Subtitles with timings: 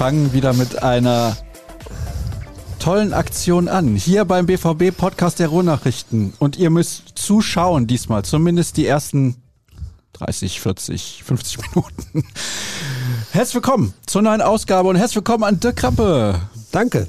[0.00, 1.36] Wir fangen wieder mit einer
[2.78, 3.96] tollen Aktion an.
[3.96, 6.32] Hier beim BVB Podcast der Ruhrnachrichten.
[6.38, 9.36] Und ihr müsst zuschauen diesmal, zumindest die ersten
[10.14, 12.24] 30, 40, 50 Minuten.
[13.32, 16.40] Herzlich willkommen zur neuen Ausgabe und herzlich willkommen an Dirk Krampe.
[16.72, 17.06] Danke.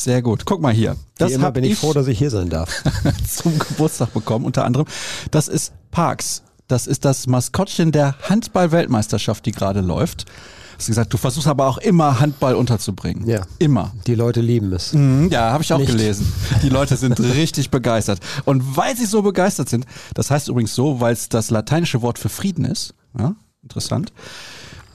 [0.00, 0.46] Sehr gut.
[0.46, 0.96] Guck mal hier.
[1.18, 2.82] Das Wie immer bin ich, ich froh, dass ich hier sein darf.
[3.30, 4.86] zum Geburtstag bekommen, unter anderem.
[5.30, 6.44] Das ist Parks.
[6.66, 10.24] Das ist das Maskottchen der Handball-Weltmeisterschaft, die gerade läuft.
[10.82, 13.24] Hast gesagt, du versuchst aber auch immer Handball unterzubringen.
[13.28, 13.42] Ja.
[13.60, 13.92] Immer.
[14.08, 14.92] Die Leute lieben es.
[14.92, 15.92] Mhm, ja, habe ich auch Nicht.
[15.92, 16.26] gelesen.
[16.60, 18.18] Die Leute sind richtig begeistert.
[18.46, 22.18] Und weil sie so begeistert sind, das heißt übrigens so, weil es das lateinische Wort
[22.18, 22.94] für Frieden ist.
[23.16, 24.12] Ja, interessant.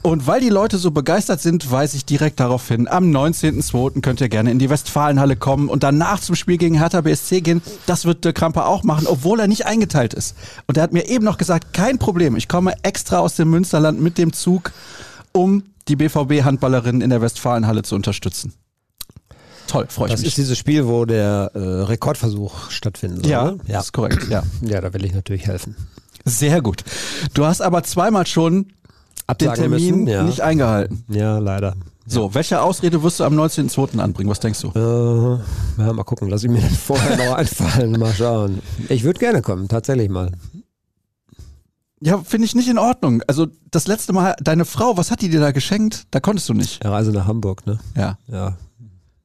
[0.02, 4.02] Und weil die Leute so begeistert sind, weise ich direkt darauf hin, am 19.02.
[4.02, 7.62] könnt ihr gerne in die Westfalenhalle kommen und danach zum Spiel gegen Hertha BSC gehen.
[7.86, 10.36] Das wird der Kramper auch machen, obwohl er nicht eingeteilt ist.
[10.66, 14.02] Und er hat mir eben noch gesagt, kein Problem, ich komme extra aus dem Münsterland
[14.02, 14.72] mit dem Zug,
[15.32, 18.52] um die BVB-Handballerinnen in der Westfalenhalle zu unterstützen.
[19.66, 20.26] Toll, freue ich das mich.
[20.26, 23.26] Das ist dieses Spiel, wo der äh, Rekordversuch stattfindet.
[23.26, 24.26] Ja, ja, das ist korrekt.
[24.30, 24.42] Ja.
[24.62, 25.76] ja, da will ich natürlich helfen.
[26.24, 26.84] Sehr gut.
[27.34, 28.72] Du hast aber zweimal schon
[29.26, 30.22] Absagen den Termin müssen, ja.
[30.22, 31.04] nicht eingehalten.
[31.08, 31.76] Ja, leider.
[32.06, 33.98] So, welche Ausrede wirst du am 19.02.
[33.98, 34.30] anbringen?
[34.30, 34.68] Was denkst du?
[34.68, 36.30] Äh, ja, mal gucken.
[36.30, 37.92] Lass ich mir das vorher noch einfallen.
[37.92, 38.62] Mal schauen.
[38.88, 40.30] Ich würde gerne kommen, tatsächlich mal.
[42.00, 43.22] Ja, finde ich nicht in Ordnung.
[43.26, 46.06] Also das letzte Mal, deine Frau, was hat die dir da geschenkt?
[46.10, 46.82] Da konntest du nicht.
[46.84, 47.78] Ja, Reise nach Hamburg, ne?
[47.96, 48.18] Ja.
[48.28, 48.56] Ja.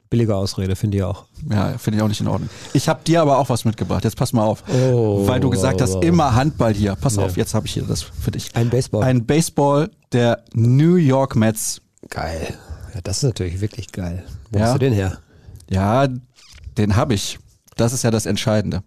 [0.09, 1.25] Billige Ausrede, finde ich auch.
[1.49, 2.49] Ja, finde ich auch nicht in Ordnung.
[2.73, 4.03] Ich habe dir aber auch was mitgebracht.
[4.03, 4.63] Jetzt pass mal auf.
[4.71, 6.95] Oh, Weil du gesagt hast, immer Handball hier.
[6.95, 7.23] Pass ja.
[7.23, 8.55] auf, jetzt habe ich hier das für dich.
[8.55, 9.03] Ein Baseball.
[9.03, 11.81] Ein Baseball der New York Mets.
[12.09, 12.55] Geil.
[12.93, 14.23] Ja, das ist natürlich wirklich geil.
[14.51, 14.65] Wo ja.
[14.65, 15.17] hast du den her?
[15.69, 16.07] Ja,
[16.77, 17.39] den habe ich.
[17.75, 18.83] Das ist ja das Entscheidende.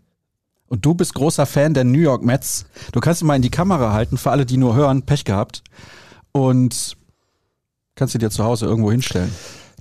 [0.69, 2.67] Und du bist großer Fan der New York Mets.
[2.93, 5.63] Du kannst ihn mal in die Kamera halten, für alle, die nur hören, Pech gehabt.
[6.33, 6.97] Und
[7.95, 9.33] kannst du dir zu Hause irgendwo hinstellen.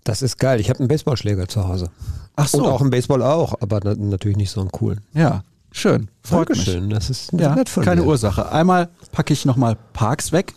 [0.04, 0.60] Das ist geil.
[0.60, 1.90] Ich habe einen Baseballschläger zu Hause.
[2.36, 2.60] Ach so.
[2.60, 5.02] Und auch einen Baseball auch, aber natürlich nicht so einen coolen.
[5.14, 6.10] Ja, schön.
[6.24, 6.88] Freut Dankeschön.
[6.88, 6.94] mich.
[6.94, 8.08] Das ist ja, nett von keine mir.
[8.08, 8.52] Ursache.
[8.52, 10.54] Einmal packe ich nochmal Parks weg.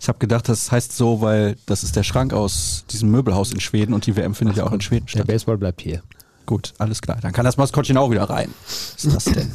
[0.00, 3.60] Ich habe gedacht, das heißt so, weil das ist der Schrank aus diesem Möbelhaus in
[3.60, 5.26] Schweden und die WM findet Ach, ja auch in Schweden statt.
[5.26, 6.02] Der Baseball bleibt hier.
[6.46, 7.18] Gut, alles klar.
[7.20, 8.54] Dann kann das Maskottchen auch wieder rein.
[8.94, 9.50] Was ist das denn?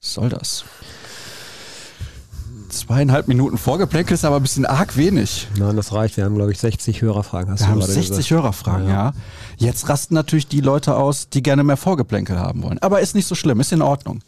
[0.00, 0.64] Was soll das?
[2.68, 5.48] Zweieinhalb Minuten Vorgeplänkel ist aber ein bisschen arg wenig.
[5.58, 6.16] Nein, das reicht.
[6.16, 7.52] Wir haben, glaube ich, 60 Hörerfragen.
[7.52, 8.30] Hast Wir haben 60 gesagt.
[8.30, 8.92] Hörerfragen, ja.
[8.92, 9.12] ja.
[9.56, 12.78] Jetzt rasten natürlich die Leute aus, die gerne mehr Vorgeplänkel haben wollen.
[12.80, 14.20] Aber ist nicht so schlimm, ist in Ordnung.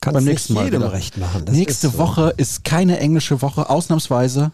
[0.00, 1.44] Kannst Beim nächsten Mal jedem recht machen.
[1.44, 1.98] Das Nächste ist so.
[1.98, 4.52] Woche ist keine englische Woche, ausnahmsweise.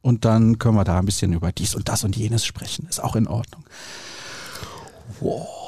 [0.00, 2.86] Und dann können wir da ein bisschen über dies und das und jenes sprechen.
[2.88, 3.64] Ist auch in Ordnung.
[5.20, 5.61] Wow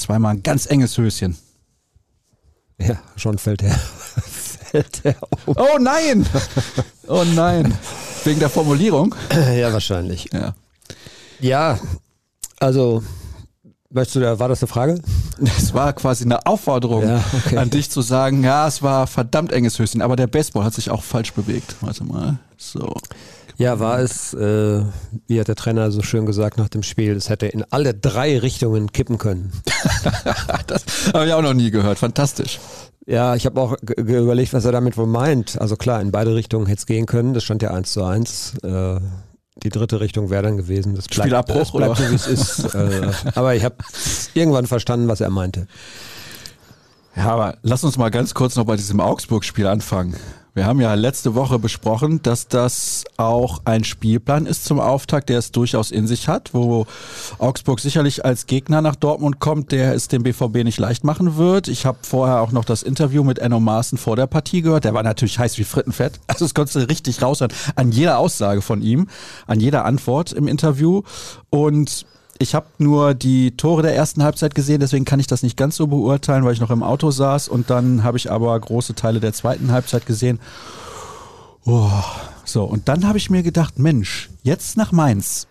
[0.00, 1.36] zweimal ein ganz enges Höschen.
[2.78, 5.16] Ja, schon fällt er, fällt er
[5.46, 5.56] um.
[5.56, 6.26] Oh nein!
[7.06, 7.76] Oh nein.
[8.24, 9.14] Wegen der Formulierung?
[9.32, 10.28] Ja, wahrscheinlich.
[10.32, 10.54] Ja.
[11.40, 11.78] Ja,
[12.60, 13.02] also,
[13.90, 15.00] weißt du, war das eine Frage?
[15.40, 17.58] Es war quasi eine Aufforderung ja, okay.
[17.58, 20.90] an dich zu sagen, ja, es war verdammt enges Höschen, aber der Baseball hat sich
[20.90, 21.76] auch falsch bewegt.
[21.80, 22.38] Warte mal.
[22.56, 22.96] So.
[23.58, 24.82] Ja, war es, äh,
[25.26, 28.38] wie hat der Trainer so schön gesagt nach dem Spiel, es hätte in alle drei
[28.38, 29.52] Richtungen kippen können.
[30.68, 31.98] das habe ich auch noch nie gehört.
[31.98, 32.60] Fantastisch.
[33.04, 35.60] Ja, ich habe auch überlegt, was er damit wohl meint.
[35.60, 37.34] Also klar, in beide Richtungen hätte es gehen können.
[37.34, 38.54] Das stand ja eins zu eins.
[38.62, 39.00] Äh,
[39.64, 40.94] die dritte Richtung wäre dann gewesen.
[40.94, 42.74] Das bleibt, Spielabbruch, das bleibt so, wie es ist.
[42.74, 43.74] Äh, aber ich habe
[44.34, 45.66] irgendwann verstanden, was er meinte.
[47.16, 50.14] Ja, aber lass uns mal ganz kurz noch bei diesem Augsburg-Spiel anfangen.
[50.58, 55.38] Wir haben ja letzte Woche besprochen, dass das auch ein Spielplan ist zum Auftakt, der
[55.38, 56.84] es durchaus in sich hat, wo
[57.38, 61.68] Augsburg sicherlich als Gegner nach Dortmund kommt, der es dem BVB nicht leicht machen wird.
[61.68, 64.82] Ich habe vorher auch noch das Interview mit Enno Maaßen vor der Partie gehört.
[64.82, 66.18] Der war natürlich heiß wie Frittenfett.
[66.26, 69.06] Also es konntest du richtig raushören an jeder Aussage von ihm,
[69.46, 71.02] an jeder Antwort im Interview.
[71.50, 72.04] Und
[72.38, 75.76] ich habe nur die Tore der ersten Halbzeit gesehen, deswegen kann ich das nicht ganz
[75.76, 77.48] so beurteilen, weil ich noch im Auto saß.
[77.48, 80.38] Und dann habe ich aber große Teile der zweiten Halbzeit gesehen.
[81.64, 81.90] Oh,
[82.44, 85.48] so, und dann habe ich mir gedacht, Mensch, jetzt nach Mainz.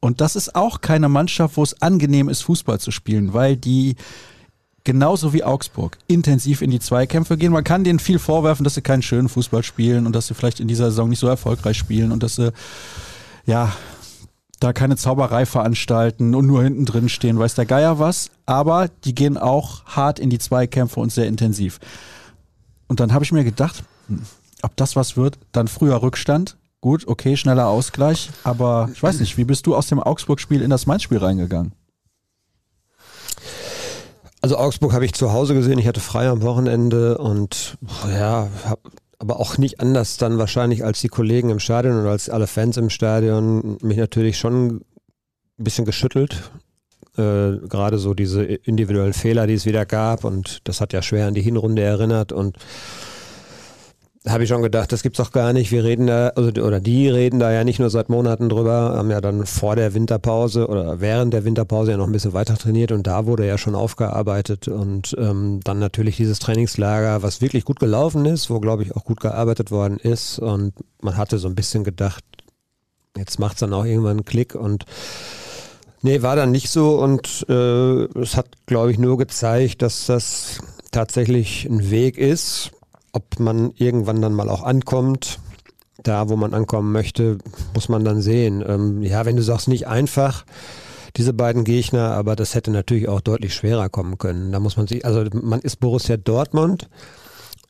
[0.00, 3.96] Und das ist auch keine Mannschaft, wo es angenehm ist, Fußball zu spielen, weil die
[4.84, 7.52] genauso wie Augsburg intensiv in die Zweikämpfe gehen.
[7.52, 10.60] Man kann denen viel vorwerfen, dass sie keinen schönen Fußball spielen und dass sie vielleicht
[10.60, 12.52] in dieser Saison nicht so erfolgreich spielen und dass sie
[13.46, 13.72] ja
[14.64, 18.30] da keine Zauberei veranstalten und nur hinten drin stehen, weiß der Geier was.
[18.46, 21.78] Aber die gehen auch hart in die Zweikämpfe und sehr intensiv.
[22.88, 24.22] Und dann habe ich mir gedacht, hm,
[24.62, 26.56] ob das was wird, dann früher Rückstand.
[26.80, 28.30] Gut, okay, schneller Ausgleich.
[28.42, 31.72] Aber ich weiß nicht, wie bist du aus dem Augsburg-Spiel in das Mainz-Spiel reingegangen?
[34.40, 38.78] Also Augsburg habe ich zu Hause gesehen, ich hatte frei am Wochenende und ja, hab,
[39.18, 42.76] aber auch nicht anders dann wahrscheinlich als die Kollegen im Stadion oder als alle Fans
[42.76, 44.84] im Stadion mich natürlich schon ein
[45.56, 46.50] bisschen geschüttelt.
[47.16, 51.26] Äh, Gerade so diese individuellen Fehler, die es wieder gab und das hat ja schwer
[51.26, 52.56] an die Hinrunde erinnert und
[54.26, 55.70] habe ich schon gedacht, das gibt's doch gar nicht.
[55.70, 59.10] Wir reden da, also, oder die reden da ja nicht nur seit Monaten drüber, haben
[59.10, 62.90] ja dann vor der Winterpause oder während der Winterpause ja noch ein bisschen weiter trainiert
[62.90, 67.80] und da wurde ja schon aufgearbeitet und ähm, dann natürlich dieses Trainingslager, was wirklich gut
[67.80, 70.72] gelaufen ist, wo glaube ich auch gut gearbeitet worden ist und
[71.02, 72.24] man hatte so ein bisschen gedacht,
[73.18, 74.84] jetzt macht's dann auch irgendwann einen Klick und
[76.06, 80.58] Nee, war dann nicht so und äh, es hat, glaube ich, nur gezeigt, dass das
[80.90, 82.72] tatsächlich ein Weg ist,
[83.14, 85.38] ob man irgendwann dann mal auch ankommt,
[86.02, 87.38] da wo man ankommen möchte,
[87.74, 88.62] muss man dann sehen.
[88.66, 90.44] Ähm, ja, wenn du sagst, nicht einfach,
[91.16, 94.50] diese beiden Gegner, aber das hätte natürlich auch deutlich schwerer kommen können.
[94.50, 96.88] Da muss man sich, also man ist Borussia Dortmund.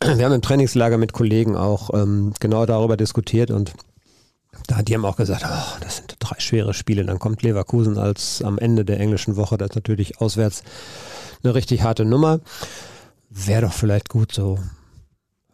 [0.02, 3.74] Wir haben im Trainingslager mit Kollegen auch ähm, genau darüber diskutiert und
[4.66, 7.04] da, die haben auch gesagt, oh, das sind drei schwere Spiele.
[7.04, 10.62] Dann kommt Leverkusen als am Ende der englischen Woche, das ist natürlich auswärts
[11.42, 12.40] eine richtig harte Nummer.
[13.28, 14.58] Wäre doch vielleicht gut so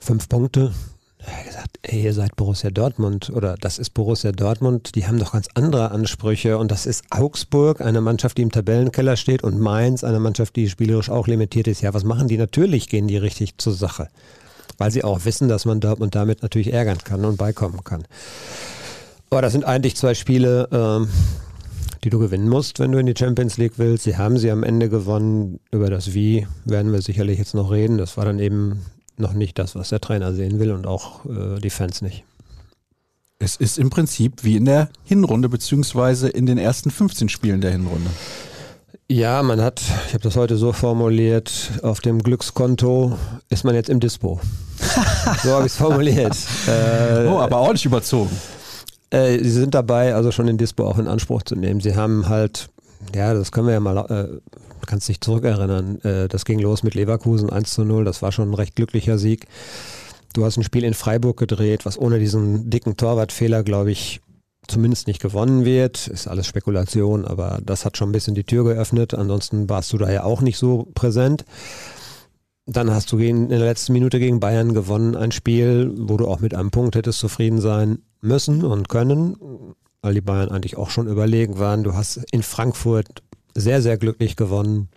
[0.01, 0.73] fünf Punkte.
[1.19, 5.19] Er hat gesagt, ey, ihr seid Borussia Dortmund oder das ist Borussia Dortmund, die haben
[5.19, 9.61] doch ganz andere Ansprüche und das ist Augsburg, eine Mannschaft, die im Tabellenkeller steht und
[9.61, 11.83] Mainz, eine Mannschaft, die spielerisch auch limitiert ist.
[11.83, 12.39] Ja, was machen die?
[12.39, 14.09] Natürlich gehen die richtig zur Sache,
[14.79, 18.05] weil sie auch wissen, dass man Dortmund damit natürlich ärgern kann und beikommen kann.
[19.29, 21.09] Aber das sind eigentlich zwei Spiele, ähm,
[22.03, 24.05] die du gewinnen musst, wenn du in die Champions League willst.
[24.05, 25.61] Sie haben sie am Ende gewonnen.
[25.71, 27.99] Über das Wie werden wir sicherlich jetzt noch reden.
[27.99, 28.81] Das war dann eben
[29.21, 32.25] noch nicht das, was der Trainer sehen will und auch äh, die Fans nicht.
[33.39, 37.71] Es ist im Prinzip wie in der Hinrunde, beziehungsweise in den ersten 15 Spielen der
[37.73, 38.11] Hinrunde.
[39.09, 43.19] Ja, man hat, ich habe das heute so formuliert, auf dem Glückskonto
[43.49, 44.41] ist man jetzt im Dispo.
[45.43, 46.37] so habe ich es formuliert.
[46.69, 48.31] Äh, oh, aber auch nicht überzogen.
[49.11, 51.81] Äh, sie sind dabei, also schon den Dispo auch in Anspruch zu nehmen.
[51.81, 52.69] Sie haben halt,
[53.15, 54.53] ja, das können wir ja mal äh,
[54.91, 56.01] kannst dich zurückerinnern.
[56.01, 58.05] Äh, das ging los mit Leverkusen 1 zu 0.
[58.05, 59.47] Das war schon ein recht glücklicher Sieg.
[60.33, 64.21] Du hast ein Spiel in Freiburg gedreht, was ohne diesen dicken Torwartfehler, glaube ich,
[64.67, 66.09] zumindest nicht gewonnen wird.
[66.09, 69.15] Ist alles Spekulation, aber das hat schon ein bisschen die Tür geöffnet.
[69.15, 71.45] Ansonsten warst du da ja auch nicht so präsent.
[72.67, 76.41] Dann hast du in der letzten Minute gegen Bayern gewonnen, ein Spiel, wo du auch
[76.41, 79.37] mit einem Punkt hättest zufrieden sein müssen und können,
[80.03, 81.83] weil die Bayern eigentlich auch schon überlegen waren.
[81.83, 83.23] Du hast in Frankfurt
[83.55, 84.89] sehr, sehr glücklich gewonnen.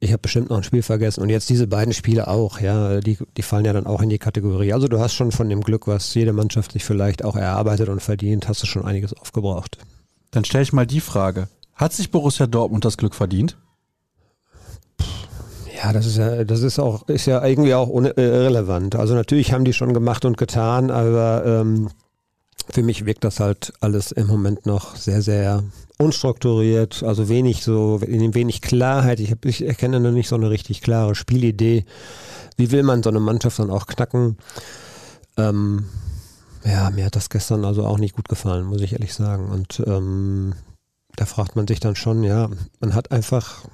[0.00, 1.22] Ich habe bestimmt noch ein Spiel vergessen.
[1.22, 4.18] Und jetzt diese beiden Spiele auch, ja, die, die fallen ja dann auch in die
[4.18, 4.72] Kategorie.
[4.72, 8.00] Also du hast schon von dem Glück, was jede Mannschaft sich vielleicht auch erarbeitet und
[8.00, 9.78] verdient, hast du schon einiges aufgebraucht.
[10.30, 11.48] Dann stelle ich mal die Frage.
[11.74, 13.56] Hat sich Borussia Dortmund das Glück verdient?
[15.82, 18.96] Ja, das ist ja, das ist auch, ist ja irgendwie auch äh, irrelevant.
[18.96, 21.90] Also natürlich haben die schon gemacht und getan, aber ähm,
[22.68, 25.62] für mich wirkt das halt alles im Moment noch sehr, sehr
[25.98, 29.20] unstrukturiert, also wenig so, wenig Klarheit.
[29.20, 31.84] Ich, hab, ich erkenne noch nicht so eine richtig klare Spielidee.
[32.56, 34.38] Wie will man so eine Mannschaft dann auch knacken?
[35.36, 35.86] Ähm,
[36.64, 39.48] ja, mir hat das gestern also auch nicht gut gefallen, muss ich ehrlich sagen.
[39.48, 40.54] Und ähm,
[41.16, 42.48] da fragt man sich dann schon, ja,
[42.80, 43.64] man hat einfach,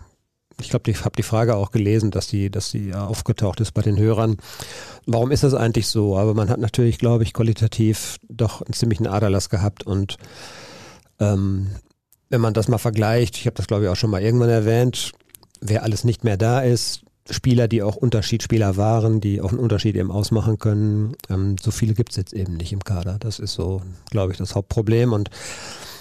[0.61, 3.83] ich glaube, ich habe die Frage auch gelesen, dass die, dass die aufgetaucht ist bei
[3.83, 4.39] den Hörern.
[5.07, 6.17] Warum ist das eigentlich so?
[6.17, 10.17] Aber man hat natürlich, glaube ich, qualitativ doch einen ziemlichen Aderlass gehabt und
[11.21, 11.69] ähm,
[12.35, 15.13] wenn man das mal vergleicht, ich habe das glaube ich auch schon mal irgendwann erwähnt,
[15.61, 19.95] wer alles nicht mehr da ist, Spieler, die auch Unterschiedsspieler waren, die auch einen Unterschied
[19.95, 23.19] eben ausmachen können, ähm, so viele gibt es jetzt eben nicht im Kader.
[23.21, 25.31] Das ist so, glaube ich, das Hauptproblem und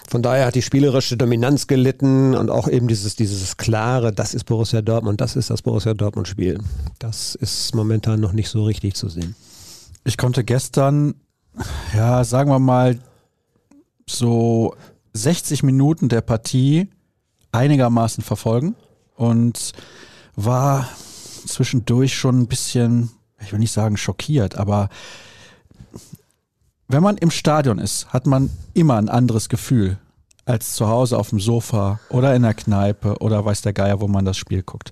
[0.09, 4.45] von daher hat die spielerische Dominanz gelitten und auch eben dieses, dieses klare, das ist
[4.45, 6.57] Borussia Dortmund, das ist das Borussia Dortmund Spiel.
[6.97, 9.35] Das ist momentan noch nicht so richtig zu sehen.
[10.03, 11.13] Ich konnte gestern,
[11.95, 12.97] ja, sagen wir mal,
[14.09, 14.73] so
[15.13, 16.89] 60 Minuten der Partie
[17.51, 18.75] einigermaßen verfolgen
[19.15, 19.73] und
[20.35, 20.87] war
[21.45, 24.89] zwischendurch schon ein bisschen, ich will nicht sagen schockiert, aber
[26.87, 29.97] wenn man im Stadion ist, hat man immer ein anderes Gefühl
[30.45, 34.07] als zu Hause auf dem Sofa oder in der Kneipe oder weiß der Geier, wo
[34.07, 34.91] man das Spiel guckt.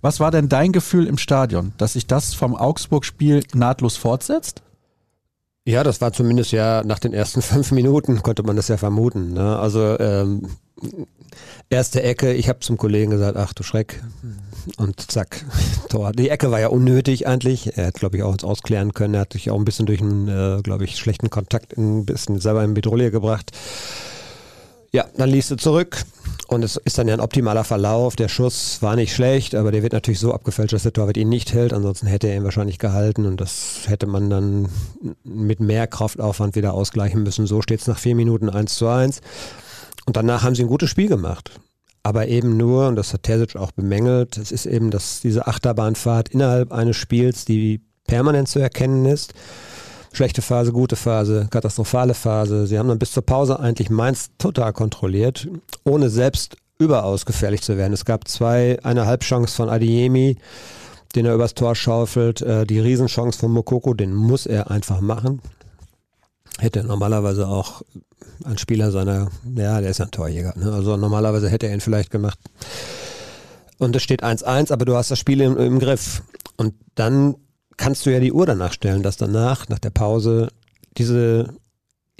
[0.00, 4.62] Was war denn dein Gefühl im Stadion, dass sich das vom Augsburg-Spiel nahtlos fortsetzt?
[5.64, 9.32] Ja, das war zumindest ja nach den ersten fünf Minuten, konnte man das ja vermuten.
[9.32, 9.58] Ne?
[9.58, 10.48] Also ähm,
[11.70, 14.02] erste Ecke, ich habe zum Kollegen gesagt, ach du Schreck.
[14.76, 15.44] Und zack,
[15.88, 16.12] Tor.
[16.12, 17.76] Die Ecke war ja unnötig eigentlich.
[17.76, 19.14] Er hat, glaube ich, auch uns ausklären können.
[19.14, 22.38] Er hat sich auch ein bisschen durch einen, äh, glaube ich, schlechten Kontakt ein bisschen
[22.38, 23.52] selber in Bedrohung gebracht.
[24.94, 26.04] Ja, dann liest du zurück
[26.48, 28.14] Und es ist dann ja ein optimaler Verlauf.
[28.14, 31.30] Der Schuss war nicht schlecht, aber der wird natürlich so abgefälscht, dass der Torwart ihn
[31.30, 31.72] nicht hält.
[31.72, 34.68] Ansonsten hätte er ihn wahrscheinlich gehalten und das hätte man dann
[35.24, 37.46] mit mehr Kraftaufwand wieder ausgleichen müssen.
[37.46, 39.22] So steht es nach vier Minuten 1 zu 1.
[40.04, 41.52] Und danach haben sie ein gutes Spiel gemacht.
[42.02, 46.28] Aber eben nur, und das hat Terzic auch bemängelt, es ist eben dass diese Achterbahnfahrt
[46.28, 49.32] innerhalb eines Spiels, die permanent zu erkennen ist
[50.12, 52.66] schlechte Phase, gute Phase, katastrophale Phase.
[52.66, 55.48] Sie haben dann bis zur Pause eigentlich Mainz total kontrolliert,
[55.84, 57.92] ohne selbst überaus gefährlich zu werden.
[57.92, 60.36] Es gab zwei, eine Halbchance von Adiemi,
[61.14, 65.40] den er übers Tor schaufelt, äh, die Riesenchance von Mokoko, den muss er einfach machen.
[66.58, 67.82] Hätte normalerweise auch
[68.44, 70.72] ein Spieler seiner, ja, der ist ja ein Torjäger, ne?
[70.72, 72.38] also normalerweise hätte er ihn vielleicht gemacht.
[73.78, 76.22] Und es steht 1-1, aber du hast das Spiel im, im Griff.
[76.56, 77.36] Und dann
[77.76, 80.48] kannst du ja die Uhr danach stellen, dass danach, nach der Pause,
[80.96, 81.54] diese,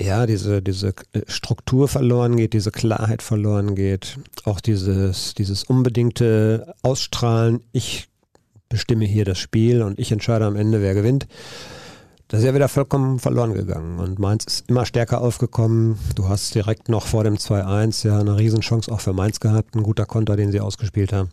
[0.00, 6.75] ja, diese, diese äh, Struktur verloren geht, diese Klarheit verloren geht, auch dieses, dieses unbedingte
[6.82, 8.09] Ausstrahlen, ich
[8.68, 11.26] bestimme hier das Spiel und ich entscheide am Ende, wer gewinnt.
[12.32, 13.99] Das ist ja wieder vollkommen verloren gegangen.
[13.99, 15.99] Und Mainz ist immer stärker aufgekommen.
[16.14, 19.76] Du hast direkt noch vor dem 2-1 ja eine Riesenchance auch für Mainz gehabt.
[19.76, 21.28] Ein guter Konter, den sie ausgespielt haben.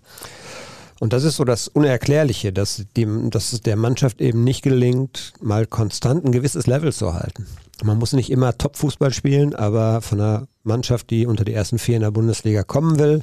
[1.00, 5.34] Und das ist so das Unerklärliche, dass, die, dass es der Mannschaft eben nicht gelingt,
[5.42, 7.46] mal konstant ein gewisses Level zu halten.
[7.84, 11.96] Man muss nicht immer Top-Fußball spielen, aber von einer Mannschaft, die unter die ersten vier
[11.96, 13.22] in der Bundesliga kommen will,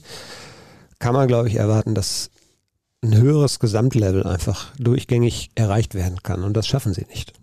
[0.98, 2.30] kann man, glaube ich, erwarten, dass
[3.02, 6.42] ein höheres Gesamtlevel einfach durchgängig erreicht werden kann.
[6.42, 7.34] Und das schaffen sie nicht.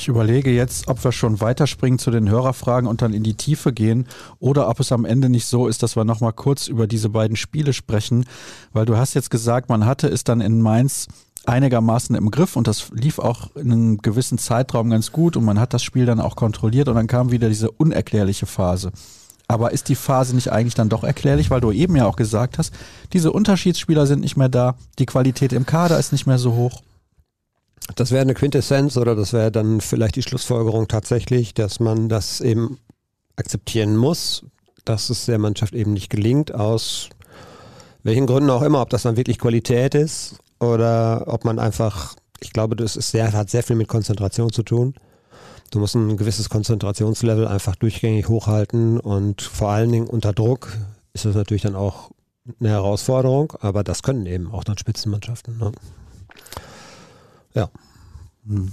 [0.00, 3.70] Ich überlege jetzt, ob wir schon weiterspringen zu den Hörerfragen und dann in die Tiefe
[3.70, 4.06] gehen
[4.38, 7.36] oder ob es am Ende nicht so ist, dass wir nochmal kurz über diese beiden
[7.36, 8.24] Spiele sprechen,
[8.72, 11.06] weil du hast jetzt gesagt, man hatte es dann in Mainz
[11.44, 15.60] einigermaßen im Griff und das lief auch in einem gewissen Zeitraum ganz gut und man
[15.60, 18.92] hat das Spiel dann auch kontrolliert und dann kam wieder diese unerklärliche Phase.
[19.48, 22.56] Aber ist die Phase nicht eigentlich dann doch erklärlich, weil du eben ja auch gesagt
[22.56, 22.72] hast,
[23.12, 26.80] diese Unterschiedsspieler sind nicht mehr da, die Qualität im Kader ist nicht mehr so hoch.
[27.96, 32.40] Das wäre eine Quintessenz oder das wäre dann vielleicht die Schlussfolgerung tatsächlich, dass man das
[32.40, 32.78] eben
[33.36, 34.44] akzeptieren muss,
[34.84, 37.08] dass es der Mannschaft eben nicht gelingt, aus
[38.02, 42.52] welchen Gründen auch immer, ob das dann wirklich Qualität ist oder ob man einfach, ich
[42.52, 44.94] glaube, das ist sehr, hat sehr viel mit Konzentration zu tun.
[45.70, 50.76] Du musst ein gewisses Konzentrationslevel einfach durchgängig hochhalten und vor allen Dingen unter Druck
[51.12, 52.10] ist das natürlich dann auch
[52.58, 55.58] eine Herausforderung, aber das können eben auch dann Spitzenmannschaften.
[55.58, 55.72] Ne?
[57.54, 57.70] Ja.
[58.46, 58.70] Hm.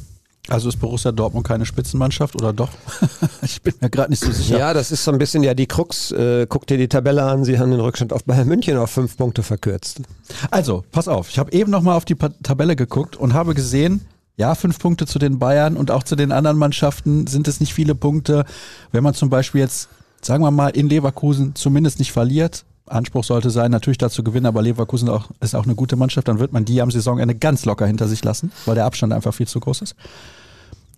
[0.50, 2.70] Also ist Borussia Dortmund keine Spitzenmannschaft oder doch?
[3.42, 4.58] ich bin mir gerade nicht so sicher.
[4.58, 6.12] Ja, das ist so ein bisschen ja die Krux.
[6.12, 9.18] Äh, guck dir die Tabelle an, sie haben den Rückstand auf Bayern München auf fünf
[9.18, 10.02] Punkte verkürzt.
[10.50, 14.06] Also, pass auf, ich habe eben nochmal auf die Tabelle geguckt und habe gesehen,
[14.38, 17.74] ja, fünf Punkte zu den Bayern und auch zu den anderen Mannschaften sind es nicht
[17.74, 18.46] viele Punkte.
[18.92, 19.90] Wenn man zum Beispiel jetzt,
[20.22, 24.62] sagen wir mal, in Leverkusen zumindest nicht verliert, Anspruch sollte sein, natürlich dazu gewinnen, aber
[24.62, 27.86] Leverkusen auch, ist auch eine gute Mannschaft, dann wird man die am Saisonende ganz locker
[27.86, 29.96] hinter sich lassen, weil der Abstand einfach viel zu groß ist.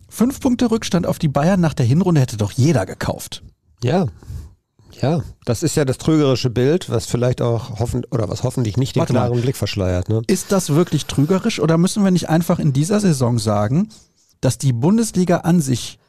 [0.08, 3.44] Fünf Punkte Rückstand auf die Bayern nach der Hinrunde hätte doch jeder gekauft.
[3.84, 4.08] Ja.
[5.02, 8.96] Ja, das ist ja das trügerische Bild, was vielleicht auch hoffen oder was hoffentlich nicht
[8.96, 9.42] den Warte klaren mal.
[9.42, 10.10] Blick verschleiert.
[10.10, 10.24] Ne?
[10.28, 13.90] Ist das wirklich trügerisch oder müssen wir nicht einfach in dieser Saison sagen,
[14.42, 16.00] dass die Bundesliga an sich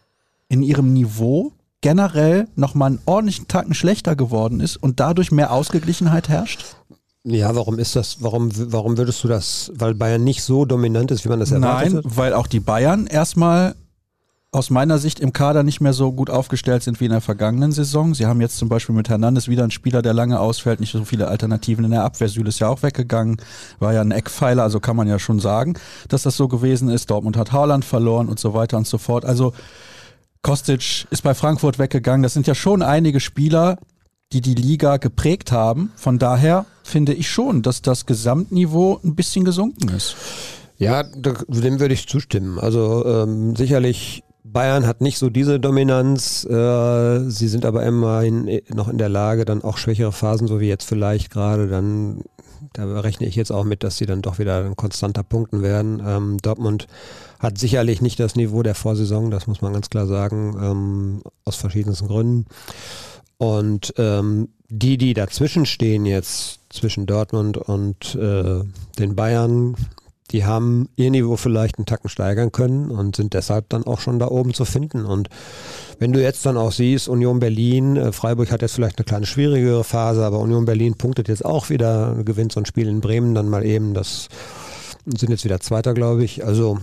[0.49, 6.29] in ihrem Niveau generell nochmal einen ordentlichen Tacken schlechter geworden ist und dadurch mehr Ausgeglichenheit
[6.29, 6.77] herrscht?
[7.23, 11.25] Ja, warum ist das, warum, warum würdest du das, weil Bayern nicht so dominant ist,
[11.25, 13.75] wie man das erwartet Nein, weil auch die Bayern erstmal
[14.53, 17.71] aus meiner Sicht im Kader nicht mehr so gut aufgestellt sind wie in der vergangenen
[17.71, 18.15] Saison.
[18.15, 21.05] Sie haben jetzt zum Beispiel mit Hernandez wieder einen Spieler, der lange ausfällt, nicht so
[21.05, 22.29] viele Alternativen in der Abwehr.
[22.29, 23.37] Süle ist ja auch weggegangen,
[23.79, 25.75] war ja ein Eckpfeiler, also kann man ja schon sagen,
[26.09, 27.11] dass das so gewesen ist.
[27.11, 29.25] Dortmund hat Haaland verloren und so weiter und so fort.
[29.25, 29.53] Also
[30.43, 32.23] Kostic ist bei Frankfurt weggegangen.
[32.23, 33.79] Das sind ja schon einige Spieler,
[34.33, 35.93] die die Liga geprägt haben.
[35.97, 40.17] Von daher finde ich schon, dass das Gesamtniveau ein bisschen gesunken ist.
[40.79, 42.59] Ja, dem würde ich zustimmen.
[42.59, 46.45] Also ähm, sicherlich Bayern hat nicht so diese Dominanz.
[46.45, 50.69] Äh, sie sind aber immerhin noch in der Lage, dann auch schwächere Phasen, so wie
[50.69, 52.23] jetzt vielleicht gerade, dann
[52.73, 56.03] da rechne ich jetzt auch mit, dass sie dann doch wieder ein konstanter punkten werden.
[56.07, 56.87] Ähm, Dortmund
[57.41, 61.57] hat sicherlich nicht das Niveau der Vorsaison, das muss man ganz klar sagen, ähm, aus
[61.57, 62.47] verschiedensten Gründen.
[63.39, 68.61] Und ähm, die, die dazwischen stehen jetzt, zwischen Dortmund und äh,
[68.99, 69.75] den Bayern,
[70.31, 74.21] die haben ihr Niveau vielleicht einen Tacken steigern können und sind deshalb dann auch schon
[74.21, 75.05] da oben zu finden.
[75.05, 75.29] Und
[75.99, 79.27] wenn du jetzt dann auch siehst, Union Berlin, äh, Freiburg hat jetzt vielleicht eine kleine
[79.27, 83.35] schwierigere Phase, aber Union Berlin punktet jetzt auch wieder, gewinnt so ein Spiel in Bremen
[83.35, 84.29] dann mal eben, das
[85.07, 86.45] sind jetzt wieder Zweiter, glaube ich.
[86.45, 86.79] Also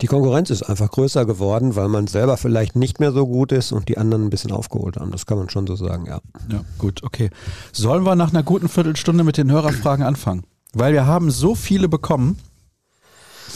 [0.00, 3.70] Die Konkurrenz ist einfach größer geworden, weil man selber vielleicht nicht mehr so gut ist
[3.70, 5.12] und die anderen ein bisschen aufgeholt haben.
[5.12, 6.20] Das kann man schon so sagen, ja.
[6.50, 7.30] Ja, gut, okay.
[7.72, 10.44] Sollen wir nach einer guten Viertelstunde mit den Hörerfragen anfangen?
[10.72, 12.38] Weil wir haben so viele bekommen.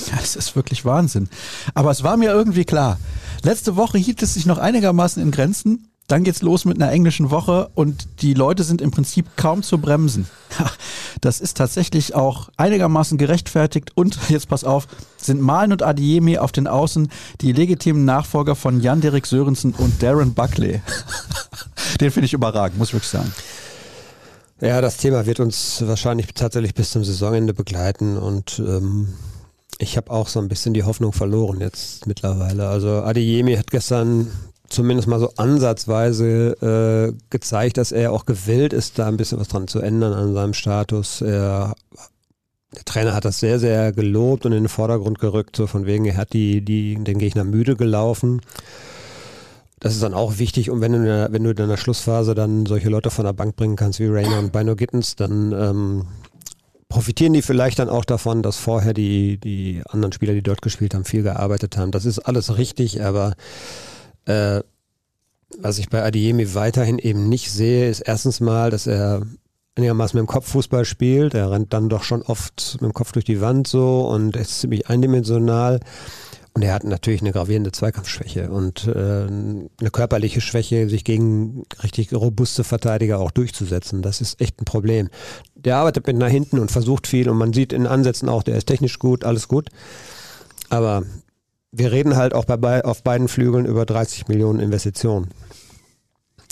[0.07, 1.28] Ja, das ist wirklich Wahnsinn.
[1.75, 2.99] Aber es war mir irgendwie klar.
[3.42, 5.88] Letzte Woche hielt es sich noch einigermaßen in Grenzen.
[6.09, 9.79] Dann geht's los mit einer englischen Woche und die Leute sind im Prinzip kaum zu
[9.79, 10.27] bremsen.
[11.21, 14.87] Das ist tatsächlich auch einigermaßen gerechtfertigt und jetzt pass auf,
[15.17, 17.11] sind Malen und Adiemi auf den Außen
[17.41, 20.81] die legitimen Nachfolger von Jan-Derek Sörensen und Darren Buckley.
[22.00, 23.33] Den finde ich überragend, muss ich wirklich sagen.
[24.61, 29.09] Ja, das Thema wird uns wahrscheinlich tatsächlich bis zum Saisonende begleiten und ähm,
[29.79, 32.69] ich habe auch so ein bisschen die Hoffnung verloren jetzt mittlerweile.
[32.69, 34.31] Also Adeyemi hat gestern
[34.69, 39.49] zumindest mal so ansatzweise äh, gezeigt, dass er auch gewillt ist, da ein bisschen was
[39.49, 41.21] dran zu ändern an seinem Status.
[41.21, 41.75] Er,
[42.75, 46.05] der Trainer hat das sehr, sehr gelobt und in den Vordergrund gerückt, so von wegen,
[46.05, 48.41] er hat die, die, den Gegner müde gelaufen.
[49.81, 52.89] Das ist dann auch wichtig und wenn du, wenn du in der Schlussphase dann solche
[52.89, 56.07] Leute von der Bank bringen kannst wie Rainer und Bino Gittens, dann ähm,
[56.89, 60.95] profitieren die vielleicht dann auch davon, dass vorher die, die anderen Spieler, die dort gespielt
[60.95, 61.93] haben, viel gearbeitet haben.
[61.93, 63.35] Das ist alles richtig, aber
[64.28, 64.62] äh,
[65.58, 69.23] was ich bei Adiemi weiterhin eben nicht sehe, ist erstens mal, dass er
[69.76, 71.35] einigermaßen mit dem Kopf Fußball spielt.
[71.35, 74.61] Er rennt dann doch schon oft mit dem Kopf durch die Wand so und ist
[74.61, 75.80] ziemlich eindimensional.
[76.52, 82.12] Und er hat natürlich eine gravierende Zweikampfschwäche und äh, eine körperliche Schwäche, sich gegen richtig
[82.12, 84.02] robuste Verteidiger auch durchzusetzen.
[84.02, 85.08] Das ist echt ein Problem.
[85.54, 88.56] Der arbeitet mit nach hinten und versucht viel und man sieht in Ansätzen auch, der
[88.56, 89.68] ist technisch gut, alles gut.
[90.68, 91.04] Aber
[91.73, 95.29] wir reden halt auch bei, auf beiden Flügeln über 30 Millionen Investitionen.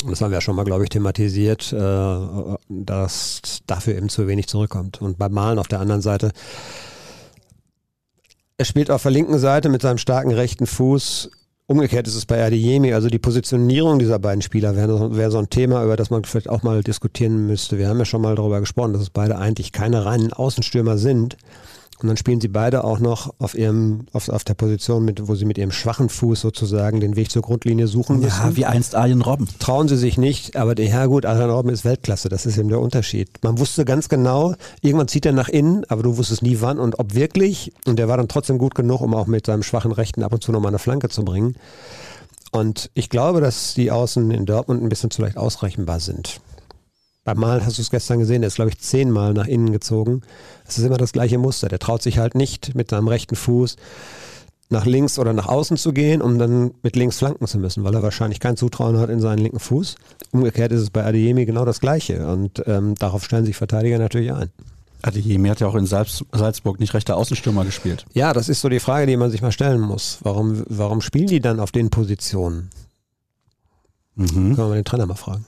[0.09, 4.47] Das haben wir ja schon mal, glaube ich, thematisiert, äh, dass dafür eben zu wenig
[4.47, 5.01] zurückkommt.
[5.01, 6.33] Und beim Malen auf der anderen Seite
[8.59, 11.31] er spielt auf der linken Seite mit seinem starken rechten Fuß.
[11.67, 15.51] Umgekehrt ist es bei Adeyemi, also die Positionierung dieser beiden Spieler wäre wär so ein
[15.51, 17.77] Thema, über das man vielleicht auch mal diskutieren müsste.
[17.77, 21.37] Wir haben ja schon mal darüber gesprochen, dass es beide eigentlich keine reinen Außenstürmer sind,
[21.99, 25.35] und dann spielen sie beide auch noch auf ihrem, auf, auf der Position, mit, wo
[25.35, 28.51] sie mit ihrem schwachen Fuß sozusagen den Weg zur Grundlinie suchen müssen.
[28.51, 29.49] Ja, wie einst Arjen Robben.
[29.59, 32.69] Trauen sie sich nicht, aber der, ja gut, Arjen Robben ist Weltklasse, das ist eben
[32.69, 33.31] der Unterschied.
[33.43, 36.99] Man wusste ganz genau, irgendwann zieht er nach innen, aber du wusstest nie wann und
[36.99, 37.73] ob wirklich.
[37.87, 40.43] Und der war dann trotzdem gut genug, um auch mit seinem schwachen Rechten ab und
[40.43, 41.55] zu nochmal eine Flanke zu bringen.
[42.53, 46.41] Und ich glaube, dass die Außen in Dortmund ein bisschen zu leicht ausrechenbar sind.
[47.27, 50.23] Beim Mal hast du es gestern gesehen, der ist, glaube ich, zehnmal nach innen gezogen.
[50.65, 51.67] Es ist immer das gleiche Muster.
[51.69, 53.75] Der traut sich halt nicht mit seinem rechten Fuß
[54.69, 57.97] nach links oder nach außen zu gehen, um dann mit links flanken zu müssen, weil
[57.97, 59.97] er wahrscheinlich kein Zutrauen hat in seinen linken Fuß.
[60.31, 64.33] Umgekehrt ist es bei Adeyemi genau das Gleiche und ähm, darauf stellen sich Verteidiger natürlich
[64.33, 64.51] ein.
[65.03, 68.05] Adeyemi hat ja auch in Salz, Salzburg nicht rechter Außenstürmer gespielt.
[68.15, 70.19] Ja, das ist so die Frage, die man sich mal stellen muss.
[70.23, 72.71] Warum, warum spielen die dann auf den Positionen?
[74.15, 74.55] Mhm.
[74.55, 75.45] Können wir den Trainer mal fragen.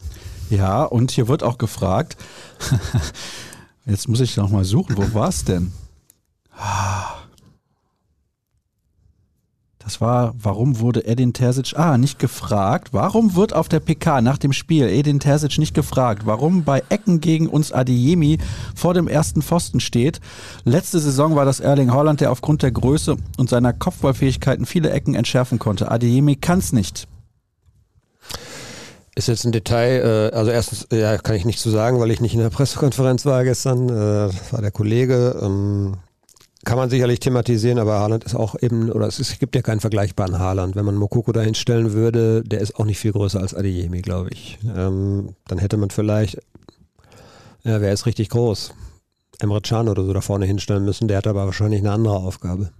[0.50, 2.16] Ja, und hier wird auch gefragt,
[3.87, 5.72] jetzt muss ich noch mal suchen, wo war es denn?
[9.78, 12.92] Das war, warum wurde Edin Terzic, ah, nicht gefragt.
[12.92, 16.26] Warum wird auf der PK nach dem Spiel Edin Terzic nicht gefragt?
[16.26, 18.37] Warum bei Ecken gegen uns Adeyemi
[18.74, 20.20] vor dem ersten Pfosten steht?
[20.64, 25.14] Letzte Saison war das Erling Haaland, der aufgrund der Größe und seiner Kopfballfähigkeiten viele Ecken
[25.14, 25.90] entschärfen konnte.
[25.90, 27.08] Adeyemi kann es nicht.
[29.18, 32.20] Ist jetzt ein Detail, äh, also erstens, ja, kann ich nicht zu sagen, weil ich
[32.20, 35.37] nicht in der Pressekonferenz war gestern, äh, war der Kollege.
[35.42, 35.96] Ähm,
[36.64, 39.62] kann man sicherlich thematisieren, aber Haaland ist auch eben, oder es, ist, es gibt ja
[39.62, 40.76] keinen vergleichbaren Haaland.
[40.76, 44.28] Wenn man Mokoko dahin stellen würde, der ist auch nicht viel größer als Adeyemi, glaube
[44.31, 44.57] ich.
[44.76, 46.37] Ähm, dann hätte man vielleicht,
[47.64, 48.72] ja, wer ist richtig groß?
[49.40, 52.70] Emre Can oder so da vorne hinstellen müssen, der hat aber wahrscheinlich eine andere Aufgabe.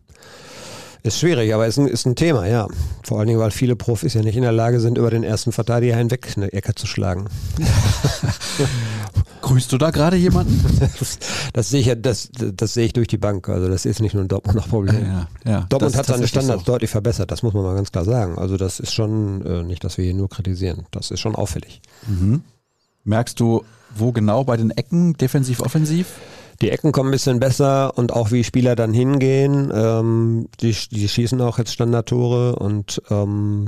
[1.09, 2.68] Ist schwierig, aber ist ein, ist ein Thema, ja.
[3.03, 5.53] Vor allen Dingen, weil viele Profis ja nicht in der Lage sind, über den ersten
[5.53, 7.31] Verteidiger hinweg eine Ecke zu schlagen.
[9.40, 10.62] Grüßt du da gerade jemanden?
[10.99, 11.18] Das,
[11.55, 13.49] das, sehe ich ja, das, das sehe ich durch die Bank.
[13.49, 15.03] Also das ist nicht nur ein Dortmunder Problem.
[15.03, 16.73] Ja, ja, Dortmund hat seine Standards so.
[16.73, 18.37] deutlich verbessert, das muss man mal ganz klar sagen.
[18.37, 21.81] Also das ist schon, äh, nicht, dass wir hier nur kritisieren, das ist schon auffällig.
[22.07, 22.42] Mhm.
[23.05, 23.64] Merkst du,
[23.97, 26.09] wo genau bei den Ecken, defensiv, offensiv?
[26.61, 29.71] Die Ecken kommen ein bisschen besser und auch wie Spieler dann hingehen.
[29.73, 33.66] Ähm, die, die schießen auch jetzt Standardtore und ähm,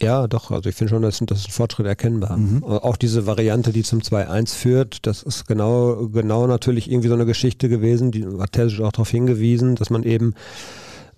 [0.00, 2.36] ja, doch, also ich finde schon, das, das ist ein Fortschritt erkennbar.
[2.36, 2.62] Mhm.
[2.64, 7.24] Auch diese Variante, die zum 2-1 führt, das ist genau, genau natürlich irgendwie so eine
[7.24, 10.34] Geschichte gewesen, die hat Terzic auch darauf hingewiesen, dass man eben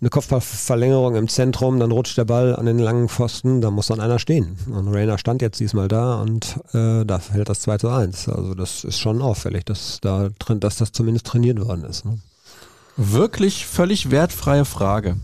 [0.00, 4.00] eine Kopfballverlängerung im Zentrum, dann rutscht der Ball an den langen Pfosten, da muss dann
[4.00, 4.56] einer stehen.
[4.70, 8.28] Und Rainer stand jetzt diesmal da und äh, da fällt das 2 zu 1.
[8.28, 12.04] Also das ist schon auffällig, dass, da, dass das zumindest trainiert worden ist.
[12.04, 12.18] Ne?
[12.96, 15.16] Wirklich völlig wertfreie Frage.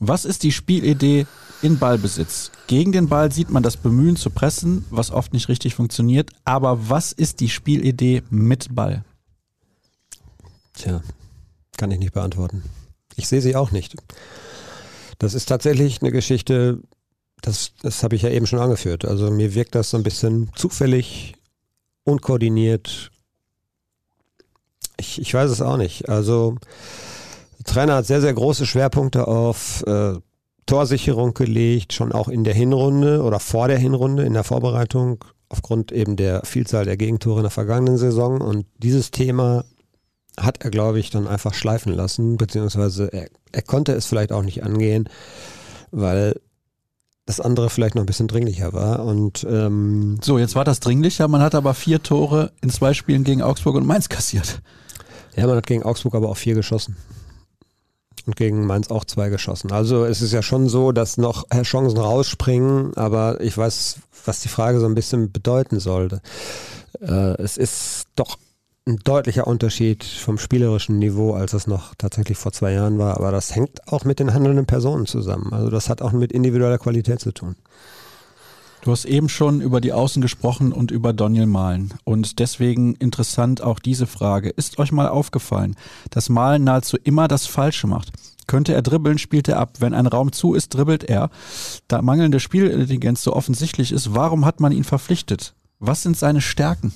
[0.00, 1.26] Was ist die Spielidee
[1.62, 2.50] in Ballbesitz?
[2.66, 6.30] Gegen den Ball sieht man das Bemühen zu pressen, was oft nicht richtig funktioniert.
[6.44, 9.04] Aber was ist die Spielidee mit Ball?
[10.74, 11.00] Tja,
[11.78, 12.64] kann ich nicht beantworten.
[13.16, 13.96] Ich sehe sie auch nicht.
[15.18, 16.80] Das ist tatsächlich eine Geschichte,
[17.40, 19.04] das, das habe ich ja eben schon angeführt.
[19.04, 21.34] Also mir wirkt das so ein bisschen zufällig,
[22.04, 23.10] unkoordiniert.
[24.98, 26.08] Ich, ich weiß es auch nicht.
[26.08, 26.56] Also
[27.58, 30.14] der Trainer hat sehr, sehr große Schwerpunkte auf äh,
[30.66, 35.92] Torsicherung gelegt, schon auch in der Hinrunde oder vor der Hinrunde in der Vorbereitung, aufgrund
[35.92, 38.40] eben der Vielzahl der Gegentore in der vergangenen Saison.
[38.40, 39.64] Und dieses Thema
[40.38, 44.42] hat er, glaube ich, dann einfach schleifen lassen, beziehungsweise er, er konnte es vielleicht auch
[44.42, 45.08] nicht angehen,
[45.90, 46.40] weil
[47.26, 49.04] das andere vielleicht noch ein bisschen dringlicher war.
[49.04, 53.24] Und ähm, so, jetzt war das dringlicher, man hat aber vier Tore in zwei Spielen
[53.24, 54.62] gegen Augsburg und Mainz kassiert.
[55.34, 56.96] Ja, man hat gegen Augsburg aber auch vier geschossen.
[58.26, 59.70] Und gegen Mainz auch zwei geschossen.
[59.70, 64.48] Also es ist ja schon so, dass noch Chancen rausspringen, aber ich weiß, was die
[64.48, 66.20] Frage so ein bisschen bedeuten sollte.
[67.00, 68.38] Äh, es ist doch
[68.86, 73.16] ein deutlicher Unterschied vom spielerischen Niveau, als es noch tatsächlich vor zwei Jahren war.
[73.16, 75.52] Aber das hängt auch mit den handelnden Personen zusammen.
[75.52, 77.56] Also das hat auch mit individueller Qualität zu tun.
[78.82, 81.94] Du hast eben schon über die Außen gesprochen und über Daniel Mahlen.
[82.04, 84.50] Und deswegen interessant auch diese Frage.
[84.50, 85.74] Ist euch mal aufgefallen,
[86.10, 88.12] dass Mahlen nahezu immer das Falsche macht?
[88.46, 89.80] Könnte er dribbeln, spielt er ab.
[89.80, 91.30] Wenn ein Raum zu ist, dribbelt er.
[91.88, 95.54] Da mangelnde Spielintelligenz so offensichtlich ist, warum hat man ihn verpflichtet?
[95.80, 96.92] Was sind seine Stärken?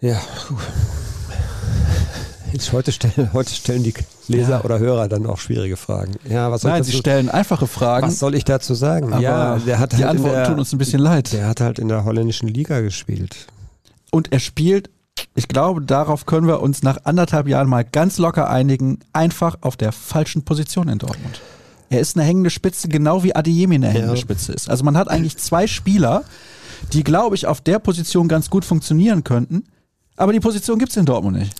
[0.00, 0.20] Ja,
[2.52, 3.94] Jetzt heute, stellen, heute stellen die
[4.26, 4.64] Leser ja.
[4.64, 6.16] oder Hörer dann auch schwierige Fragen.
[6.28, 8.08] Ja, was soll Nein, sie stellen einfache Fragen.
[8.08, 9.12] Was soll ich dazu sagen?
[9.12, 11.32] Aber ja, der hat die halt Antworten der, tun uns ein bisschen leid.
[11.32, 13.46] Der hat halt in der holländischen Liga gespielt.
[14.10, 14.90] Und er spielt,
[15.36, 19.76] ich glaube, darauf können wir uns nach anderthalb Jahren mal ganz locker einigen, einfach auf
[19.76, 21.40] der falschen Position in Dortmund.
[21.88, 24.20] Er ist eine hängende Spitze, genau wie Adeyemi eine hängende ja.
[24.20, 24.68] Spitze ist.
[24.68, 26.24] Also man hat eigentlich zwei Spieler,
[26.92, 29.64] die, glaube ich, auf der Position ganz gut funktionieren könnten.
[30.20, 31.54] Aber die Position gibt es in Dortmund nicht.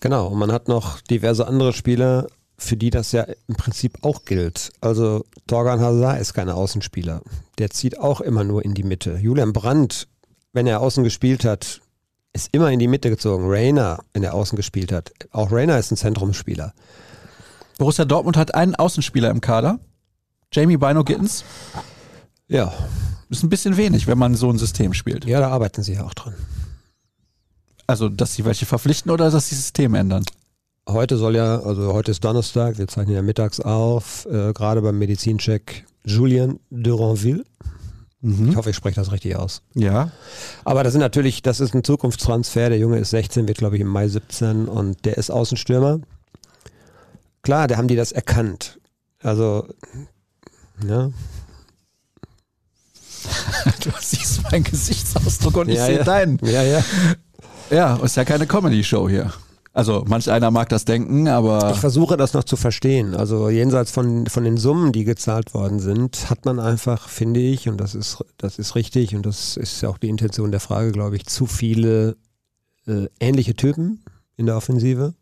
[0.00, 4.24] Genau, und man hat noch diverse andere Spieler, für die das ja im Prinzip auch
[4.24, 4.72] gilt.
[4.80, 7.20] Also Torgan Hazard ist kein Außenspieler.
[7.58, 9.18] Der zieht auch immer nur in die Mitte.
[9.18, 10.08] Julian Brandt,
[10.54, 11.82] wenn er außen gespielt hat,
[12.32, 13.44] ist immer in die Mitte gezogen.
[13.46, 15.12] Rainer, wenn er außen gespielt hat.
[15.30, 16.72] Auch Rainer ist ein Zentrumsspieler.
[17.76, 19.78] Borussia Dortmund hat einen Außenspieler im Kader.
[20.54, 21.44] Jamie Bino Gittens.
[22.48, 22.72] Ja.
[23.28, 25.26] Ist ein bisschen wenig, wenn man so ein System spielt.
[25.26, 26.34] Ja, da arbeiten sie ja auch dran.
[27.90, 30.24] Also, dass sie welche verpflichten oder dass sie System ändern?
[30.88, 34.96] Heute soll ja, also heute ist Donnerstag, wir zeichnen ja mittags auf, äh, gerade beim
[34.96, 37.44] Medizincheck Julien Duranville.
[38.20, 38.50] Mhm.
[38.50, 39.62] Ich hoffe, ich spreche das richtig aus.
[39.74, 40.12] Ja.
[40.64, 42.68] Aber das sind natürlich, das ist ein Zukunftstransfer.
[42.68, 45.98] Der Junge ist 16, wird glaube ich im Mai 17 und der ist Außenstürmer.
[47.42, 48.78] Klar, da haben die das erkannt.
[49.20, 49.66] Also,
[50.86, 51.06] ja.
[53.82, 56.04] du siehst meinen Gesichtsausdruck und ich ja, sehe ja.
[56.04, 56.38] deinen.
[56.44, 56.84] Ja, ja.
[57.70, 59.32] Ja, ist ja keine Comedy-Show hier.
[59.72, 61.70] Also manch einer mag das denken, aber.
[61.70, 63.14] Ich versuche das noch zu verstehen.
[63.14, 67.68] Also jenseits von, von den Summen, die gezahlt worden sind, hat man einfach, finde ich,
[67.68, 70.90] und das ist, das ist richtig und das ist ja auch die Intention der Frage,
[70.90, 72.16] glaube ich, zu viele
[72.88, 74.02] äh, ähnliche Typen
[74.36, 75.14] in der Offensive,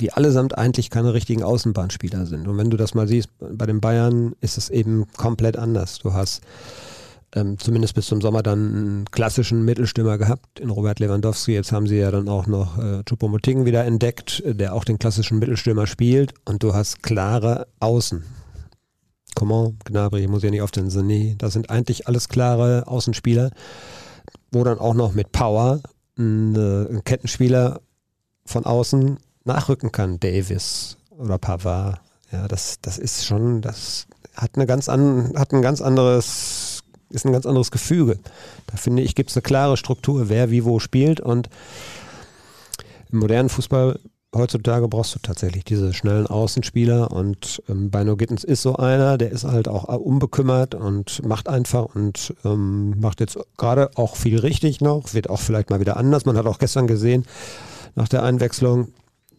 [0.00, 2.48] die allesamt eigentlich keine richtigen Außenbahnspieler sind.
[2.48, 6.00] Und wenn du das mal siehst, bei den Bayern ist es eben komplett anders.
[6.00, 6.40] Du hast
[7.34, 11.52] ähm, zumindest bis zum Sommer dann einen klassischen Mittelstürmer gehabt in Robert Lewandowski.
[11.52, 15.38] Jetzt haben sie ja dann auch noch äh, Choupo-Moting wieder entdeckt, der auch den klassischen
[15.38, 18.24] Mittelstürmer spielt und du hast klare Außen.
[19.34, 21.36] Coman, Gnabry, ich muss ja nicht auf den Sané.
[21.36, 23.50] Das sind eigentlich alles klare Außenspieler,
[24.50, 25.80] wo dann auch noch mit Power
[26.18, 27.80] ein, äh, ein Kettenspieler
[28.46, 30.18] von außen nachrücken kann.
[30.20, 32.00] Davis oder Pavard.
[32.32, 36.75] Ja, das, das ist schon, das hat eine ganz an, hat ein ganz anderes
[37.10, 38.18] ist ein ganz anderes Gefüge.
[38.66, 41.48] Da finde ich, gibt es eine klare Struktur, wer wie wo spielt und
[43.12, 43.98] im modernen Fußball
[44.34, 49.30] heutzutage brauchst du tatsächlich diese schnellen Außenspieler und ähm, Bino Gittens ist so einer, der
[49.30, 54.80] ist halt auch unbekümmert und macht einfach und ähm, macht jetzt gerade auch viel richtig
[54.80, 56.26] noch, wird auch vielleicht mal wieder anders.
[56.26, 57.24] Man hat auch gestern gesehen,
[57.94, 58.88] nach der Einwechslung,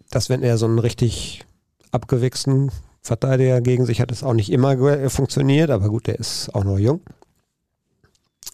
[0.09, 1.45] dass wenn er so einen richtig
[1.91, 6.63] abgewichsten Verteidiger gegen sich hat, es auch nicht immer funktioniert, aber gut, der ist auch
[6.63, 7.01] noch jung.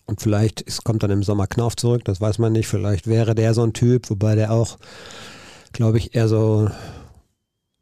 [0.06, 2.68] Und vielleicht ist, kommt dann im Sommer Knauf zurück, das weiß man nicht.
[2.68, 4.78] Vielleicht wäre der so ein Typ, wobei der auch,
[5.72, 6.70] glaube ich, eher so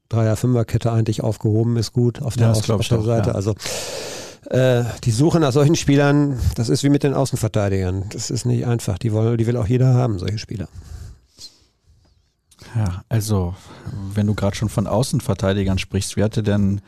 [0.10, 3.30] Dreier, Fünfer-Kette eigentlich aufgehoben ist, gut auf der, ja, auf, auf der auch, Seite.
[3.30, 3.36] Ja.
[3.36, 3.56] Also
[4.50, 8.06] äh, die Suche nach solchen Spielern, das ist wie mit den Außenverteidigern.
[8.12, 8.98] Das ist nicht einfach.
[8.98, 10.68] Die, wollen, die will auch jeder haben, solche Spieler.
[12.76, 13.56] Ja, also,
[14.14, 16.82] wenn du gerade schon von Außenverteidigern sprichst, wie hat dir denn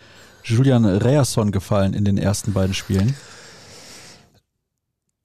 [0.44, 3.16] Julian Reasson gefallen in den ersten beiden Spielen?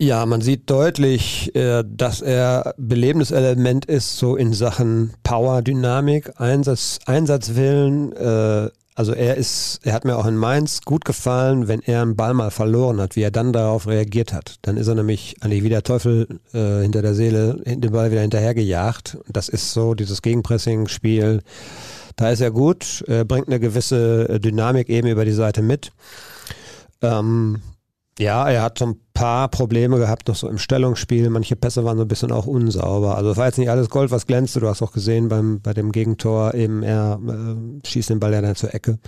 [0.00, 6.40] Ja, man sieht deutlich, äh, dass er belebendes Element ist, so in Sachen Power, Dynamik,
[6.40, 8.12] Einsatz, Einsatzwillen.
[8.12, 12.14] Äh, also er ist, er hat mir auch in Mainz gut gefallen, wenn er einen
[12.14, 14.58] Ball mal verloren hat, wie er dann darauf reagiert hat.
[14.62, 18.20] Dann ist er nämlich eigentlich wie der Teufel äh, hinter der Seele den Ball wieder
[18.20, 19.18] hinterhergejagt.
[19.28, 21.42] Das ist so dieses Gegenpressing-Spiel.
[22.14, 25.90] Da ist er gut, er bringt eine gewisse Dynamik eben über die Seite mit.
[27.02, 27.62] Ähm,
[28.18, 31.30] ja, er hat so ein paar Probleme gehabt, noch so im Stellungsspiel.
[31.30, 33.16] Manche Pässe waren so ein bisschen auch unsauber.
[33.16, 34.60] Also es war jetzt nicht alles Gold, was glänzte.
[34.60, 38.42] Du hast auch gesehen beim, bei dem Gegentor eben, er äh, schießt den Ball ja
[38.42, 38.98] dann zur Ecke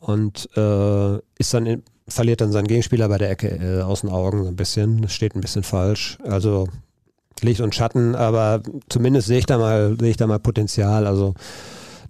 [0.00, 4.10] und äh, ist dann in, verliert dann seinen Gegenspieler bei der Ecke äh, aus den
[4.10, 5.02] Augen so ein bisschen.
[5.02, 6.18] Das steht ein bisschen falsch.
[6.24, 6.68] Also
[7.42, 11.06] Licht und Schatten, aber zumindest sehe ich da mal, sehe ich da mal Potenzial.
[11.06, 11.34] Also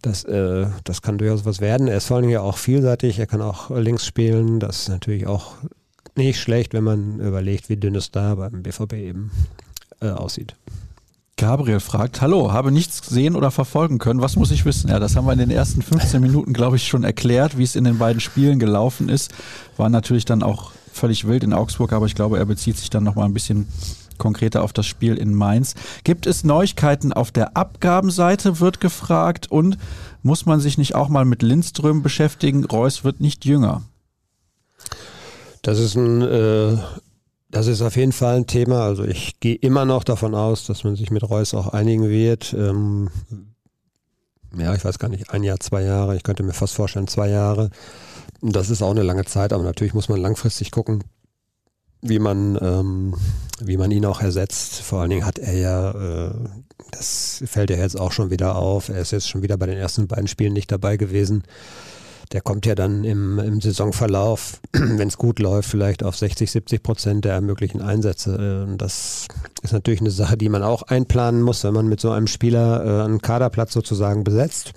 [0.03, 1.89] das, äh, das kann durchaus was werden.
[1.89, 3.19] Er ist vor allem ja auch vielseitig.
[3.19, 4.61] Er kann auch links spielen.
[4.61, 5.55] Das ist natürlich auch
[6.17, 9.31] nicht schlecht, wenn man überlegt, wie dünn es da beim BVB eben
[10.01, 10.55] äh, aussieht.
[11.39, 14.89] Gabriel fragt, hallo, habe nichts gesehen oder verfolgen können, was muss ich wissen?
[14.89, 17.77] Ja, das haben wir in den ersten 15 Minuten, glaube ich, schon erklärt, wie es
[17.77, 19.35] in den beiden Spielen gelaufen ist.
[19.77, 23.05] War natürlich dann auch völlig wild in Augsburg, aber ich glaube, er bezieht sich dann
[23.05, 23.69] nochmal ein bisschen
[24.17, 25.75] konkreter auf das Spiel in Mainz.
[26.05, 29.77] Gibt es Neuigkeiten auf der Abgabenseite, wird gefragt, und
[30.23, 32.65] muss man sich nicht auch mal mit Lindström beschäftigen?
[32.65, 33.83] Reus wird nicht jünger.
[35.67, 36.79] Das ist ein, äh,
[37.51, 38.85] das ist auf jeden Fall ein Thema.
[38.85, 42.55] Also ich gehe immer noch davon aus, dass man sich mit Reus auch einigen wird.
[42.57, 43.11] Ähm,
[44.57, 46.15] ja, ich weiß gar nicht, ein Jahr, zwei Jahre.
[46.15, 47.71] Ich könnte mir fast vorstellen, zwei Jahre.
[48.43, 51.03] Das ist auch eine lange Zeit, aber natürlich muss man langfristig gucken,
[52.01, 53.15] wie man, ähm,
[53.59, 54.83] wie man ihn auch ersetzt.
[54.83, 56.35] Vor allen Dingen hat er ja, äh,
[56.93, 58.89] das fällt ja jetzt auch schon wieder auf.
[58.89, 61.43] Er ist jetzt schon wieder bei den ersten beiden Spielen nicht dabei gewesen
[62.33, 66.83] der kommt ja dann im, im Saisonverlauf, wenn es gut läuft, vielleicht auf 60, 70
[66.83, 68.65] Prozent der möglichen Einsätze.
[68.65, 69.29] Und das
[69.63, 72.85] ist natürlich eine Sache, die man auch einplanen muss, wenn man mit so einem Spieler
[72.85, 74.73] äh, einen Kaderplatz sozusagen besetzt.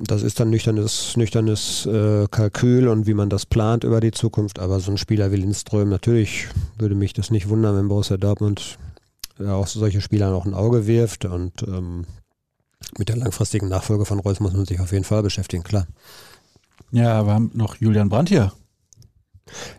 [0.00, 4.58] Das ist dann nüchternes, nüchternes äh, Kalkül und wie man das plant über die Zukunft.
[4.58, 8.78] Aber so ein Spieler wie Lindström, natürlich würde mich das nicht wundern, wenn Borussia Dortmund
[9.38, 11.24] ja, auch solche Spieler noch ein Auge wirft.
[11.24, 12.06] Und ähm,
[12.98, 15.86] mit der langfristigen Nachfolge von Reus muss man sich auf jeden Fall beschäftigen, klar.
[16.90, 18.52] Ja, wir haben noch Julian Brandt hier.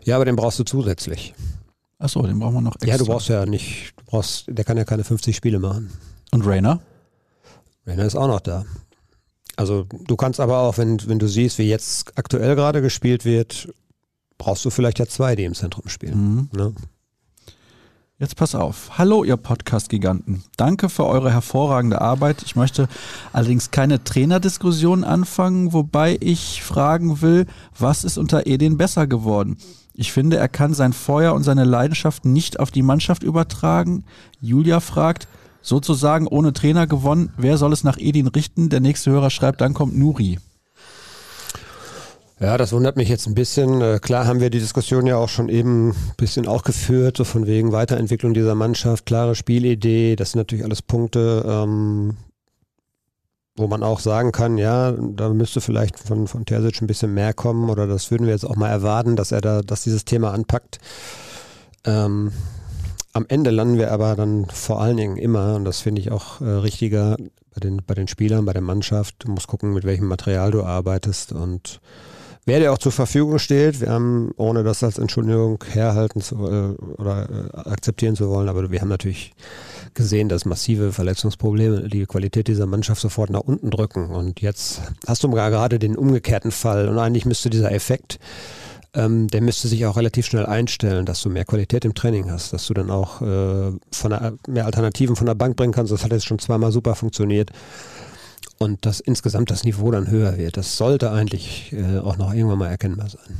[0.04, 1.34] Ja, aber den brauchst du zusätzlich.
[1.98, 2.90] Achso, den brauchen wir noch extra.
[2.90, 5.90] Ja, du brauchst ja nicht, du brauchst, der kann ja keine 50 Spiele machen.
[6.32, 6.80] Und Rainer?
[7.86, 8.64] Rainer ist auch noch da.
[9.56, 13.72] Also du kannst aber auch, wenn, wenn du siehst, wie jetzt aktuell gerade gespielt wird,
[14.38, 16.18] brauchst du vielleicht ja zwei, die im Zentrum spielen.
[16.18, 16.48] Mhm.
[16.52, 16.74] Ne?
[18.20, 18.96] Jetzt pass auf.
[18.96, 20.44] Hallo, ihr Podcast-Giganten.
[20.56, 22.44] Danke für eure hervorragende Arbeit.
[22.44, 22.86] Ich möchte
[23.32, 27.46] allerdings keine Trainerdiskussion anfangen, wobei ich fragen will,
[27.76, 29.56] was ist unter Edin besser geworden?
[29.94, 34.04] Ich finde, er kann sein Feuer und seine Leidenschaft nicht auf die Mannschaft übertragen.
[34.40, 35.26] Julia fragt,
[35.60, 38.68] sozusagen ohne Trainer gewonnen, wer soll es nach Edin richten?
[38.68, 40.38] Der nächste Hörer schreibt, dann kommt Nuri.
[42.40, 43.80] Ja, das wundert mich jetzt ein bisschen.
[43.80, 47.24] Äh, klar haben wir die Diskussion ja auch schon eben ein bisschen auch geführt, so
[47.24, 52.16] von wegen Weiterentwicklung dieser Mannschaft, klare Spielidee, das sind natürlich alles Punkte, ähm,
[53.56, 57.34] wo man auch sagen kann, ja, da müsste vielleicht von, von Terzic ein bisschen mehr
[57.34, 60.32] kommen oder das würden wir jetzt auch mal erwarten, dass er da, dass dieses Thema
[60.32, 60.80] anpackt.
[61.84, 62.32] Ähm,
[63.12, 66.40] am Ende landen wir aber dann vor allen Dingen immer, und das finde ich auch
[66.40, 67.16] äh, richtiger,
[67.54, 69.14] bei den, bei den Spielern, bei der Mannschaft.
[69.20, 71.80] Du musst gucken, mit welchem Material du arbeitest und
[72.46, 73.80] wer dir auch zur Verfügung steht.
[73.80, 78.70] Wir haben, ohne das als Entschuldigung herhalten zu, äh, oder äh, akzeptieren zu wollen, aber
[78.70, 79.32] wir haben natürlich
[79.94, 84.10] gesehen, dass massive Verletzungsprobleme die Qualität dieser Mannschaft sofort nach unten drücken.
[84.10, 88.18] Und jetzt hast du gerade den umgekehrten Fall und eigentlich müsste dieser Effekt
[88.96, 92.52] ähm, der müsste sich auch relativ schnell einstellen, dass du mehr Qualität im Training hast,
[92.52, 95.92] dass du dann auch äh, von der, mehr Alternativen von der Bank bringen kannst.
[95.92, 97.50] Das hat jetzt schon zweimal super funktioniert
[98.64, 100.56] und dass insgesamt das Niveau dann höher wird.
[100.56, 103.36] Das sollte eigentlich äh, auch noch irgendwann mal erkennbar sein.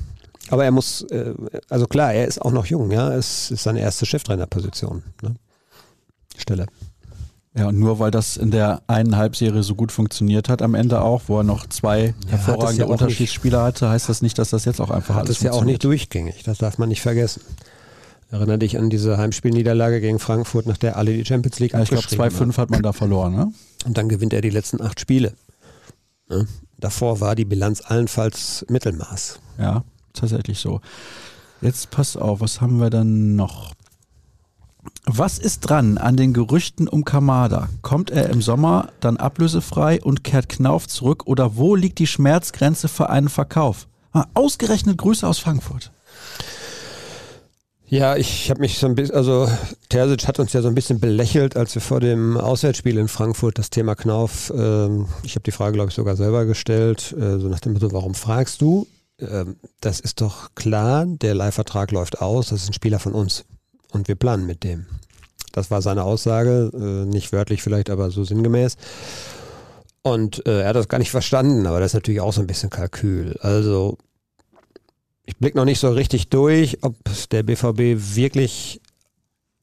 [0.50, 1.34] Aber er muss, äh,
[1.70, 5.02] also klar, er ist auch noch jung, ja, es ist seine erste Cheftrainerposition.
[5.22, 5.34] Ne?
[6.37, 6.66] Stelle.
[7.56, 11.00] Ja, und nur weil das in der einen Halbserie so gut funktioniert hat am Ende
[11.00, 14.64] auch, wo er noch zwei ja, hervorragende ja Unterschiedsspieler hatte, heißt das nicht, dass das
[14.64, 15.38] jetzt auch einfach hat alles funktioniert.
[15.38, 17.42] Das ist ja auch nicht durchgängig, das darf man nicht vergessen.
[18.34, 21.90] Erinnere dich an diese Heimspielniederlage gegen Frankfurt, nach der alle die Champions League ja, Ich
[21.90, 23.52] glaube, 2-5 hat man da verloren, ne?
[23.84, 25.34] Und dann gewinnt er die letzten acht Spiele.
[26.28, 26.48] Ne?
[26.80, 29.38] Davor war die Bilanz allenfalls Mittelmaß.
[29.60, 30.80] Ja, tatsächlich so.
[31.60, 33.72] Jetzt pass auf, was haben wir dann noch?
[35.04, 37.68] Was ist dran an den Gerüchten um Kamada?
[37.82, 42.88] Kommt er im Sommer dann ablösefrei und kehrt Knauf zurück oder wo liegt die Schmerzgrenze
[42.88, 43.86] für einen Verkauf?
[44.12, 45.92] Ah, ausgerechnet Grüße aus Frankfurt.
[47.94, 49.48] Ja, ich habe mich so ein bisschen, also
[49.88, 53.57] Terzic hat uns ja so ein bisschen belächelt, als wir vor dem Auswärtsspiel in Frankfurt
[53.57, 57.48] das Thema Knauf, ähm, ich habe die Frage, glaube ich, sogar selber gestellt, äh, so
[57.48, 58.88] nach dem Motto, warum fragst du?
[59.20, 63.44] Ähm, das ist doch klar, der Leihvertrag läuft aus, das ist ein Spieler von uns
[63.92, 64.87] und wir planen mit dem.
[65.52, 68.76] Das war seine Aussage, äh, nicht wörtlich vielleicht, aber so sinngemäß.
[70.02, 72.48] Und äh, er hat das gar nicht verstanden, aber das ist natürlich auch so ein
[72.48, 73.37] bisschen Kalkül.
[73.40, 73.98] Also
[75.26, 76.96] ich blicke noch nicht so richtig durch, ob
[77.30, 78.80] der BVB wirklich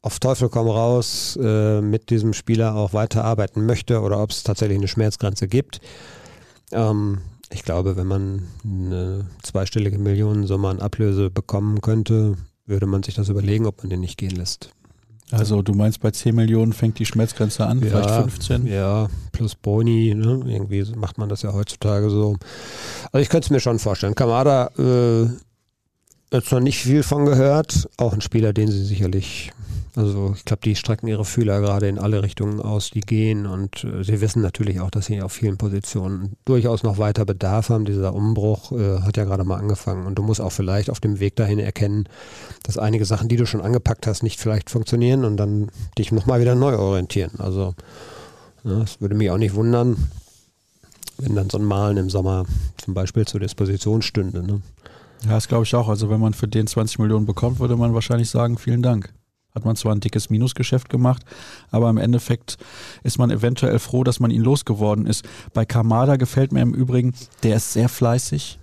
[0.01, 4.79] auf Teufel komm raus äh, mit diesem Spieler auch weiterarbeiten möchte oder ob es tatsächlich
[4.79, 5.79] eine Schmerzgrenze gibt.
[6.71, 7.19] Ähm,
[7.51, 13.29] ich glaube, wenn man eine zweistellige Millionensumme an Ablöse bekommen könnte, würde man sich das
[13.29, 14.71] überlegen, ob man den nicht gehen lässt.
[15.31, 18.67] Also du meinst, bei 10 Millionen fängt die Schmerzgrenze an, ja, vielleicht 15?
[18.67, 20.43] Ja, plus Boni, ne?
[20.45, 22.35] irgendwie macht man das ja heutzutage so.
[23.11, 24.15] Also ich könnte es mir schon vorstellen.
[24.15, 25.29] Kamada äh,
[26.31, 27.89] jetzt noch nicht viel von gehört.
[27.97, 29.51] Auch ein Spieler, den sie sicherlich,
[29.95, 33.45] also ich glaube, die strecken ihre Fühler gerade in alle Richtungen aus, die gehen.
[33.45, 37.69] Und äh, sie wissen natürlich auch, dass sie auf vielen Positionen durchaus noch weiter Bedarf
[37.69, 37.85] haben.
[37.85, 40.05] Dieser Umbruch äh, hat ja gerade mal angefangen.
[40.05, 42.07] Und du musst auch vielleicht auf dem Weg dahin erkennen,
[42.63, 46.39] dass einige Sachen, die du schon angepackt hast, nicht vielleicht funktionieren und dann dich nochmal
[46.39, 47.31] wieder neu orientieren.
[47.39, 47.75] Also
[48.63, 50.09] es ja, würde mich auch nicht wundern,
[51.17, 52.45] wenn dann so ein Malen im Sommer
[52.77, 54.43] zum Beispiel zur Disposition stünde.
[54.43, 54.61] Ne?
[55.23, 55.87] Ja, das glaube ich auch.
[55.87, 59.13] Also wenn man für den 20 Millionen bekommt, würde man wahrscheinlich sagen, vielen Dank.
[59.53, 61.23] Hat man zwar ein dickes Minusgeschäft gemacht,
[61.71, 62.57] aber im Endeffekt
[63.03, 65.25] ist man eventuell froh, dass man ihn losgeworden ist.
[65.53, 68.59] Bei Kamada gefällt mir im Übrigen, der ist sehr fleißig,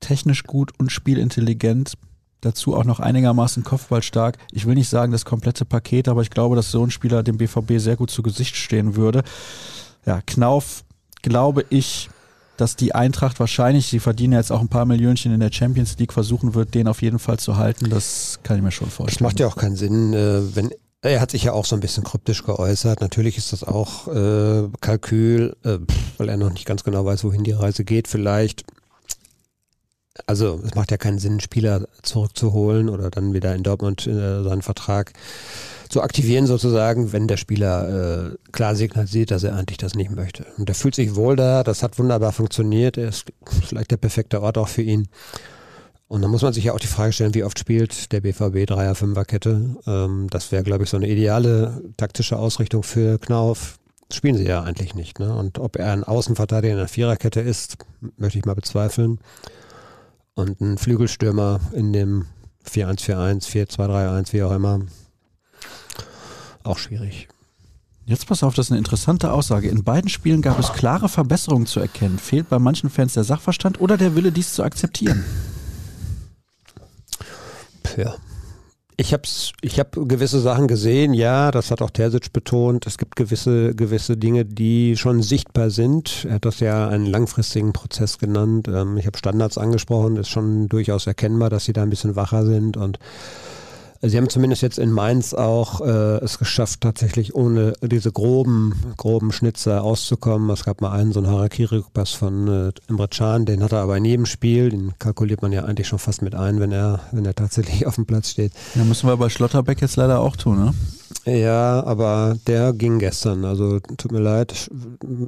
[0.00, 1.94] technisch gut und spielintelligent.
[2.40, 4.38] Dazu auch noch einigermaßen kopfballstark.
[4.50, 7.38] Ich will nicht sagen das komplette Paket, aber ich glaube, dass so ein Spieler dem
[7.38, 9.24] BVB sehr gut zu Gesicht stehen würde.
[10.06, 10.84] Ja, Knauf,
[11.22, 12.10] glaube ich,
[12.56, 16.12] dass die Eintracht wahrscheinlich, sie verdienen jetzt auch ein paar Millionchen in der Champions League,
[16.12, 17.90] versuchen wird, den auf jeden Fall zu halten.
[17.90, 19.16] Das kann ich mir schon vorstellen.
[19.16, 20.70] Das macht ja auch keinen Sinn, äh, wenn
[21.04, 23.02] er hat sich ja auch so ein bisschen kryptisch geäußert.
[23.02, 25.78] Natürlich ist das auch äh, Kalkül, äh,
[26.16, 28.08] weil er noch nicht ganz genau weiß, wohin die Reise geht.
[28.08, 28.64] Vielleicht.
[30.26, 34.42] Also es macht ja keinen Sinn, einen Spieler zurückzuholen oder dann wieder in Dortmund äh,
[34.44, 35.12] seinen Vertrag
[35.94, 40.44] zu aktivieren sozusagen, wenn der Spieler äh, klar signalisiert, dass er eigentlich das nicht möchte.
[40.58, 43.26] Und er fühlt sich wohl da, das hat wunderbar funktioniert, er ist
[43.64, 45.06] vielleicht der perfekte Ort auch für ihn.
[46.08, 48.66] Und dann muss man sich ja auch die Frage stellen, wie oft spielt der BVB
[48.66, 49.76] Dreier, Fünfer Kette.
[49.86, 53.78] Ähm, das wäre, glaube ich, so eine ideale taktische Ausrichtung für Knauf.
[54.08, 55.20] Das spielen sie ja eigentlich nicht.
[55.20, 55.32] Ne?
[55.32, 57.76] Und ob er ein Außenverteidiger in einer Viererkette ist,
[58.16, 59.20] möchte ich mal bezweifeln.
[60.34, 62.26] Und ein Flügelstürmer in dem
[62.68, 64.80] 4-1-4-1, 4-2-3-1, wie auch immer,
[66.64, 67.28] auch schwierig.
[68.06, 69.68] Jetzt pass auf, das ist eine interessante Aussage.
[69.68, 72.18] In beiden Spielen gab es klare Verbesserungen zu erkennen.
[72.18, 75.24] Fehlt bei manchen Fans der Sachverstand oder der Wille, dies zu akzeptieren?
[77.96, 78.14] Ja.
[78.96, 79.22] Ich habe
[79.60, 82.86] ich hab gewisse Sachen gesehen, ja, das hat auch Terzic betont.
[82.86, 86.24] Es gibt gewisse, gewisse Dinge, die schon sichtbar sind.
[86.28, 88.68] Er hat das ja einen langfristigen Prozess genannt.
[88.68, 92.46] Ähm, ich habe Standards angesprochen, ist schon durchaus erkennbar, dass sie da ein bisschen wacher
[92.46, 93.00] sind und
[94.06, 99.32] Sie haben zumindest jetzt in Mainz auch äh, es geschafft, tatsächlich ohne diese groben, groben
[99.32, 100.50] Schnitzer auszukommen.
[100.50, 103.96] Es gab mal einen, so einen Harakiri-Pass von äh, Emre Can, den hat er aber
[103.96, 107.24] in jedem Spiel, den kalkuliert man ja eigentlich schon fast mit ein, wenn er, wenn
[107.24, 108.52] er tatsächlich auf dem Platz steht.
[108.74, 110.74] Ja, müssen wir bei Schlotterbeck jetzt leider auch tun, ne?
[111.26, 113.44] Ja, aber der ging gestern.
[113.44, 114.70] Also tut mir leid.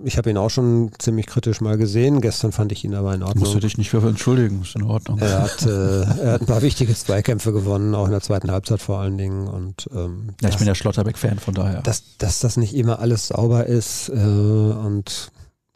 [0.04, 2.20] Ich habe ihn auch schon ziemlich kritisch mal gesehen.
[2.20, 3.40] Gestern fand ich ihn aber in Ordnung.
[3.40, 5.18] Musst du dich nicht für entschuldigen, ist in Ordnung.
[5.18, 8.82] Er hat, äh, er hat ein paar wichtige Zweikämpfe gewonnen, auch in der zweiten Halbzeit
[8.82, 9.48] vor allen Dingen.
[9.48, 11.80] Und, ähm, ja, ich das, bin ja Schlotterbeck-Fan, von daher.
[11.82, 15.30] Dass, dass das nicht immer alles sauber ist äh, und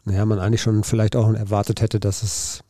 [0.04, 2.62] naja, man eigentlich schon vielleicht auch erwartet hätte, dass es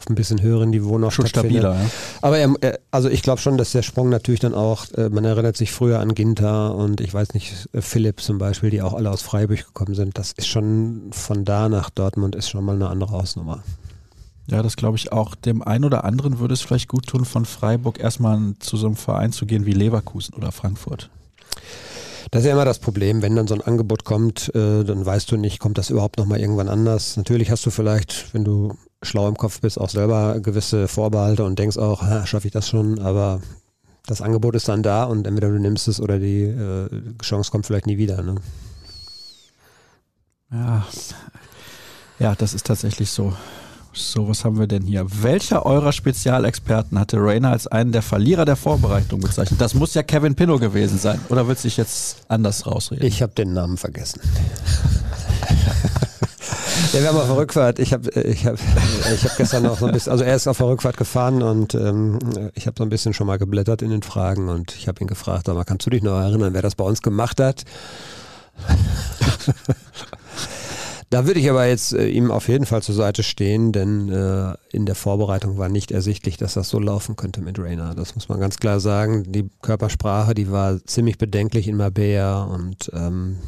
[0.00, 1.90] auf ein bisschen höheren Niveau noch Schon stabiler, ja.
[2.22, 5.58] Aber er, also ich glaube schon, dass der Sprung natürlich dann auch, äh, man erinnert
[5.58, 9.10] sich früher an Ginter und ich weiß nicht, äh, Philipp zum Beispiel, die auch alle
[9.10, 10.16] aus Freiburg gekommen sind.
[10.16, 13.62] Das ist schon von da nach Dortmund ist schon mal eine andere Hausnummer.
[14.46, 15.34] Ja, das glaube ich auch.
[15.34, 18.96] Dem einen oder anderen würde es vielleicht gut tun, von Freiburg erstmal zu so einem
[18.96, 21.10] Verein zu gehen wie Leverkusen oder Frankfurt.
[22.30, 25.30] Das ist ja immer das Problem, wenn dann so ein Angebot kommt, äh, dann weißt
[25.30, 27.16] du nicht, kommt das überhaupt nochmal irgendwann anders.
[27.18, 31.58] Natürlich hast du vielleicht, wenn du schlau im Kopf bist, auch selber gewisse Vorbehalte und
[31.58, 33.40] denkst auch, schaffe ich das schon, aber
[34.06, 36.88] das Angebot ist dann da und entweder du nimmst es oder die äh,
[37.22, 38.22] Chance kommt vielleicht nie wieder.
[38.22, 38.36] Ne?
[40.52, 40.86] Ja.
[42.18, 43.32] ja, das ist tatsächlich so.
[43.92, 45.04] So, was haben wir denn hier?
[45.22, 49.60] Welcher eurer Spezialexperten hatte Rainer als einen der Verlierer der Vorbereitung bezeichnet?
[49.60, 51.20] Das muss ja Kevin Pinnow gewesen sein.
[51.28, 53.04] Oder willst du dich jetzt anders rausreden?
[53.04, 54.20] Ich habe den Namen vergessen.
[56.92, 58.54] Ja, wir haben auf der Rückfahrt, ich habe ich hab,
[59.14, 61.74] ich hab gestern noch so ein bisschen, also er ist auf der Rückfahrt gefahren und
[61.74, 62.18] ähm,
[62.54, 65.06] ich habe so ein bisschen schon mal geblättert in den Fragen und ich habe ihn
[65.06, 67.64] gefragt, aber kannst du dich noch erinnern, wer das bei uns gemacht hat?
[71.10, 74.54] Da würde ich aber jetzt äh, ihm auf jeden Fall zur Seite stehen, denn äh,
[74.70, 77.96] in der Vorbereitung war nicht ersichtlich, dass das so laufen könnte mit Rainer.
[77.96, 79.24] Das muss man ganz klar sagen.
[79.32, 83.38] Die Körpersprache, die war ziemlich bedenklich in Mabea und ähm,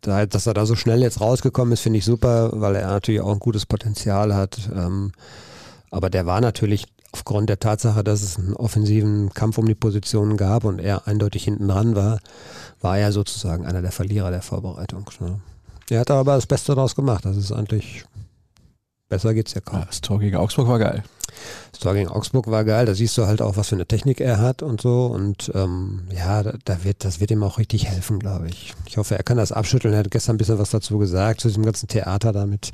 [0.00, 3.20] da, dass er da so schnell jetzt rausgekommen ist, finde ich super, weil er natürlich
[3.20, 4.70] auch ein gutes Potenzial hat.
[4.74, 5.12] Ähm,
[5.90, 10.36] aber der war natürlich aufgrund der Tatsache, dass es einen offensiven Kampf um die Positionen
[10.36, 12.18] gab und er eindeutig hinten dran war,
[12.80, 15.10] war er sozusagen einer der Verlierer der Vorbereitung.
[15.20, 15.40] Ne?
[15.90, 17.24] Er hat aber das Beste daraus gemacht.
[17.24, 18.04] Das ist eigentlich,
[19.08, 19.84] besser geht's ja kaum.
[19.86, 21.02] Das Tor gegen Augsburg war geil.
[21.72, 22.86] Das Tor gegen Augsburg war geil.
[22.86, 25.06] Da siehst du halt auch, was für eine Technik er hat und so.
[25.06, 28.74] Und ähm, ja, da wird, das wird ihm auch richtig helfen, glaube ich.
[28.86, 29.94] Ich hoffe, er kann das abschütteln.
[29.94, 32.72] Er hat gestern ein bisschen was dazu gesagt, zu diesem ganzen Theater da mit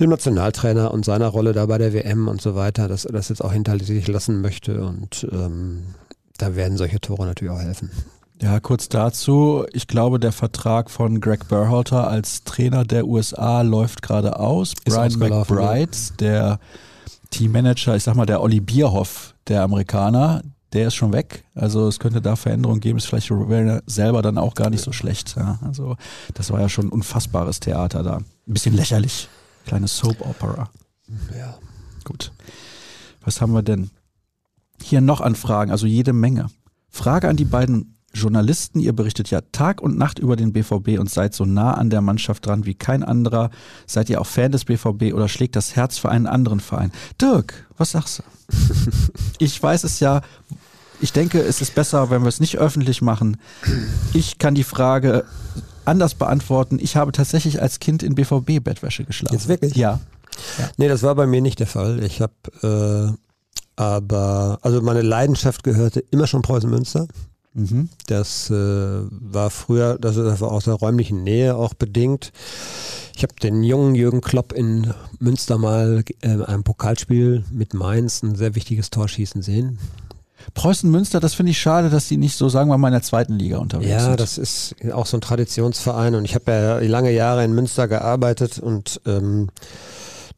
[0.00, 3.28] dem Nationaltrainer und seiner Rolle da bei der WM und so weiter, dass er das
[3.28, 4.84] jetzt auch hinter sich lassen möchte.
[4.84, 5.94] Und ähm,
[6.38, 7.90] da werden solche Tore natürlich auch helfen.
[8.42, 9.64] Ja, kurz dazu.
[9.72, 14.74] Ich glaube, der Vertrag von Greg Berhalter als Trainer der USA läuft gerade aus.
[14.84, 16.58] Ist Brian McBride, der
[17.30, 21.44] Teammanager, ich sag mal, der Olli Bierhoff der Amerikaner, der ist schon weg.
[21.54, 22.98] Also es könnte da Veränderungen geben.
[22.98, 23.32] Ist vielleicht
[23.86, 25.36] selber dann auch gar nicht so schlecht.
[25.36, 25.96] Ja, also
[26.34, 28.16] das war ja schon ein unfassbares Theater da.
[28.16, 29.28] Ein bisschen lächerlich.
[29.66, 30.68] Kleine Soap Opera.
[31.36, 31.58] Ja.
[32.04, 32.32] Gut.
[33.22, 33.90] Was haben wir denn?
[34.82, 36.46] Hier noch an Fragen, also jede Menge.
[36.90, 41.10] Frage an die beiden Journalisten, ihr berichtet ja Tag und Nacht über den BVB und
[41.10, 43.50] seid so nah an der Mannschaft dran wie kein anderer.
[43.86, 46.92] Seid ihr auch Fan des BVB oder schlägt das Herz für einen anderen Verein?
[47.20, 48.22] Dirk, was sagst du?
[49.38, 50.22] ich weiß es ja,
[51.00, 53.36] ich denke, es ist besser, wenn wir es nicht öffentlich machen.
[54.14, 55.24] Ich kann die Frage
[55.84, 56.78] anders beantworten.
[56.80, 59.34] Ich habe tatsächlich als Kind in BVB-Bettwäsche geschlafen.
[59.34, 59.76] Jetzt wirklich?
[59.76, 60.00] Ja.
[60.58, 60.70] ja.
[60.78, 62.02] Nee, das war bei mir nicht der Fall.
[62.02, 63.16] Ich habe äh,
[63.76, 67.06] aber, also meine Leidenschaft gehörte immer schon Preußen Münster.
[67.56, 67.88] Mhm.
[68.06, 72.32] Das äh, war früher, das ist aus der räumlichen Nähe auch bedingt.
[73.16, 78.36] Ich habe den jungen Jürgen Klopp in Münster mal äh, einem Pokalspiel mit Mainz ein
[78.36, 79.78] sehr wichtiges Tor schießen sehen.
[80.52, 83.02] Preußen Münster, das finde ich schade, dass die nicht so, sagen wir mal, in der
[83.02, 84.10] zweiten Liga unterwegs ja, sind.
[84.10, 87.88] Ja, das ist auch so ein Traditionsverein und ich habe ja lange Jahre in Münster
[87.88, 89.48] gearbeitet und ähm,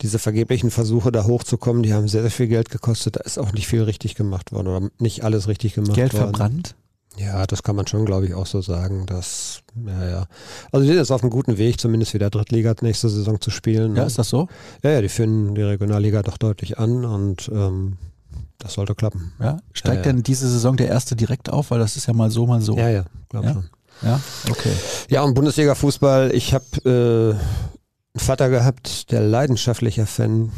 [0.00, 3.16] diese vergeblichen Versuche da hochzukommen, die haben sehr, sehr viel Geld gekostet.
[3.16, 6.26] Da ist auch nicht viel richtig gemacht worden oder nicht alles richtig gemacht Geld worden.
[6.26, 6.74] Geld verbrannt?
[7.18, 9.06] Ja, das kann man schon, glaube ich, auch so sagen.
[9.06, 10.26] Dass, ja, ja.
[10.70, 13.96] Also die sind jetzt auf einem guten Weg, zumindest wieder Drittliga nächste Saison zu spielen.
[13.96, 14.06] Ja, ne?
[14.06, 14.48] ist das so?
[14.82, 17.98] Ja, ja, die führen die Regionalliga doch deutlich an und ähm,
[18.58, 19.32] das sollte klappen.
[19.40, 20.12] Ja, steigt ja, ja.
[20.12, 22.76] denn diese Saison der erste direkt auf, weil das ist ja mal so, mal so.
[22.76, 23.52] Ja, ja, glaube ja?
[23.54, 23.70] schon.
[24.02, 24.72] Ja, okay.
[25.10, 30.52] Ja, und Bundesliga-Fußball, ich habe äh, einen Vater gehabt, der leidenschaftlicher Fan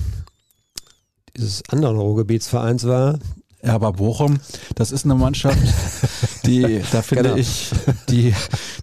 [1.36, 3.18] dieses anderen Ruhrgebietsvereins war, ja,
[3.62, 4.40] aber Bochum,
[4.74, 5.58] das ist eine Mannschaft,
[6.46, 7.36] die, da finde genau.
[7.36, 7.70] ich,
[8.08, 8.34] die,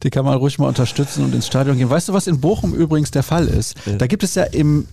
[0.04, 1.90] die kann man ruhig mal unterstützen und ins Stadion gehen.
[1.90, 3.76] Weißt du, was in Bochum übrigens der Fall ist?
[3.98, 4.88] Da gibt es ja im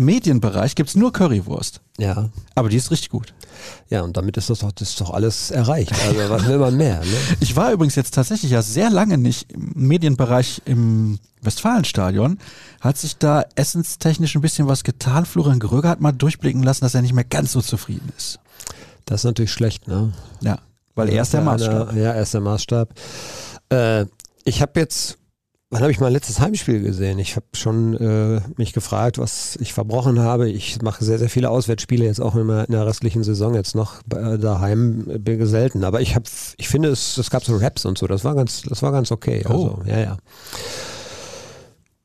[0.00, 1.80] Medienbereich gibt's nur Currywurst.
[1.98, 2.30] Ja.
[2.54, 3.34] Aber die ist richtig gut.
[3.90, 5.92] Ja, und damit ist das doch, das ist doch alles erreicht.
[5.92, 7.00] Also was will man mehr?
[7.00, 7.16] Ne?
[7.40, 12.38] Ich war übrigens jetzt tatsächlich ja sehr lange nicht im Medienbereich im Westfalenstadion.
[12.80, 15.26] Hat sich da essenstechnisch ein bisschen was getan.
[15.26, 18.38] Florian Gröger hat mal durchblicken lassen, dass er nicht mehr ganz so zufrieden ist.
[19.04, 20.12] Das ist natürlich schlecht, ne?
[20.40, 20.58] Ja,
[20.94, 21.94] weil er ist der Maßstab.
[21.94, 22.94] ja, er ist der Maßstab.
[23.70, 24.06] Äh,
[24.44, 25.18] ich habe jetzt,
[25.70, 27.18] wann habe ich mein letztes Heimspiel gesehen?
[27.18, 30.50] Ich habe schon äh, mich gefragt, was ich verbrochen habe.
[30.50, 34.00] Ich mache sehr, sehr viele Auswärtsspiele jetzt auch immer in der restlichen Saison jetzt noch
[34.14, 35.84] äh, daheim bin selten.
[35.84, 36.24] Aber ich habe,
[36.56, 38.06] ich finde es, es gab so Raps und so.
[38.06, 39.44] Das war ganz, das war ganz okay.
[39.48, 39.52] Oh.
[39.52, 40.16] Also, ja, ja.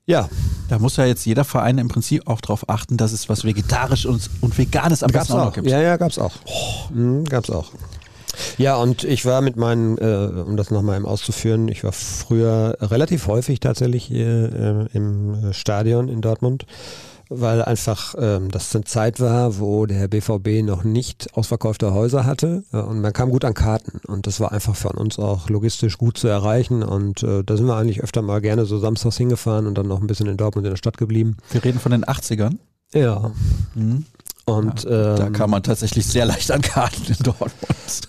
[0.05, 0.29] Ja.
[0.67, 4.05] Da muss ja jetzt jeder Verein im Prinzip auch darauf achten, dass es was Vegetarisches
[4.05, 5.67] und, und Veganes am gab's besten auch noch gibt.
[5.67, 6.33] Ja, ja, gab's auch.
[6.45, 6.93] Oh.
[6.93, 7.71] Mhm, gab's auch.
[8.57, 13.27] Ja, und ich war mit meinen, äh, um das nochmal auszuführen, ich war früher relativ
[13.27, 16.65] häufig tatsächlich hier äh, im Stadion in Dortmund
[17.29, 22.63] weil einfach ähm, das eine Zeit war, wo der BVB noch nicht ausverkaufte Häuser hatte
[22.71, 25.97] äh, und man kam gut an Karten und das war einfach von uns auch logistisch
[25.97, 29.67] gut zu erreichen und äh, da sind wir eigentlich öfter mal gerne so samstags hingefahren
[29.67, 31.37] und dann noch ein bisschen in Dortmund in der Stadt geblieben.
[31.51, 32.57] Wir reden von den 80ern?
[32.93, 33.31] Ja.
[33.73, 34.05] Mhm.
[34.45, 37.51] Und ja, da ähm, kam man tatsächlich sehr leicht an Karten in Dortmund.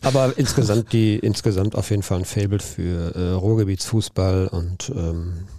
[0.03, 5.56] Aber insgesamt die insgesamt auf jeden Fall ein Fable für äh, Ruhrgebietsfußball und ähm, äh,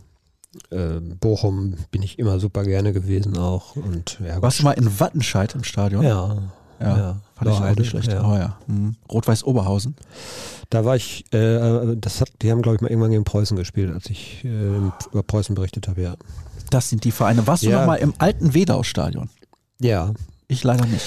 [1.20, 3.76] Bochum bin ich immer super gerne gewesen auch.
[3.76, 6.03] Und, ja, Warst du mal in Wattenscheid im Stadion?
[6.03, 6.38] Ja.
[6.80, 7.22] Ja, ja.
[7.36, 8.12] fand ich auch nicht schlecht.
[8.12, 8.24] ja.
[8.24, 8.58] Oh ja.
[8.68, 8.95] Hm.
[9.12, 9.95] Rot-Weiß Oberhausen.
[10.70, 13.91] Da war ich, äh, das hat, die haben glaube ich mal irgendwann gegen Preußen gespielt,
[13.91, 14.47] als ich äh,
[15.12, 16.16] über Preußen berichtet habe, ja.
[16.70, 17.47] Das sind die Vereine.
[17.47, 19.30] Warst du noch mal im alten Wedau-Stadion?
[19.80, 20.14] Ja,
[20.47, 21.05] Ich leider nicht.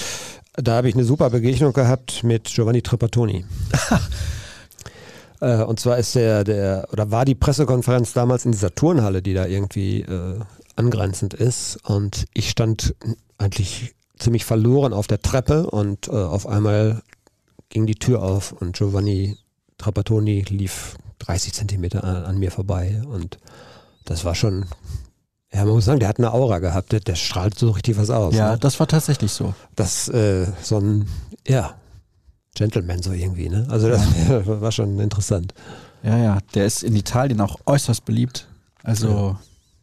[0.55, 3.45] Da habe ich eine super Begegnung gehabt mit Giovanni Trapattoni.
[5.41, 9.33] äh, und zwar ist der, der, oder war die Pressekonferenz damals in dieser Turnhalle, die
[9.33, 10.39] da irgendwie äh,
[10.75, 11.77] angrenzend ist.
[11.83, 12.95] Und ich stand
[13.37, 17.01] eigentlich ziemlich verloren auf der Treppe und äh, auf einmal
[17.69, 19.37] ging die Tür auf und Giovanni
[19.77, 23.01] Trapattoni lief 30 Zentimeter an, an mir vorbei.
[23.07, 23.39] Und
[24.05, 24.65] das war schon,
[25.51, 28.11] ja, man muss sagen, der hat eine Aura gehabt, der, der strahlt so richtig was
[28.11, 28.35] aus.
[28.35, 28.59] Ja, ne?
[28.59, 29.55] das war tatsächlich so.
[29.75, 31.07] das äh, so ein,
[31.47, 31.73] ja,
[32.55, 33.65] Gentleman so irgendwie, ne?
[33.69, 34.01] Also das
[34.45, 35.53] war schon interessant.
[36.03, 36.37] Ja, ja.
[36.53, 38.47] Der ist in Italien auch äußerst beliebt.
[38.83, 39.37] Also,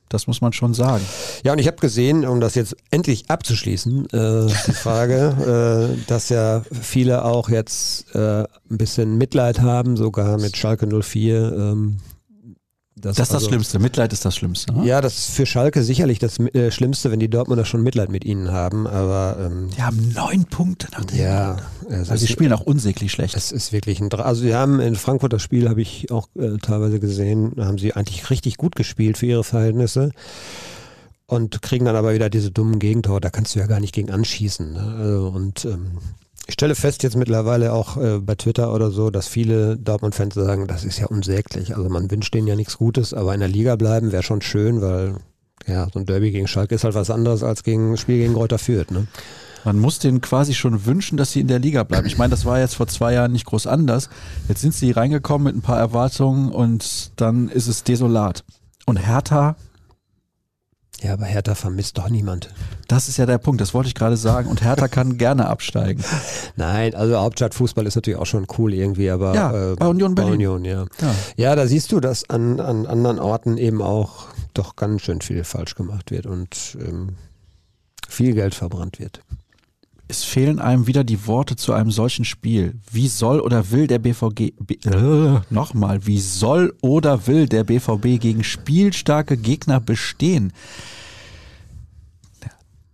[0.08, 1.04] das muss man schon sagen.
[1.44, 6.28] Ja, und ich habe gesehen, um das jetzt endlich abzuschließen, äh, die Frage, äh, dass
[6.28, 8.48] ja viele auch jetzt äh, ein
[8.78, 11.52] bisschen Mitleid haben, sogar mit Schalke 04.
[11.52, 11.98] Ähm,
[13.00, 13.78] Das ist das also- Schlimmste.
[13.78, 14.72] Mitleid ist das Schlimmste.
[14.72, 14.86] Ne?
[14.86, 18.24] Ja, das ist für Schalke sicherlich das äh, Schlimmste, wenn die Dortmunder schon Mitleid mit
[18.24, 21.18] ihnen haben, aber ähm, Die haben neun Punkte nach dem.
[21.18, 21.56] ja,
[21.90, 23.36] Also, sie ist- spielen auch unsäglich schlecht.
[23.36, 26.28] Es ist wirklich ein Dra Also sie haben in Frankfurt das Spiel, habe ich auch
[26.38, 30.10] äh, teilweise gesehen, haben sie eigentlich richtig gut gespielt für ihre Verhältnisse
[31.26, 34.10] und kriegen dann aber wieder diese dummen Gegentore, da kannst du ja gar nicht gegen
[34.10, 34.72] anschießen.
[34.72, 34.96] Ne?
[34.98, 35.98] Also, und ähm,
[36.48, 40.66] ich stelle fest jetzt mittlerweile auch äh, bei Twitter oder so, dass viele Dortmund-Fans sagen,
[40.66, 41.76] das ist ja unsäglich.
[41.76, 44.80] Also man wünscht denen ja nichts Gutes, aber in der Liga bleiben wäre schon schön,
[44.80, 45.16] weil
[45.66, 48.34] ja, so ein Derby gegen Schalke ist halt was anderes als gegen ein Spiel gegen
[48.34, 48.90] Reuter Fürth.
[48.90, 49.06] Ne?
[49.64, 52.06] Man muss denen quasi schon wünschen, dass sie in der Liga bleiben.
[52.06, 54.08] Ich meine, das war jetzt vor zwei Jahren nicht groß anders.
[54.48, 58.44] Jetzt sind sie reingekommen mit ein paar Erwartungen und dann ist es desolat.
[58.86, 59.56] Und Hertha,
[61.02, 62.48] Ja, aber Hertha vermisst doch niemand.
[62.88, 64.48] Das ist ja der Punkt, das wollte ich gerade sagen.
[64.48, 66.02] Und Hertha kann gerne absteigen.
[66.56, 70.22] Nein, also Hauptstadtfußball ist natürlich auch schon cool irgendwie, aber Ja, äh, bei Union bei
[70.22, 70.48] Berlin.
[70.48, 70.86] Union, ja.
[71.00, 71.14] Ja.
[71.36, 75.44] Ja, da siehst du, dass an, an anderen Orten eben auch doch ganz schön viel
[75.44, 77.10] falsch gemacht wird und ähm,
[78.08, 79.20] viel Geld verbrannt wird.
[80.10, 82.76] Es fehlen einem wieder die Worte zu einem solchen Spiel.
[82.90, 84.54] Wie soll oder will der BVG,
[84.86, 90.54] äh, nochmal, wie soll oder will der BVB gegen spielstarke Gegner bestehen?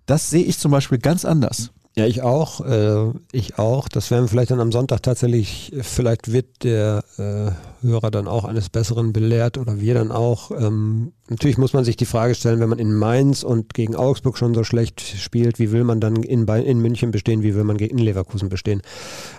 [0.07, 1.71] Das sehe ich zum Beispiel ganz anders.
[1.97, 2.61] Ja, ich auch.
[2.61, 3.89] Äh, ich auch.
[3.89, 8.45] Das werden wir vielleicht dann am Sonntag tatsächlich, vielleicht wird der äh, Hörer dann auch
[8.45, 10.51] eines Besseren belehrt oder wir dann auch.
[10.51, 14.37] Ähm, natürlich muss man sich die Frage stellen, wenn man in Mainz und gegen Augsburg
[14.39, 17.77] schon so schlecht spielt, wie will man dann in, in München bestehen, wie will man
[17.77, 18.83] gegen Leverkusen bestehen?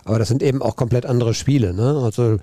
[0.05, 1.73] Aber das sind eben auch komplett andere Spiele.
[1.73, 1.99] Ne?
[2.01, 2.37] Also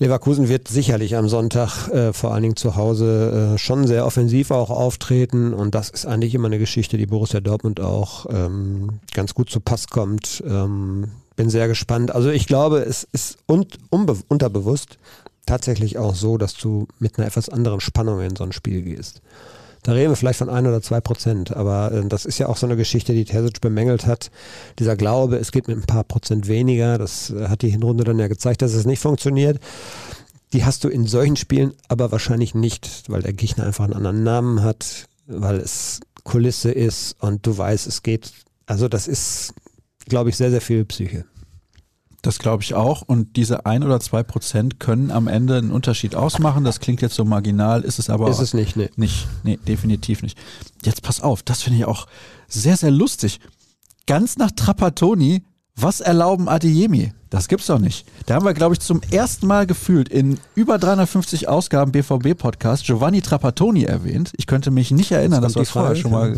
[0.00, 4.50] Leverkusen wird sicherlich am Sonntag äh, vor allen Dingen zu Hause äh, schon sehr offensiv
[4.50, 9.34] auch auftreten und das ist eigentlich immer eine Geschichte, die Borussia Dortmund auch ähm, ganz
[9.34, 10.42] gut zu Pass kommt.
[10.46, 12.14] Ähm, bin sehr gespannt.
[12.14, 14.96] Also ich glaube, es ist un unterbewusst
[15.44, 19.20] tatsächlich auch so, dass du mit einer etwas anderen Spannung in so ein Spiel gehst.
[19.82, 22.56] Da reden wir vielleicht von ein oder zwei Prozent, aber äh, das ist ja auch
[22.56, 24.30] so eine Geschichte, die Terzic bemängelt hat.
[24.78, 28.18] Dieser Glaube, es geht mit ein paar Prozent weniger, das äh, hat die Hinrunde dann
[28.18, 29.58] ja gezeigt, dass es nicht funktioniert.
[30.52, 34.22] Die hast du in solchen Spielen aber wahrscheinlich nicht, weil der Gegner einfach einen anderen
[34.22, 38.32] Namen hat, weil es Kulisse ist und du weißt, es geht.
[38.66, 39.54] Also das ist,
[40.06, 41.24] glaube ich, sehr, sehr viel Psyche.
[42.22, 43.02] Das glaube ich auch.
[43.02, 46.64] Und diese ein oder zwei Prozent können am Ende einen Unterschied ausmachen.
[46.64, 48.90] Das klingt jetzt so marginal, ist es aber Ist es nicht, ne?
[48.96, 49.26] nicht.
[49.42, 50.38] Nee, definitiv nicht.
[50.84, 52.06] Jetzt pass auf, das finde ich auch
[52.46, 53.40] sehr, sehr lustig.
[54.06, 55.42] Ganz nach Trapattoni,
[55.76, 57.12] was erlauben Adeyemi?
[57.30, 58.06] Das gibt's doch nicht.
[58.26, 63.22] Da haben wir, glaube ich, zum ersten Mal gefühlt in über 350 Ausgaben BVB-Podcast Giovanni
[63.22, 64.32] Trapattoni erwähnt.
[64.36, 66.36] Ich könnte mich nicht erinnern, dass wir es vorher schon mal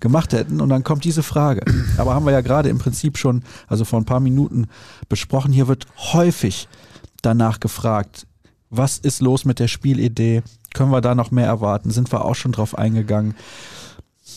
[0.00, 0.60] gemacht hätten.
[0.60, 1.62] Und dann kommt diese Frage.
[1.96, 4.66] Aber haben wir ja gerade im Prinzip schon, also vor ein paar Minuten
[5.08, 5.52] besprochen.
[5.52, 6.68] Hier wird häufig
[7.22, 8.26] danach gefragt,
[8.68, 10.42] was ist los mit der Spielidee?
[10.74, 11.92] Können wir da noch mehr erwarten?
[11.92, 13.36] Sind wir auch schon drauf eingegangen?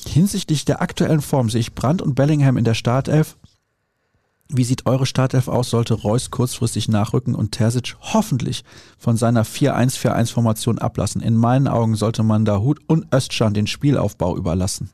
[0.08, 3.38] Hinsichtlich der aktuellen Form sehe ich Brandt und Bellingham in der Startelf.
[4.48, 5.72] Wie sieht eure Startelf aus?
[5.72, 8.64] Sollte Reus kurzfristig nachrücken und Terzic hoffentlich
[9.00, 11.22] von seiner 4-1-4-1-Formation ablassen?
[11.22, 14.92] In meinen Augen sollte man Dahut und Özcan den Spielaufbau überlassen.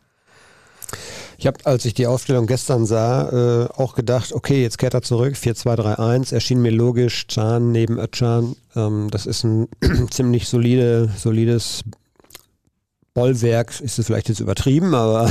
[1.37, 5.01] Ich habe, als ich die Aufstellung gestern sah, äh, auch gedacht, okay, jetzt kehrt er
[5.01, 9.67] zurück, 4-2-3-1, erschien mir logisch, Can neben Özcan, ähm, das ist ein
[10.11, 11.83] ziemlich solide, solides
[13.13, 15.29] Bollwerk ist es vielleicht jetzt übertrieben, aber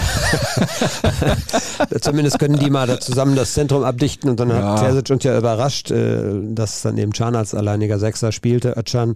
[2.02, 4.74] zumindest können die mal da zusammen das Zentrum abdichten und dann ja.
[4.74, 8.74] hat Terzic uns ja überrascht, äh, dass dann eben Can als alleiniger Sechser spielte.
[8.84, 9.14] Can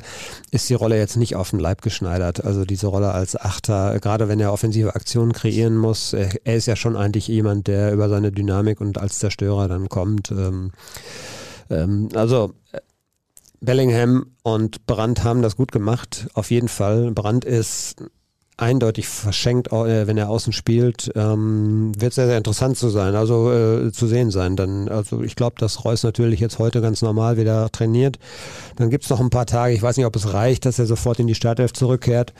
[0.50, 2.42] ist die Rolle jetzt nicht auf den Leib geschneidert.
[2.42, 6.76] Also diese Rolle als Achter, gerade wenn er offensive Aktionen kreieren muss, er ist ja
[6.76, 10.30] schon eigentlich jemand, der über seine Dynamik und als Zerstörer dann kommt.
[10.30, 10.72] Ähm,
[11.68, 12.54] ähm, also
[13.60, 17.10] Bellingham und Brandt haben das gut gemacht, auf jeden Fall.
[17.12, 17.96] Brandt ist
[18.56, 23.52] eindeutig verschenkt, äh, wenn er außen spielt, ähm, wird sehr, sehr interessant zu sein, also
[23.52, 24.56] äh, zu sehen sein.
[24.56, 28.18] Dann, also ich glaube, dass Reus natürlich jetzt heute ganz normal wieder trainiert.
[28.76, 30.86] Dann gibt es noch ein paar Tage, ich weiß nicht, ob es reicht, dass er
[30.86, 32.32] sofort in die Startelf zurückkehrt.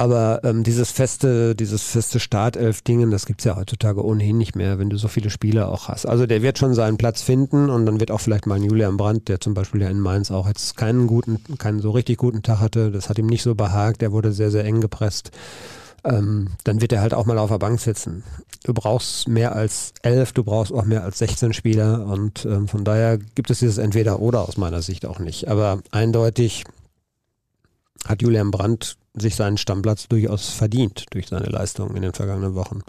[0.00, 4.90] Aber ähm, dieses feste, dieses feste Startelf-Dingen, das gibt's ja heutzutage ohnehin nicht mehr, wenn
[4.90, 6.06] du so viele Spiele auch hast.
[6.06, 8.96] Also der wird schon seinen Platz finden und dann wird auch vielleicht mal ein Julian
[8.96, 12.44] Brandt, der zum Beispiel ja in Mainz auch jetzt keinen guten, keinen so richtig guten
[12.44, 15.32] Tag hatte, das hat ihm nicht so behagt, der wurde sehr, sehr eng gepresst.
[16.04, 18.22] Ähm, dann wird er halt auch mal auf der Bank sitzen.
[18.62, 22.84] Du brauchst mehr als elf, du brauchst auch mehr als 16 Spieler und ähm, von
[22.84, 25.48] daher gibt es dieses Entweder-Oder aus meiner Sicht auch nicht.
[25.48, 26.62] Aber eindeutig
[28.06, 32.80] hat Julian Brandt sich seinen Stammplatz durchaus verdient durch seine Leistungen in den vergangenen Wochen.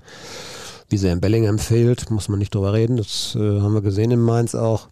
[0.90, 2.98] Wie sehr in Bellingham fehlt, muss man nicht drüber reden.
[2.98, 4.88] Das äh, haben wir gesehen in Mainz auch.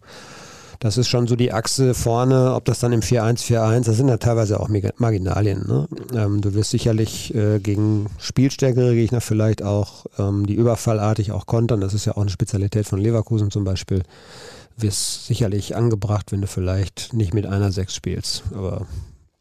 [0.80, 4.16] Das ist schon so die Achse vorne, ob das dann im 4-1-4-1, das sind ja
[4.16, 5.66] teilweise auch Marginalien.
[5.66, 5.88] Ne?
[6.14, 11.80] Ähm, du wirst sicherlich äh, gegen spielstärkere Gegner vielleicht auch, ähm, die überfallartig auch kontern,
[11.80, 14.02] das ist ja auch eine Spezialität von Leverkusen zum Beispiel,
[14.76, 18.44] wirst sicherlich angebracht, wenn du vielleicht nicht mit einer 6 spielst.
[18.54, 18.86] Aber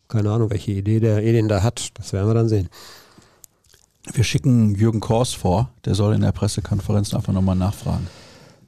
[0.08, 1.90] keine Ahnung, welche Idee der Edin da hat.
[1.96, 2.70] Das werden wir dann sehen.
[4.14, 5.70] Wir schicken Jürgen Kors vor.
[5.86, 8.08] Der soll in der Pressekonferenz einfach nochmal nachfragen.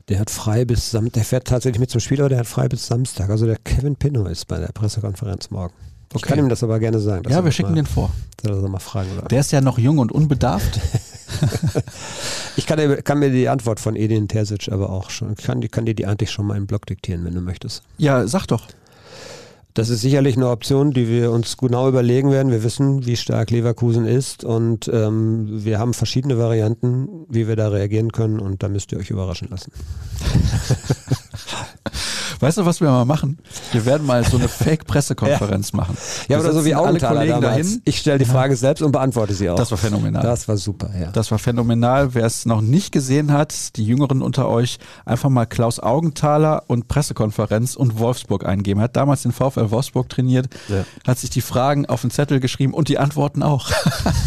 [0.10, 1.14] Der hat frei bis Samstag.
[1.14, 3.30] Der fährt tatsächlich mit zum Spiel, aber der hat frei bis Samstag.
[3.30, 5.74] Also der Kevin Pinno ist bei der Pressekonferenz morgen.
[6.12, 6.18] Okay.
[6.18, 7.30] Ich kann ihm das aber gerne sagen.
[7.30, 8.10] Ja, wir schicken mal, den vor.
[8.42, 9.28] Soll er mal fragen soll.
[9.28, 10.80] Der ist ja noch jung und unbedarft.
[12.56, 15.86] ich kann, kann, mir die Antwort von Edin Terzic aber auch schon, ich kann, kann
[15.86, 17.84] dir die eigentlich schon mal im Blog diktieren, wenn du möchtest.
[18.00, 18.66] Ja, sag doch.
[19.76, 22.52] Das ist sicherlich eine Option, die wir uns genau überlegen werden.
[22.52, 27.70] Wir wissen, wie stark Leverkusen ist und ähm, wir haben verschiedene Varianten, wie wir da
[27.70, 29.72] reagieren können und da müsst ihr euch überraschen lassen.
[32.40, 33.38] Weißt du, was wir mal machen?
[33.74, 35.78] Wir werden mal so eine Fake-Pressekonferenz ja.
[35.78, 35.98] machen.
[36.30, 37.82] Ja, wir oder so wie alle Kollegen dahin.
[37.84, 38.58] Ich stelle die Frage ja.
[38.58, 39.58] selbst und beantworte sie auch.
[39.58, 40.24] Das war phänomenal.
[40.24, 41.12] Das war super, ja.
[41.12, 42.14] Das war phänomenal.
[42.14, 46.88] Wer es noch nicht gesehen hat, die Jüngeren unter euch, einfach mal Klaus Augenthaler und
[46.88, 48.80] Pressekonferenz und Wolfsburg eingeben.
[48.80, 50.86] Er hat damals den VfL Wolfsburg trainiert, ja.
[51.06, 53.70] hat sich die Fragen auf den Zettel geschrieben und die Antworten auch.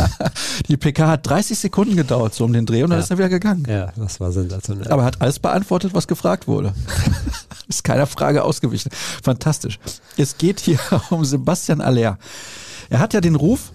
[0.68, 3.30] die PK hat 30 Sekunden gedauert, so um den Dreh und dann ist er wieder
[3.30, 3.64] gegangen.
[3.68, 4.88] Ja, das war sensationell.
[4.88, 6.74] Aber er hat alles beantwortet, was gefragt wurde.
[7.68, 8.90] ist keiner Frage ausgewichen.
[9.22, 9.78] Fantastisch.
[10.16, 10.78] Es geht hier
[11.10, 12.18] um Sebastian Aller.
[12.90, 13.72] Er hat ja den Ruf,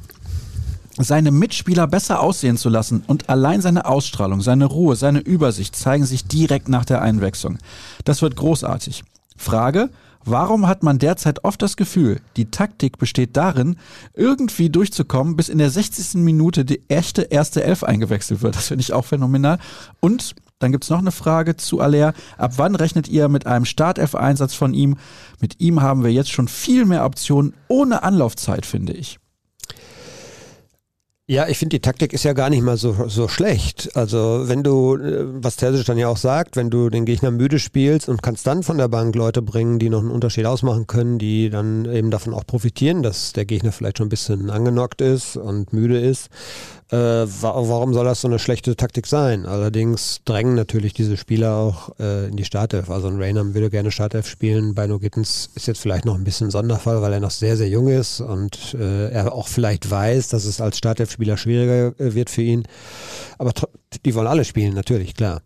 [0.98, 6.06] seine Mitspieler besser aussehen zu lassen und allein seine Ausstrahlung, seine Ruhe, seine Übersicht zeigen
[6.06, 7.60] sich direkt nach der Einwechslung.
[8.04, 9.04] Das wird großartig.
[9.38, 9.90] Frage,
[10.30, 13.78] Warum hat man derzeit oft das Gefühl, die Taktik besteht darin,
[14.14, 16.16] irgendwie durchzukommen, bis in der 60.
[16.16, 18.58] Minute die echte erste Elf eingewechselt wird?
[18.58, 19.58] Das finde ich auch phänomenal.
[20.02, 22.14] Und dann gibt es noch eine Frage zu Aller.
[22.38, 24.98] Ab wann rechnet ihr mit einem Startelf-Einsatz von ihm?
[25.40, 29.20] Mit ihm haben wir jetzt schon viel mehr Optionen ohne Anlaufzeit, finde ich.
[31.30, 33.98] Ja, ich finde, die Taktik ist ja gar nicht mal so, so schlecht.
[33.98, 37.60] Also wenn du, äh, was Terzic dann ja auch sagt, wenn du den Gegner müde
[37.60, 41.20] spielst und kannst dann von der Bank Leute bringen, die noch einen Unterschied ausmachen können,
[41.20, 45.36] die dann eben davon auch profitieren, dass der Gegner vielleicht schon ein bisschen angenockt ist
[45.36, 46.30] und müde ist,
[46.90, 49.46] äh, warum soll das so eine schlechte Taktik sein?
[49.46, 52.90] Allerdings drängen natürlich diese Spieler auch äh, in die Startelf.
[52.90, 54.74] Also ein Rainer würde gerne Startelf spielen.
[54.74, 57.68] Bino Gittens ist jetzt vielleicht noch ein bisschen ein Sonderfall, weil er noch sehr, sehr
[57.68, 62.30] jung ist und äh, er auch vielleicht weiß, dass es als Startelf-Spieler schwieriger äh, wird
[62.30, 62.64] für ihn.
[63.38, 63.52] Aber
[64.06, 65.42] die wollen alle spielen, natürlich, klar.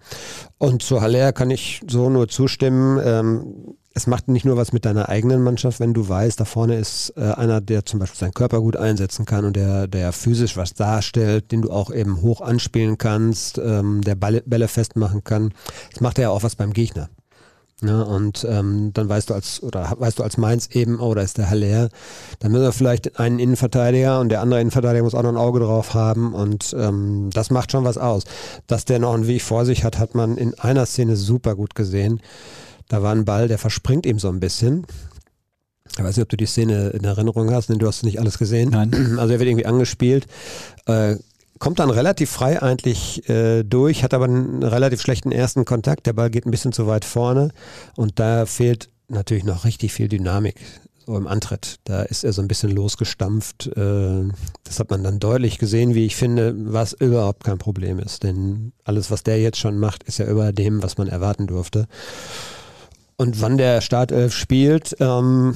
[0.60, 3.00] Und zu Haller kann ich so nur zustimmen.
[3.04, 6.78] Ähm, es macht nicht nur was mit deiner eigenen Mannschaft, wenn du weißt, da vorne
[6.78, 10.56] ist äh, einer, der zum Beispiel seinen Körper gut einsetzen kann und der, der physisch
[10.56, 15.54] was darstellt, den du auch eben hoch anspielen kannst, ähm, der Bälle, Bälle festmachen kann.
[15.92, 17.10] Das macht ja auch was beim Gegner.
[17.84, 18.06] Ja, ne?
[18.06, 21.40] und ähm, dann weißt du als, oder weißt du als Mainz eben, oh, da ist
[21.40, 21.90] der Haller,
[22.40, 25.62] dann müssen wir vielleicht einen Innenverteidiger und der andere Innenverteidiger muss auch noch ein Auge
[25.62, 28.24] drauf haben und ähm, das macht schon was aus.
[28.68, 31.74] Dass der noch einen Weg vor sich hat, hat man in einer Szene super gut
[31.74, 32.22] gesehen.
[32.92, 34.86] Da war ein Ball, der verspringt ihm so ein bisschen.
[35.98, 38.38] Ich weiß nicht, ob du die Szene in Erinnerung hast, denn du hast nicht alles
[38.38, 38.72] gesehen.
[38.72, 38.92] Nein.
[39.18, 40.28] Also er wird irgendwie angespielt,
[40.88, 41.16] äh,
[41.58, 46.06] kommt dann relativ frei eigentlich äh, durch, hat aber einen relativ schlechten ersten Kontakt.
[46.06, 47.52] Der Ball geht ein bisschen zu weit vorne
[47.96, 50.60] und da fehlt natürlich noch richtig viel Dynamik.
[51.06, 51.80] so im Antritt.
[51.86, 53.68] Da ist er so ein bisschen losgestampft.
[53.68, 54.28] Äh,
[54.66, 58.24] das hat man dann deutlich gesehen, wie ich finde, was überhaupt kein Problem ist.
[58.24, 61.88] Denn alles, was der jetzt schon macht, ist ja über dem, was man erwarten durfte.
[63.22, 65.54] Und wann der Startelf spielt, ähm,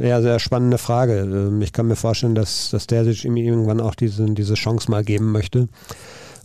[0.00, 1.18] ja, sehr spannende Frage.
[1.18, 5.04] Ähm, ich kann mir vorstellen, dass, dass der sich irgendwann auch diese, diese Chance mal
[5.04, 5.68] geben möchte.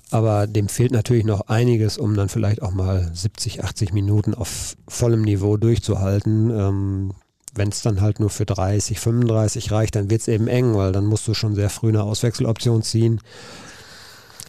[0.10, 4.76] Aber dem fehlt natürlich noch einiges, um dann vielleicht auch mal 70, 80 Minuten auf
[4.90, 6.50] vollem Niveau durchzuhalten.
[6.50, 7.14] Ähm,
[7.56, 10.92] Wenn es dann halt nur für 30, 35 reicht, dann wird es eben eng, weil
[10.92, 13.22] dann musst du schon sehr früh eine Auswechseloption ziehen.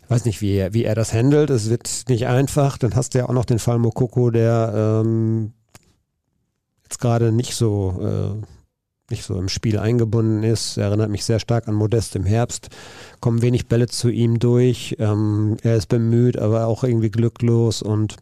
[0.03, 1.51] Ich weiß nicht, wie er, wie er das handelt.
[1.51, 2.77] Es wird nicht einfach.
[2.77, 5.53] Dann hast du ja auch noch den Fall Mokoko, der ähm,
[6.93, 8.47] jetzt gerade nicht so äh,
[9.11, 10.77] nicht so im Spiel eingebunden ist.
[10.77, 12.69] Er erinnert mich sehr stark an Modest im Herbst.
[13.21, 14.97] Kommen wenig Bälle zu ihm durch.
[14.99, 17.83] Ähm, er ist bemüht, aber auch irgendwie glücklos.
[17.83, 18.17] Und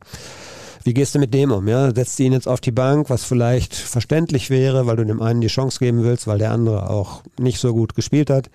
[0.82, 1.68] wie gehst du mit dem um?
[1.68, 1.94] Ja?
[1.94, 5.40] Setzt du ihn jetzt auf die Bank, was vielleicht verständlich wäre, weil du dem einen
[5.40, 8.50] die Chance geben willst, weil der andere auch nicht so gut gespielt hat.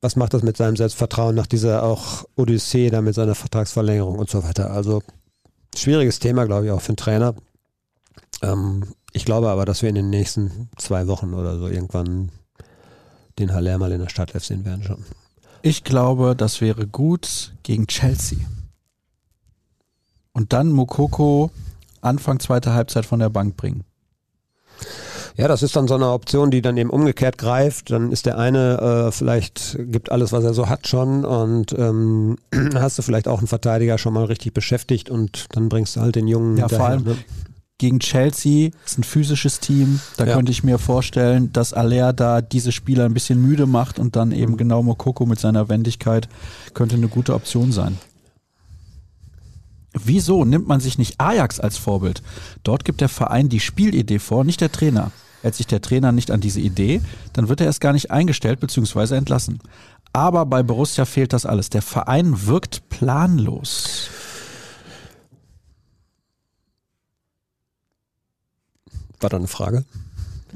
[0.00, 4.30] Was macht das mit seinem Selbstvertrauen nach dieser auch Odyssee, da mit seiner Vertragsverlängerung und
[4.30, 4.70] so weiter?
[4.70, 5.02] Also
[5.74, 7.34] schwieriges Thema, glaube ich, auch für einen Trainer.
[8.42, 12.30] Ähm, ich glaube aber, dass wir in den nächsten zwei Wochen oder so irgendwann
[13.38, 15.04] den Haller mal in der Startelf sehen werden schon.
[15.62, 18.38] Ich glaube, das wäre gut gegen Chelsea.
[20.32, 21.50] Und dann Mokoko
[22.00, 23.84] Anfang zweiter Halbzeit von der Bank bringen.
[25.36, 27.90] Ja, das ist dann so eine Option, die dann eben umgekehrt greift.
[27.90, 32.36] Dann ist der eine äh, vielleicht gibt alles, was er so hat schon und ähm,
[32.74, 36.16] hast du vielleicht auch einen Verteidiger schon mal richtig beschäftigt und dann bringst du halt
[36.16, 36.56] den Jungen.
[36.56, 37.16] Ja, vor allem, ne?
[37.78, 40.00] Gegen Chelsea ist ein physisches Team.
[40.16, 40.34] Da ja.
[40.34, 44.32] könnte ich mir vorstellen, dass Aller da diese Spieler ein bisschen müde macht und dann
[44.32, 44.56] eben mhm.
[44.56, 46.28] genau Mokoko mit seiner Wendigkeit
[46.74, 47.96] könnte eine gute Option sein.
[49.94, 52.22] Wieso nimmt man sich nicht Ajax als Vorbild?
[52.62, 55.12] Dort gibt der Verein die Spielidee vor, nicht der Trainer.
[55.42, 57.00] Hält sich der Trainer nicht an diese Idee,
[57.32, 59.16] dann wird er erst gar nicht eingestellt bzw.
[59.16, 59.60] entlassen.
[60.12, 61.70] Aber bei Borussia fehlt das alles.
[61.70, 64.10] Der Verein wirkt planlos.
[69.20, 69.84] War da eine Frage?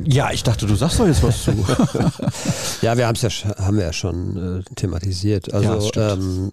[0.02, 1.52] Ja, ich dachte, du sagst doch jetzt was zu.
[2.82, 5.52] ja, wir haben es ja, haben wir ja schon äh, thematisiert.
[5.52, 6.52] Also ja, ähm,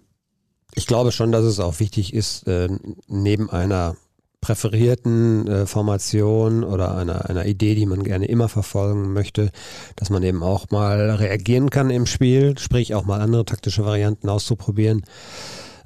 [0.74, 2.68] ich glaube schon, dass es auch wichtig ist, äh,
[3.08, 3.96] neben einer
[4.40, 9.50] präferierten äh, Formation oder einer, einer Idee, die man gerne immer verfolgen möchte,
[9.96, 14.28] dass man eben auch mal reagieren kann im Spiel, sprich auch mal andere taktische Varianten
[14.28, 15.04] auszuprobieren.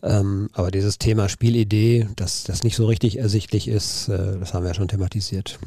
[0.02, 4.62] Ähm, aber dieses Thema Spielidee, dass das nicht so richtig ersichtlich ist, äh, das haben
[4.62, 5.58] wir ja schon thematisiert.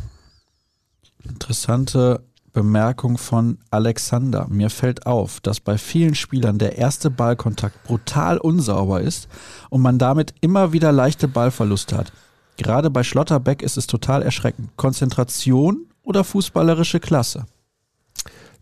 [1.24, 4.48] Interessante Bemerkung von Alexander.
[4.50, 9.28] Mir fällt auf, dass bei vielen Spielern der erste Ballkontakt brutal unsauber ist
[9.70, 12.12] und man damit immer wieder leichte Ballverluste hat.
[12.58, 14.76] Gerade bei Schlotterbeck ist es total erschreckend.
[14.76, 17.46] Konzentration oder fußballerische Klasse?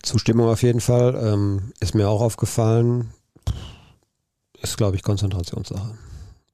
[0.04, 1.16] Zustimmung auf jeden Fall.
[1.16, 3.14] Ähm, ist mir auch aufgefallen.
[4.62, 5.98] Ist, glaube ich, Konzentrationssache.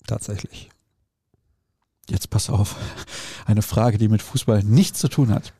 [0.06, 0.70] Tatsächlich.
[2.08, 2.76] Jetzt pass auf.
[3.45, 5.54] Eine Frage, die mit Fußball nichts zu tun hat.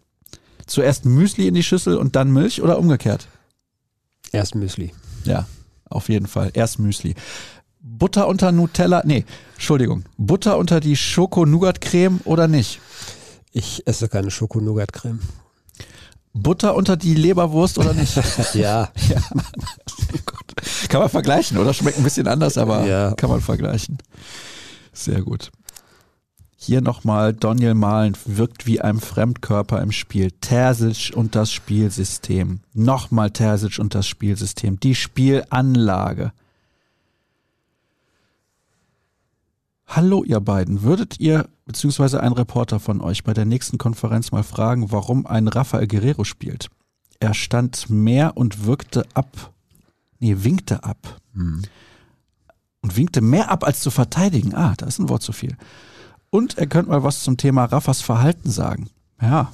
[0.72, 3.28] Zuerst Müsli in die Schüssel und dann Milch oder umgekehrt?
[4.32, 4.94] Erst Müsli.
[5.26, 5.46] Ja,
[5.90, 6.52] auf jeden Fall.
[6.54, 7.14] Erst Müsli.
[7.82, 10.06] Butter unter Nutella, nee, Entschuldigung.
[10.18, 12.80] Butter unter die Schoko-Nougat-Creme oder nicht?
[13.52, 15.20] Ich esse keine Schoko-Nougat-Creme.
[16.32, 18.16] Butter unter die Leberwurst oder nicht?
[18.54, 18.90] ja.
[19.10, 19.22] ja.
[20.88, 21.74] Kann man vergleichen, oder?
[21.74, 23.12] Schmeckt ein bisschen anders, aber ja.
[23.16, 23.98] kann man vergleichen.
[24.94, 25.52] Sehr gut.
[26.64, 30.30] Hier nochmal, Daniel Mahlen wirkt wie ein Fremdkörper im Spiel.
[30.30, 32.60] Terzic und das Spielsystem.
[32.76, 34.80] Nochmal Terzic und das Spielsystem.
[34.80, 36.34] Die Spielanlage.
[39.88, 44.44] Hallo ihr beiden, würdet ihr beziehungsweise ein Reporter von euch bei der nächsten Konferenz mal
[44.44, 46.70] fragen, warum ein Rafael Guerrero spielt?
[47.20, 49.52] Er stand mehr und wirkte ab,
[50.20, 51.18] nee, winkte ab.
[51.34, 51.64] Hm.
[52.84, 54.54] Und winkte mehr ab als zu verteidigen.
[54.54, 55.58] Ah, da ist ein Wort zu viel.
[56.32, 58.90] Und er könnte mal was zum Thema Raffas Verhalten sagen.
[59.22, 59.52] Ja.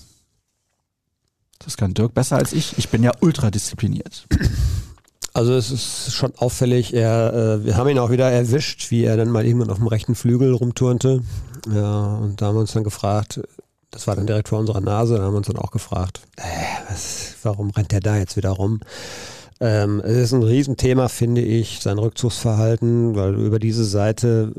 [1.59, 2.77] Das kann Dirk besser als ich.
[2.77, 4.27] Ich bin ja ultra diszipliniert.
[5.33, 9.17] Also es ist schon auffällig, er, äh, wir haben ihn auch wieder erwischt, wie er
[9.17, 11.21] dann mal irgendwann auf dem rechten Flügel rumturnte.
[11.71, 13.41] Ja, und da haben wir uns dann gefragt,
[13.91, 16.41] das war dann direkt vor unserer Nase, da haben wir uns dann auch gefragt, äh,
[16.89, 18.79] was, warum rennt der da jetzt wieder rum?
[19.59, 24.53] Ähm, es ist ein Riesenthema, finde ich, sein Rückzugsverhalten, weil du über diese Seite,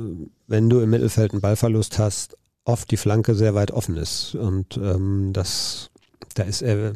[0.47, 4.35] wenn du im Mittelfeld einen Ballverlust hast, oft die Flanke sehr weit offen ist.
[4.35, 5.91] Und ähm, das,
[6.35, 6.93] da ist er,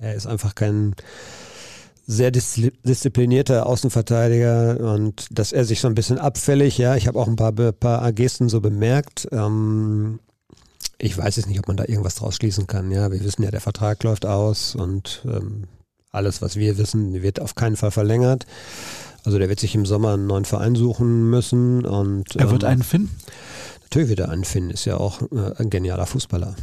[0.00, 0.94] er ist einfach kein
[2.06, 7.26] sehr disziplinierter Außenverteidiger und dass er sich so ein bisschen abfällig, ja, ich habe auch
[7.26, 9.26] ein paar, paar Gesten so bemerkt.
[9.32, 10.20] Ähm,
[10.98, 12.90] Ich weiß jetzt nicht, ob man da irgendwas draus schließen kann.
[12.92, 15.64] Ja, wir wissen ja, der Vertrag läuft aus und ähm,
[16.12, 18.46] alles, was wir wissen, wird auf keinen Fall verlängert.
[19.24, 22.68] Also der wird sich im Sommer einen neuen Verein suchen müssen und Er wird ähm,
[22.70, 23.16] einen finden.
[23.82, 26.54] Natürlich wird er einen finden, ist ja auch äh, ein genialer Fußballer.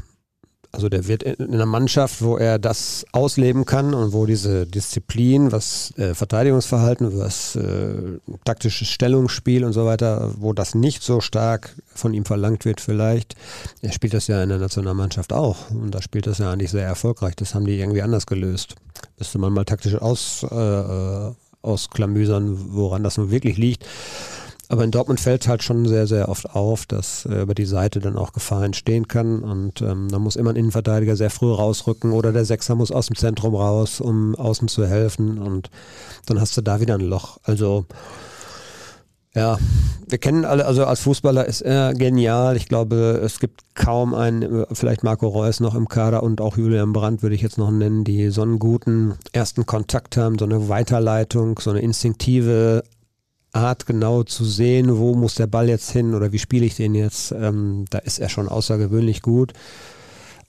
[0.74, 4.66] Also der wird in in einer Mannschaft, wo er das ausleben kann und wo diese
[4.66, 11.22] Disziplin, was äh, Verteidigungsverhalten, was äh, taktisches Stellungsspiel und so weiter, wo das nicht so
[11.22, 13.36] stark von ihm verlangt wird vielleicht.
[13.82, 16.88] Er spielt das ja in der Nationalmannschaft auch und da spielt das ja eigentlich sehr
[16.88, 17.36] erfolgreich.
[17.36, 18.74] Das haben die irgendwie anders gelöst.
[19.20, 23.86] Müsste man mal taktisch aus, äh, äh, ausklamüsern, woran das nun wirklich liegt.
[24.70, 28.00] Aber in Dortmund fällt halt schon sehr, sehr oft auf, dass äh, über die Seite
[28.00, 29.40] dann auch Gefahr entstehen kann.
[29.44, 33.08] Und ähm, da muss immer ein Innenverteidiger sehr früh rausrücken oder der Sechser muss aus
[33.08, 35.38] dem Zentrum raus, um außen zu helfen.
[35.38, 35.70] Und
[36.26, 37.40] dann hast du da wieder ein Loch.
[37.44, 37.86] Also
[39.36, 39.58] ja,
[40.08, 42.56] wir kennen alle, also als Fußballer ist er genial.
[42.56, 46.56] Ich glaube, es gibt kaum einen, äh, vielleicht Marco Reus noch im Kader und auch
[46.56, 50.46] Julian Brandt würde ich jetzt noch nennen, die so einen guten ersten Kontakt haben, so
[50.46, 52.84] eine Weiterleitung, so eine instinktive
[53.54, 56.96] Art genau zu sehen, wo muss der Ball jetzt hin oder wie spiele ich den
[56.96, 57.32] jetzt.
[57.32, 59.54] Ähm, da ist er schon außergewöhnlich gut.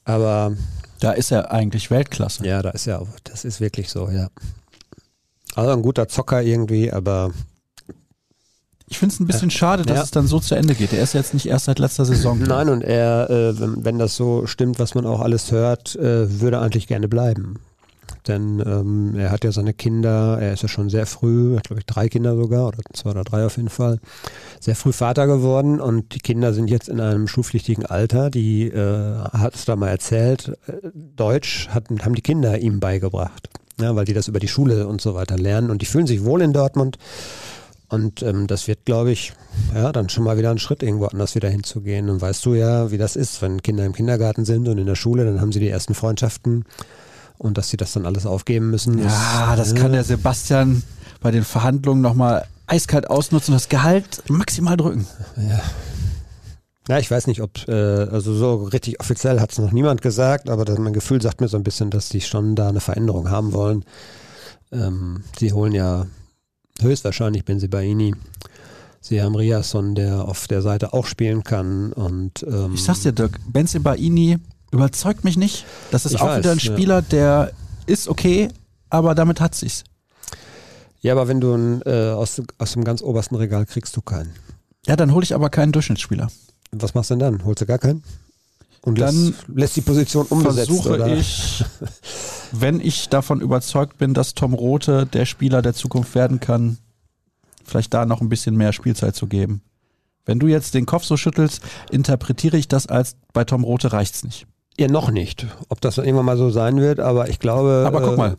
[0.04, 0.56] Aber
[1.00, 2.44] Da ist er eigentlich Weltklasse.
[2.46, 4.28] ja, da ist er, auch- das ist wirklich so, ja.
[5.54, 7.30] Also ein guter Zocker irgendwie, aber
[8.86, 10.02] Ich finde es ein bisschen schade, dass Ja.
[10.02, 10.92] es dann so zu Ende geht.
[10.92, 12.38] Er ist jetzt nicht erst seit letzter Saison.
[12.46, 16.40] Nein, und er, äh, wenn, wenn das so stimmt, was man auch alles hört, äh,
[16.40, 17.60] würde eigentlich gerne bleiben.
[18.26, 21.80] Denn ähm, er hat ja seine Kinder, er ist ja schon sehr früh, hat glaube
[21.80, 23.98] ich drei Kinder sogar, oder zwei oder drei auf jeden Fall,
[24.60, 28.30] sehr früh Vater geworden und die Kinder sind jetzt in einem schulpflichtigen Alter.
[28.30, 33.50] Die äh, hat es da mal erzählt, äh, Deutsch hat, haben die Kinder ihm beigebracht.
[33.80, 36.24] Ja, weil die das über die Schule und so weiter lernen und die fühlen sich
[36.24, 36.96] wohl in Dortmund.
[37.88, 39.34] Und ähm, das wird, glaube ich,
[39.74, 42.08] ja, dann schon mal wieder ein Schritt, irgendwo anders wieder hinzugehen.
[42.08, 44.94] Und weißt du ja, wie das ist, wenn Kinder im Kindergarten sind und in der
[44.94, 46.64] Schule, dann haben sie die ersten Freundschaften
[47.38, 48.98] und dass sie das dann alles aufgeben müssen.
[48.98, 50.82] Ja, das kann der Sebastian
[51.20, 55.06] bei den Verhandlungen nochmal eiskalt ausnutzen und das Gehalt maximal drücken.
[56.88, 60.50] Ja, ich weiß nicht, ob, äh, also so richtig offiziell hat es noch niemand gesagt,
[60.50, 63.30] aber das, mein Gefühl sagt mir so ein bisschen, dass die schon da eine Veränderung
[63.30, 63.84] haben wollen.
[64.70, 66.06] Ähm, sie holen ja
[66.80, 68.14] höchstwahrscheinlich Benzibaini.
[69.00, 71.92] Sie haben Riasson, der auf der Seite auch spielen kann.
[71.92, 74.38] Und, ähm, Ich sag's dir, Dirk, Benzibaini
[74.74, 75.64] überzeugt mich nicht.
[75.90, 76.72] Das ist Ich auch weiß, wieder ein ja.
[76.72, 77.52] Spieler, der
[77.86, 78.48] ist okay,
[78.90, 79.84] aber damit hat sich's.
[81.00, 84.32] Ja, aber wenn du einen, äh, aus, aus dem ganz obersten Regal kriegst du keinen.
[84.86, 86.28] Ja, dann hole ich aber keinen Durchschnittsspieler.
[86.72, 87.44] Was machst du denn dann?
[87.44, 88.02] Holst du gar keinen?
[88.82, 91.06] Und Dann lässt, lässt die Position unbesetzt, Versuche oder?
[91.06, 91.64] ich,
[92.52, 96.76] wenn ich davon überzeugt bin, dass Tom Rote der Spieler der Zukunft werden kann,
[97.64, 99.62] vielleicht da noch ein bisschen mehr Spielzeit zu geben.
[100.26, 104.22] Wenn du jetzt den Kopf so schüttelst, interpretiere ich das als bei Tom Rote reicht's
[104.22, 104.46] nicht.
[104.78, 105.46] Ja, noch nicht.
[105.68, 107.84] Ob das irgendwann mal so sein wird, aber ich glaube.
[107.86, 108.36] Aber guck äh, mal,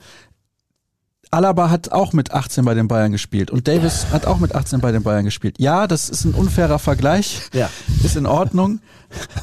[1.31, 4.79] Alaba hat auch mit 18 bei den Bayern gespielt und Davis hat auch mit 18
[4.79, 5.59] bei den Bayern gespielt.
[5.59, 7.69] Ja, das ist ein unfairer Vergleich, Ja.
[8.03, 8.79] ist in Ordnung,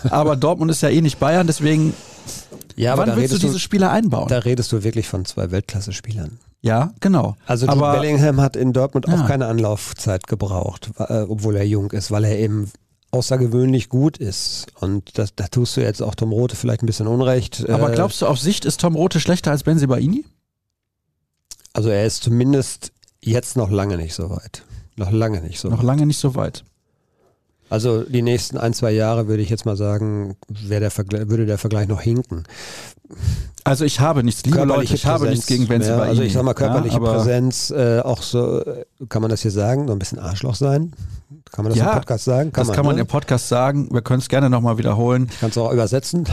[0.08, 1.92] aber Dortmund ist ja eh nicht Bayern, deswegen,
[2.76, 4.28] Ja, aber wann da willst du diese Spieler einbauen?
[4.28, 6.38] da redest du wirklich von zwei Weltklasse-Spielern.
[6.62, 7.36] ja, genau.
[7.46, 9.14] Also aber Bellingham hat in Dortmund Ja.
[9.14, 12.70] auch keine Anlaufzeit gebraucht, äh, obwohl er jung ist, weil er eben
[13.12, 14.66] außergewöhnlich gut ist.
[14.80, 17.68] Und das, da tust du jetzt auch Tom Rote vielleicht ein bisschen Unrecht.
[17.68, 20.24] Aber Äh, glaubst du, auf Sicht ist Tom Rote schlechter als Benzibaini?
[21.74, 24.64] Also er ist zumindest jetzt noch lange nicht so weit.
[24.96, 25.84] Noch lange nicht so Noch weit.
[25.86, 26.64] lange nicht so weit.
[27.70, 31.56] Also die nächsten ein, zwei Jahre würde ich jetzt mal sagen, der Vergleich, würde der
[31.56, 32.42] Vergleich noch hinken.
[33.64, 36.02] Also ich habe nichts, liebe Leute, ich habe nichts gegen Benzibaini.
[36.02, 39.42] Ja, also ich sag mal, körperliche ja, Präsenz, äh, auch so, äh, kann man das
[39.42, 40.92] hier sagen, so ein bisschen Arschloch sein?
[41.52, 42.50] Kann man das Ja, im Podcast sagen?
[42.52, 43.02] das kann man ne?
[43.02, 43.88] im Podcast sagen.
[43.92, 45.30] Wir können es gerne nochmal wiederholen.
[45.40, 46.26] Kannst du auch übersetzen.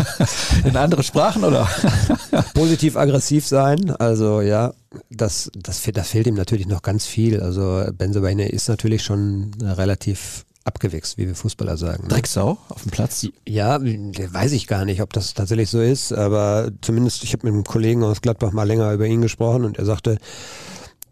[0.64, 1.68] In andere Sprachen, oder?
[2.54, 4.72] Positiv-aggressiv sein, also ja,
[5.10, 7.40] das, das, da fehlt ihm natürlich noch ganz viel.
[7.40, 12.04] Also Benzobaini ist natürlich schon relativ abgewichst, wie wir Fußballer sagen.
[12.04, 12.08] ne?
[12.08, 13.26] Drecksau auf dem Platz.
[13.46, 17.54] Ja, weiß ich gar nicht, ob das tatsächlich so ist, aber zumindest, ich habe mit
[17.54, 20.18] einem Kollegen aus Gladbach mal länger über ihn gesprochen und er sagte,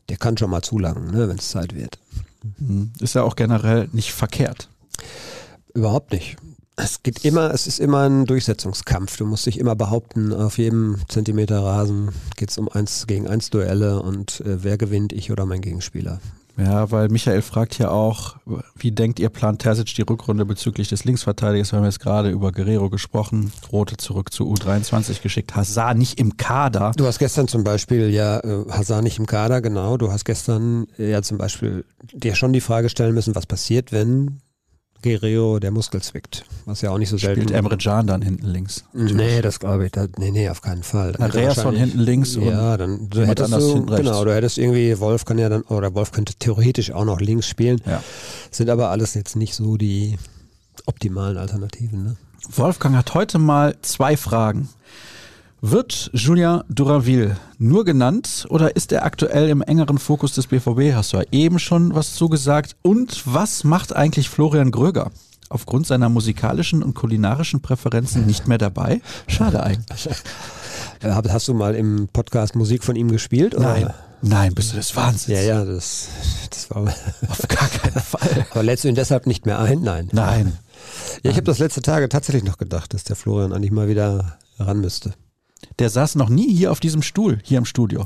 [0.09, 1.99] der kann schon mal zulangen, ne, wenn es Zeit wird.
[2.59, 4.69] Hm, Ist ja auch generell nicht verkehrt.
[5.75, 6.37] Überhaupt nicht.
[6.79, 9.17] Es geht immer, es ist immer ein Durchsetzungskampf.
[9.17, 13.49] Du musst dich immer behaupten, auf jedem Zentimeter Rasen geht es um eins gegen eins
[13.49, 16.21] Duelle und äh, wer gewinnt, ich oder mein Gegenspieler.
[16.59, 18.37] Ja, weil Michael fragt ja auch,
[18.77, 21.73] wie denkt ihr, plant Terzic die Rückrunde bezüglich des Linksverteidigers?
[21.73, 23.53] Wir haben jetzt gerade über Guerrero gesprochen.
[23.71, 25.55] Rote zurück zu U23 geschickt.
[25.55, 26.93] Hazard nicht im Kader.
[26.97, 29.99] Du hast gestern zum Beispiel ja äh, Hazard nicht im Kader, genau.
[29.99, 34.41] Du hast gestern ja zum Beispiel dir schon die Frage stellen müssen, was passiert, wenn
[35.03, 36.45] Guerrero der Muskel zwickt.
[36.65, 38.85] Was ja auch nicht so selten Spielt Emre Can dann hinten links.
[38.93, 39.93] Nee, das glaube ich.
[39.93, 41.11] Da, nee, nee, auf keinen Fall.
[41.11, 44.05] Hätte Andreas von hinten links Ja, dann du hättest anders du, hinten rechts.
[44.05, 47.49] genau, du hättest irgendwie, Wolf kann ja dann, oder Wolf könnte theoretisch auch noch links
[47.49, 47.81] spielen.
[47.87, 48.03] Ja.
[48.51, 50.19] Sind aber alles jetzt nicht so die
[50.87, 52.05] optimalen Alternativen.
[52.05, 52.17] Ne?
[52.51, 54.69] Wolfgang hat heute mal zwei Fragen.
[55.69, 60.95] Wird Julien Duraville nur genannt oder ist er aktuell im engeren Fokus des BVB?
[60.95, 62.77] Hast du ja eben schon was zugesagt.
[62.83, 65.11] Und was macht eigentlich Florian Gröger?
[65.49, 69.01] Aufgrund seiner musikalischen und kulinarischen Präferenzen nicht mehr dabei?
[69.27, 70.09] Schade eigentlich.
[71.03, 73.57] Hast du mal im Podcast Musik von ihm gespielt?
[73.57, 73.73] Oder?
[73.73, 75.37] Nein, nein, bist du des Wahnsinns?
[75.37, 76.07] Ja, ja, das,
[76.49, 76.95] das war.
[77.29, 78.47] Auf gar keinen Fall.
[78.53, 79.81] Aber lädst du ihn deshalb nicht mehr ein?
[79.81, 80.11] Nein.
[80.12, 80.59] Nein.
[81.25, 84.39] Ja, ich habe das letzte Tage tatsächlich noch gedacht, dass der Florian eigentlich mal wieder
[84.61, 85.14] ran müsste.
[85.79, 88.05] Der saß noch nie hier auf diesem Stuhl, hier im Studio.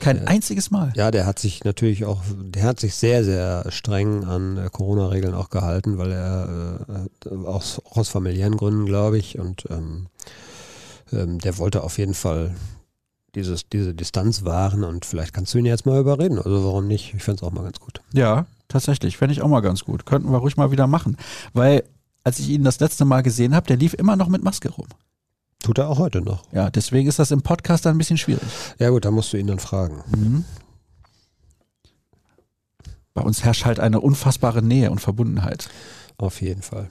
[0.00, 0.92] Kein einziges Mal.
[0.94, 5.34] Ja, der hat sich natürlich auch, der hat sich sehr, sehr streng an äh, Corona-Regeln
[5.34, 10.06] auch gehalten, weil er äh, aus, auch aus familiären Gründen, glaube ich, und ähm,
[11.12, 12.54] ähm, der wollte auf jeden Fall
[13.34, 16.38] dieses, diese Distanz wahren und vielleicht kannst du ihn jetzt mal überreden.
[16.38, 17.14] Also warum nicht?
[17.14, 18.00] Ich fände es auch mal ganz gut.
[18.12, 19.16] Ja, tatsächlich.
[19.16, 20.06] Fände ich auch mal ganz gut.
[20.06, 21.16] Könnten wir ruhig mal wieder machen.
[21.52, 21.84] Weil,
[22.24, 24.86] als ich ihn das letzte Mal gesehen habe, der lief immer noch mit Maske rum.
[25.62, 26.44] Tut er auch heute noch.
[26.52, 28.42] Ja, deswegen ist das im Podcast dann ein bisschen schwierig.
[28.78, 30.02] Ja gut, da musst du ihn dann fragen.
[30.16, 30.44] Mhm.
[33.14, 35.68] Bei uns herrscht halt eine unfassbare Nähe und Verbundenheit.
[36.18, 36.88] Auf jeden Fall.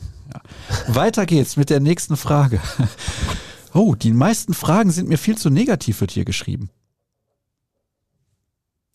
[0.88, 2.60] Weiter geht's mit der nächsten Frage.
[3.74, 6.70] Oh, die meisten Fragen sind mir viel zu negativ, wird hier geschrieben.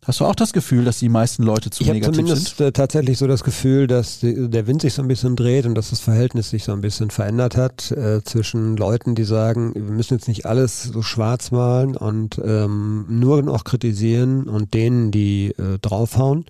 [0.04, 2.66] Hast du auch das Gefühl, dass die meisten Leute zu ich habe negativ zumindest sind?
[2.66, 5.76] äh, tatsächlich so das Gefühl, dass die, der Wind sich so ein bisschen dreht und
[5.76, 9.82] dass das Verhältnis sich so ein bisschen verändert hat äh, zwischen Leuten, die sagen, wir
[9.82, 15.50] müssen jetzt nicht alles so schwarz malen und ähm, nur noch kritisieren und denen, die
[15.50, 16.46] äh, draufhauen.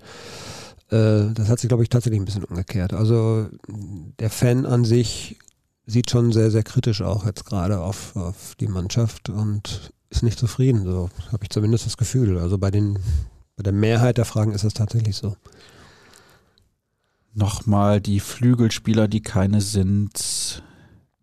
[0.89, 2.93] Äh, das hat sich, glaube ich, tatsächlich ein bisschen umgekehrt.
[2.93, 3.49] Also
[4.19, 5.37] der Fan an sich
[5.85, 10.39] sieht schon sehr, sehr kritisch auch jetzt gerade auf, auf die Mannschaft und ist nicht
[10.39, 10.85] zufrieden.
[10.85, 12.39] So habe ich zumindest das Gefühl.
[12.39, 12.97] Also bei den
[13.63, 15.37] bei der Mehrheit der Fragen ist es tatsächlich so.
[17.33, 20.61] Nochmal die Flügelspieler, die keine sind.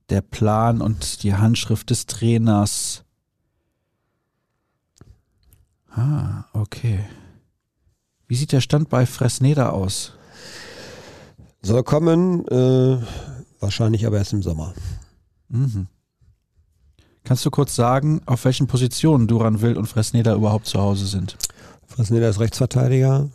[0.08, 3.04] Der Plan und die Handschrift des Trainers.
[5.90, 7.04] Ah, okay.
[8.26, 10.14] Wie sieht der Stand bei Fresneda aus?
[11.60, 13.02] Soll kommen, äh,
[13.60, 14.72] wahrscheinlich aber erst im Sommer.
[15.48, 15.88] Mhm.
[17.22, 21.36] Kannst du kurz sagen, auf welchen Positionen Duran Wild und Fresneda überhaupt zu Hause sind?
[22.00, 23.28] Fresneda ist Rechtsverteidiger.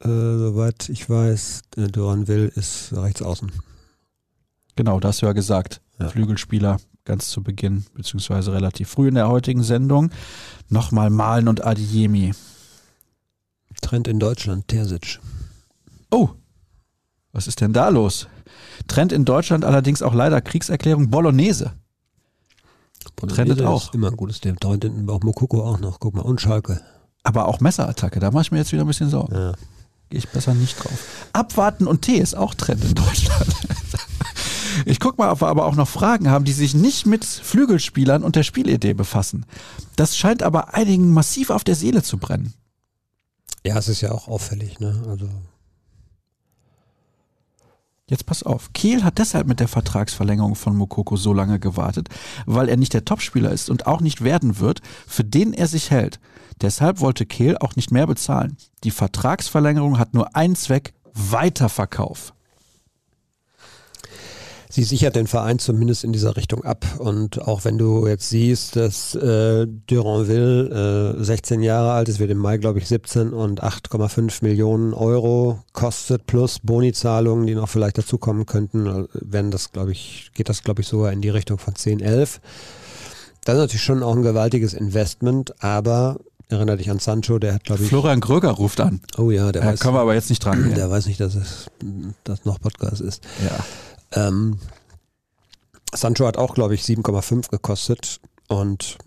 [0.00, 3.50] Äh, soweit ich weiß, Duran Will ist rechts außen.
[4.74, 5.80] Genau, das hast du ja gesagt.
[5.98, 6.10] Ja.
[6.10, 6.76] Flügelspieler
[7.06, 10.10] ganz zu Beginn, beziehungsweise relativ früh in der heutigen Sendung.
[10.68, 12.34] Nochmal Malen und Adiemi.
[13.80, 15.18] Trend in Deutschland, Terzic.
[16.10, 16.28] Oh,
[17.32, 18.28] was ist denn da los?
[18.86, 21.72] Trend in Deutschland allerdings auch leider Kriegserklärung Bolognese.
[23.28, 23.94] Trendet Ist auch.
[23.94, 24.58] Immer ein gutes Thema.
[24.60, 26.00] Trend in auch Mokoko auch noch.
[26.00, 26.20] Guck mal.
[26.20, 26.82] Und Schalke.
[27.26, 29.34] Aber auch Messerattacke, da mache ich mir jetzt wieder ein bisschen Sorgen.
[29.34, 29.52] Ja.
[30.10, 30.96] Gehe ich besser nicht drauf.
[31.32, 33.46] Abwarten und Tee ist auch Trend in Deutschland.
[34.84, 38.22] Ich guck mal, ob wir aber auch noch Fragen haben, die sich nicht mit Flügelspielern
[38.22, 39.46] und der Spielidee befassen.
[39.96, 42.52] Das scheint aber einigen massiv auf der Seele zu brennen.
[43.64, 44.78] ja, es ist ja auch auffällig.
[44.78, 45.02] Ne?
[45.08, 45.30] Also
[48.08, 48.72] Jetzt pass auf.
[48.72, 52.08] Kiel hat deshalb mit der Vertragsverlängerung von Mokoko so lange gewartet,
[52.46, 55.90] weil er nicht der Topspieler ist und auch nicht werden wird, für den er sich
[55.90, 56.20] hält.
[56.60, 58.56] Deshalb wollte Kehl auch nicht mehr bezahlen.
[58.84, 62.32] Die Vertragsverlängerung hat nur einen Zweck, Weiterverkauf.
[64.76, 66.84] Sie sichert den Verein zumindest in dieser Richtung ab.
[66.98, 72.30] Und auch wenn du jetzt siehst, dass äh, Duranville äh, 16 Jahre alt ist, wird
[72.30, 77.96] im Mai, glaube ich, 17 und 8,5 Millionen Euro kostet, plus Bonizahlungen, die noch vielleicht
[77.96, 81.56] dazukommen könnten, äh, werden das, glaube ich, geht das, glaube ich, sogar in die Richtung
[81.56, 82.42] von 10, 11.
[83.46, 86.18] Das ist natürlich schon auch ein gewaltiges Investment, aber
[86.50, 89.00] erinnere dich an Sancho, der hat, glaube ich, Florian Gröger ruft an.
[89.16, 91.34] oh ja, der Da weiß, können wir aber jetzt nicht dran der weiß nicht, dass
[91.34, 91.70] es
[92.24, 93.24] dass noch Podcast ist.
[93.42, 93.64] Ja.
[94.16, 94.58] Ähm,
[95.94, 98.98] Sancho hat auch, glaube ich, 7,5 gekostet und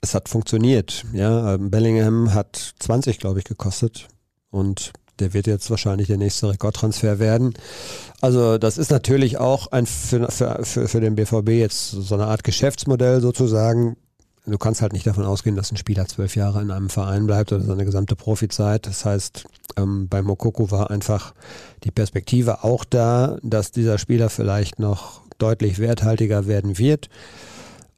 [0.00, 1.04] es hat funktioniert.
[1.12, 4.08] Ja, ähm, Bellingham hat 20, glaube ich, gekostet
[4.50, 7.54] und der wird jetzt wahrscheinlich der nächste Rekordtransfer werden.
[8.20, 12.26] Also das ist natürlich auch ein für, für, für, für den BVB jetzt so eine
[12.26, 13.96] Art Geschäftsmodell sozusagen.
[14.44, 17.52] Du kannst halt nicht davon ausgehen, dass ein Spieler zwölf Jahre in einem Verein bleibt
[17.52, 18.86] oder seine gesamte Profizeit.
[18.86, 19.44] Das heißt,
[19.76, 21.32] ähm, bei Mokoko war einfach
[21.84, 27.08] die Perspektive auch da, dass dieser Spieler vielleicht noch deutlich werthaltiger werden wird.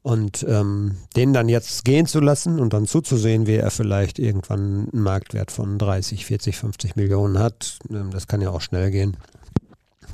[0.03, 4.91] Und ähm, den dann jetzt gehen zu lassen und dann zuzusehen, wie er vielleicht irgendwann
[4.93, 9.17] einen Marktwert von 30, 40, 50 Millionen hat, ähm, das kann ja auch schnell gehen.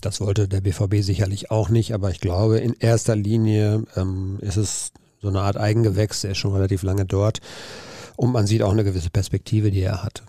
[0.01, 4.57] Das wollte der BVB sicherlich auch nicht, aber ich glaube, in erster Linie ähm, ist
[4.57, 7.41] es so eine Art Eigengewächs, der ist schon relativ lange dort.
[8.17, 10.23] Und man sieht auch eine gewisse Perspektive, die er hat.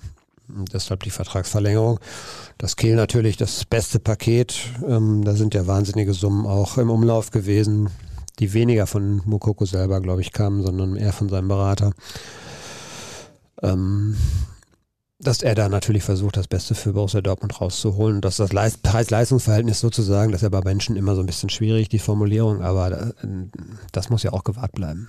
[0.47, 1.99] Und deshalb die Vertragsverlängerung.
[2.57, 4.55] Das Kehl natürlich das beste Paket.
[4.87, 7.89] Ähm, da sind ja wahnsinnige Summen auch im Umlauf gewesen,
[8.39, 11.93] die weniger von Mukoko selber, glaube ich, kamen, sondern eher von seinem Berater.
[13.61, 14.17] Ähm,
[15.21, 18.21] dass er da natürlich versucht, das Beste für Borussia Dortmund rauszuholen.
[18.21, 21.99] Dass das Preis-Leistungs-Verhältnis sozusagen, das ist ja bei Menschen immer so ein bisschen schwierig, die
[21.99, 23.13] Formulierung, aber
[23.91, 25.07] das muss ja auch gewahrt bleiben.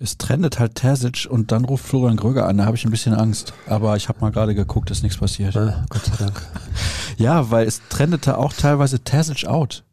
[0.00, 3.14] Es trendet halt Terzic und dann ruft Florian Gröger an, da habe ich ein bisschen
[3.14, 3.52] Angst.
[3.66, 5.54] Aber ich habe mal gerade geguckt, ist nichts passiert.
[5.54, 6.40] Ja, Gott sei Dank.
[7.16, 9.84] ja, weil es trendete auch teilweise Terzic out.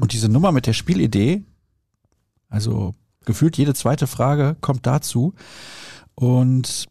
[0.00, 1.44] Und diese Nummer mit der Spielidee,
[2.48, 5.34] also gefühlt jede zweite Frage kommt dazu.
[6.16, 6.88] Und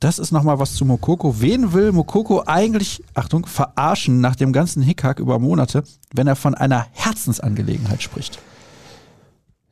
[0.00, 1.40] das ist nochmal was zu Mokoko.
[1.40, 5.82] Wen will Mokoko eigentlich, Achtung, verarschen nach dem ganzen Hickhack über Monate,
[6.14, 8.38] wenn er von einer Herzensangelegenheit spricht?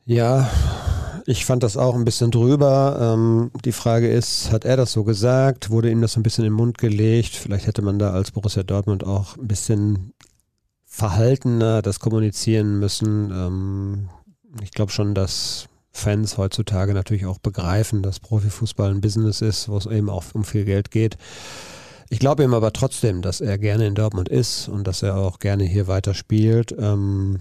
[0.05, 0.49] Ja,
[1.25, 3.13] ich fand das auch ein bisschen drüber.
[3.15, 5.69] Ähm, die Frage ist, hat er das so gesagt?
[5.69, 7.35] Wurde ihm das so ein bisschen in den Mund gelegt?
[7.35, 10.13] Vielleicht hätte man da als Borussia Dortmund auch ein bisschen
[10.85, 13.31] verhaltener das kommunizieren müssen.
[13.31, 14.09] Ähm,
[14.61, 15.67] ich glaube schon, dass
[15.97, 20.43] Fans heutzutage natürlich auch begreifen, dass Profifußball ein Business ist, wo es eben auch um
[20.43, 21.17] viel Geld geht.
[22.09, 25.39] Ich glaube ihm aber trotzdem, dass er gerne in Dortmund ist und dass er auch
[25.39, 26.73] gerne hier weiter spielt.
[26.77, 27.39] Ähm,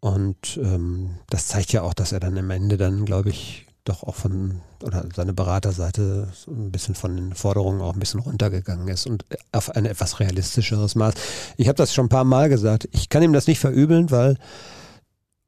[0.00, 4.02] und ähm, das zeigt ja auch, dass er dann am Ende dann, glaube ich, doch
[4.02, 9.06] auch von, oder seine Beraterseite ein bisschen von den Forderungen auch ein bisschen runtergegangen ist
[9.06, 11.14] und auf ein etwas realistischeres Maß.
[11.56, 12.88] Ich habe das schon ein paar Mal gesagt.
[12.92, 14.38] Ich kann ihm das nicht verübeln, weil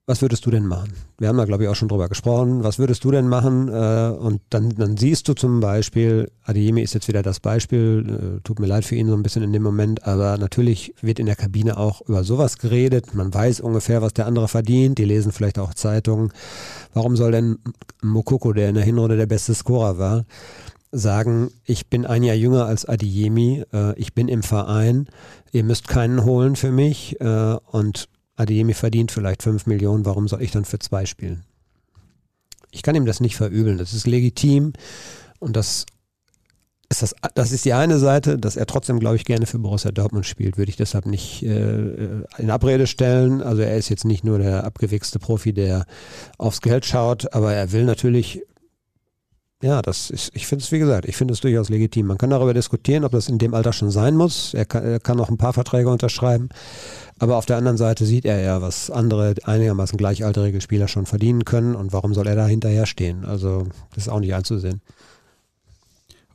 [0.08, 0.94] was würdest du denn machen?
[1.18, 2.64] Wir haben da, glaube ich, auch schon drüber gesprochen.
[2.64, 3.68] Was würdest du denn machen?
[3.68, 8.40] Äh, und dann, dann siehst du zum Beispiel, Adeyemi ist jetzt wieder das Beispiel, äh,
[8.40, 11.26] tut mir leid für ihn so ein bisschen in dem Moment, aber natürlich wird in
[11.26, 13.12] der Kabine auch über sowas geredet.
[13.12, 14.96] Man weiß ungefähr, was der andere verdient.
[14.96, 16.32] Die lesen vielleicht auch Zeitungen.
[16.94, 17.58] Warum soll denn
[18.00, 20.24] Mokoko, der in der Hinrunde der beste Scorer war,
[20.90, 25.06] sagen, ich bin ein Jahr jünger als Adeyemi, äh, ich bin im Verein,
[25.52, 30.50] ihr müsst keinen holen für mich und Adeyemi verdient vielleicht 5 Millionen, warum soll ich
[30.50, 31.44] dann für zwei spielen?
[32.70, 34.72] Ich kann ihm das nicht verübeln, das ist legitim
[35.38, 35.86] und das
[36.90, 39.90] ist das, das ist die eine Seite, dass er trotzdem, glaube ich, gerne für Borussia
[39.90, 43.42] Dortmund spielt, würde ich deshalb nicht äh, in Abrede stellen.
[43.42, 45.84] Also er ist jetzt nicht nur der abgewichste Profi, der
[46.38, 48.42] aufs Geld schaut, aber er will natürlich
[49.60, 52.06] ja, das ist, ich finde es, wie gesagt, ich finde es durchaus legitim.
[52.06, 54.54] Man kann darüber diskutieren, ob das in dem Alter schon sein muss.
[54.54, 56.48] Er kann, er kann noch ein paar Verträge unterschreiben.
[57.18, 61.44] Aber auf der anderen Seite sieht er ja, was andere einigermaßen gleichaltrige Spieler schon verdienen
[61.44, 63.24] können und warum soll er da hinterher stehen?
[63.24, 64.80] Also, das ist auch nicht einzusehen.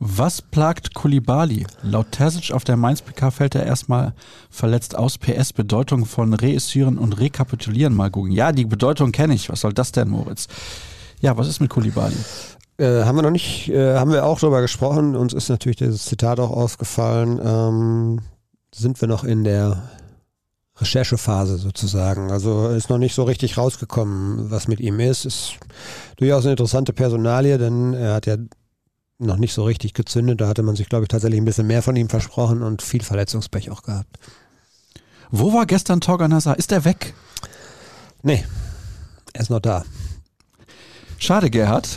[0.00, 1.66] Was plagt Kulibali?
[1.82, 4.12] Laut Terzic auf der Mainz PK fällt er erstmal
[4.50, 5.16] verletzt aus.
[5.16, 8.32] PS Bedeutung von Reüssieren und Rekapitulieren mal gucken.
[8.32, 9.48] Ja, die Bedeutung kenne ich.
[9.48, 10.48] Was soll das denn, Moritz?
[11.20, 12.16] Ja, was ist mit Kulibali?
[12.76, 15.14] Äh, haben wir noch nicht, äh, haben wir auch darüber gesprochen.
[15.14, 17.40] Uns ist natürlich dieses Zitat auch aufgefallen.
[17.42, 18.20] Ähm,
[18.74, 19.84] sind wir noch in der
[20.76, 22.30] Recherchephase sozusagen.
[22.30, 25.24] Also ist noch nicht so richtig rausgekommen, was mit ihm ist.
[25.24, 25.54] Ist
[26.16, 28.36] durchaus eine interessante Personalie, denn er hat ja
[29.18, 30.40] noch nicht so richtig gezündet.
[30.40, 33.02] Da hatte man sich, glaube ich, tatsächlich ein bisschen mehr von ihm versprochen und viel
[33.02, 34.18] Verletzungspech auch gehabt.
[35.30, 36.58] Wo war gestern Torgan Hazard?
[36.58, 37.14] Ist er weg?
[38.22, 38.44] Nee,
[39.32, 39.84] er ist noch da.
[41.18, 41.88] Schade, Gerhard.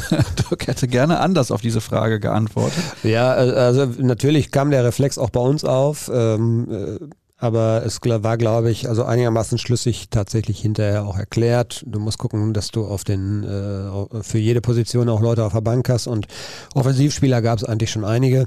[0.50, 2.82] Dirk hätte gerne anders auf diese Frage geantwortet.
[3.02, 6.10] Ja, äh, also natürlich kam der Reflex auch bei uns auf.
[6.12, 6.98] Ähm, äh,
[7.42, 11.82] aber es war, glaube ich, also einigermaßen schlüssig tatsächlich hinterher auch erklärt.
[11.88, 15.60] Du musst gucken, dass du auf den äh, für jede Position auch Leute auf der
[15.60, 16.28] Bank hast und
[16.74, 18.46] Offensivspieler gab es eigentlich schon einige.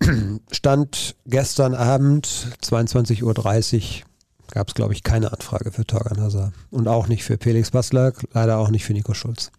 [0.52, 2.28] Stand gestern Abend
[2.62, 3.34] 22.30 Uhr
[4.52, 6.52] gab es, glaube ich, keine Anfrage für Torgan Hazard.
[6.70, 9.50] Und auch nicht für Felix Baslak, leider auch nicht für Nico Schulz.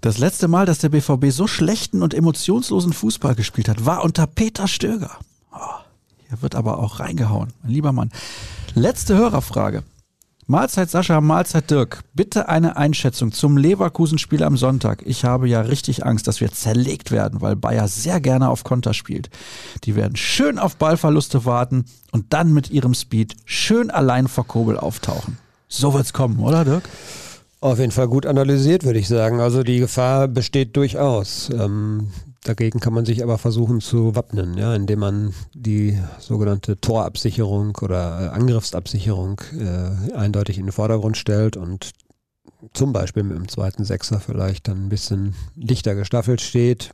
[0.00, 4.28] Das letzte Mal, dass der BVB so schlechten und emotionslosen Fußball gespielt hat, war unter
[4.28, 5.18] Peter Stöger.
[5.52, 5.83] Oh,
[6.28, 8.10] hier wird aber auch reingehauen, mein lieber Mann.
[8.74, 9.82] Letzte Hörerfrage.
[10.46, 12.02] Mahlzeit Sascha, Mahlzeit Dirk.
[12.12, 15.02] Bitte eine Einschätzung zum Leverkusen-Spiel am Sonntag.
[15.06, 18.92] Ich habe ja richtig Angst, dass wir zerlegt werden, weil Bayer sehr gerne auf Konter
[18.92, 19.30] spielt.
[19.84, 24.76] Die werden schön auf Ballverluste warten und dann mit ihrem Speed schön allein vor Kobel
[24.76, 25.38] auftauchen.
[25.68, 26.84] So wird's kommen, oder Dirk?
[27.60, 29.40] Auf jeden Fall gut analysiert, würde ich sagen.
[29.40, 31.48] Also die Gefahr besteht durchaus.
[31.58, 32.08] Ähm,
[32.44, 38.32] dagegen kann man sich aber versuchen zu wappnen, ja, indem man die sogenannte Torabsicherung oder
[38.32, 41.90] Angriffsabsicherung äh, eindeutig in den Vordergrund stellt und
[42.72, 46.90] zum Beispiel mit dem zweiten Sechser vielleicht dann ein bisschen dichter gestaffelt steht.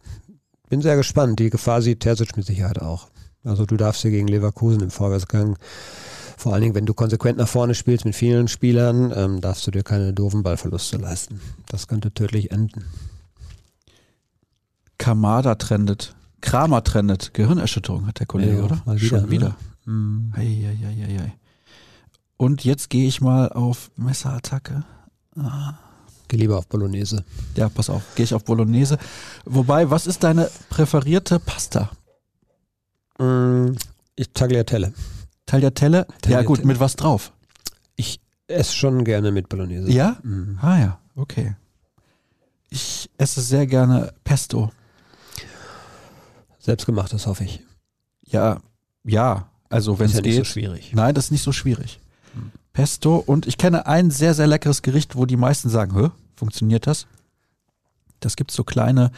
[0.68, 1.39] Bin sehr gespannt.
[1.40, 3.09] Die Gefahr sieht Terzic mit Sicherheit auch.
[3.44, 5.56] Also du darfst hier gegen Leverkusen im Vorwärtsgang,
[6.36, 9.70] vor allen Dingen, wenn du konsequent nach vorne spielst mit vielen Spielern, ähm, darfst du
[9.70, 11.40] dir keine doofen Ballverluste leisten.
[11.68, 12.85] Das könnte tödlich enden.
[15.01, 16.14] Kamada trendet.
[16.43, 17.32] Kramer trendet.
[17.35, 18.82] Gehirnerschütterung hat der Kollege, Ja, oder?
[18.85, 19.31] mal wieder, Schon ne?
[19.31, 19.56] wieder.
[19.86, 20.32] Mhm.
[20.36, 21.32] Ei, ei, ei, ei.
[22.36, 24.85] Und jetzt gehe ich mal auf Messerattacke.
[26.28, 27.24] Geh lieber auf Bolognese.
[27.56, 28.98] Ja, pass auf, gehe ich auf Bolognese.
[29.44, 31.90] Wobei, was ist deine präferierte Pasta?
[33.18, 33.72] Mm,
[34.16, 34.93] Ich Tagliatelle.
[35.47, 35.98] Tagliatelle?
[35.98, 36.47] Ja Tagliatelle.
[36.47, 37.32] gut, mit was drauf?
[37.97, 39.90] Ich esse schon gerne mit Bolognese.
[39.90, 40.16] Ja?
[40.22, 40.59] Mhm.
[40.62, 41.56] Ah ja, okay.
[42.68, 44.70] Ich esse sehr gerne Pesto.
[46.61, 47.61] Selbstgemachtes hoffe ich.
[48.23, 48.61] Ja,
[49.05, 50.47] ja, also wenn es ja nicht so geht.
[50.47, 50.93] schwierig.
[50.95, 52.01] Nein, das ist nicht so schwierig.
[52.73, 56.87] Pesto und ich kenne ein sehr, sehr leckeres Gericht, wo die meisten sagen, Hä, funktioniert
[56.87, 57.07] das?
[58.20, 59.11] Das gibt so kleine,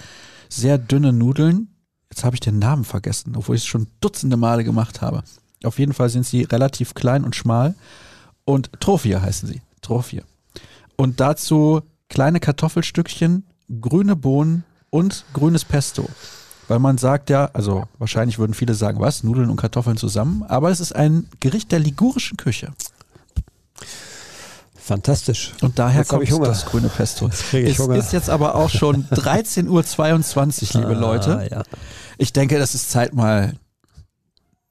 [0.49, 1.69] sehr dünne Nudeln.
[2.11, 5.23] Jetzt habe ich den Namen vergessen, obwohl ich es schon dutzende Male gemacht habe.
[5.65, 7.75] Auf jeden Fall sind sie relativ klein und schmal
[8.45, 9.63] und Trophia heißen sie.
[9.81, 10.23] Trophia.
[10.97, 13.47] Und dazu kleine Kartoffelstückchen,
[13.81, 16.09] grüne Bohnen und grünes Pesto.
[16.73, 20.71] Weil man sagt ja, also wahrscheinlich würden viele sagen, was, Nudeln und Kartoffeln zusammen, aber
[20.71, 22.73] es ist ein Gericht der ligurischen Küche.
[24.75, 25.53] Fantastisch.
[25.61, 27.27] Und daher Jetzt kommt das grüne Pesto.
[27.27, 31.49] Jetzt ich es ist jetzt aber auch schon 13.22 Uhr, liebe Ah, Leute.
[31.51, 31.63] Ja.
[32.17, 33.53] Ich denke, das ist Zeit mal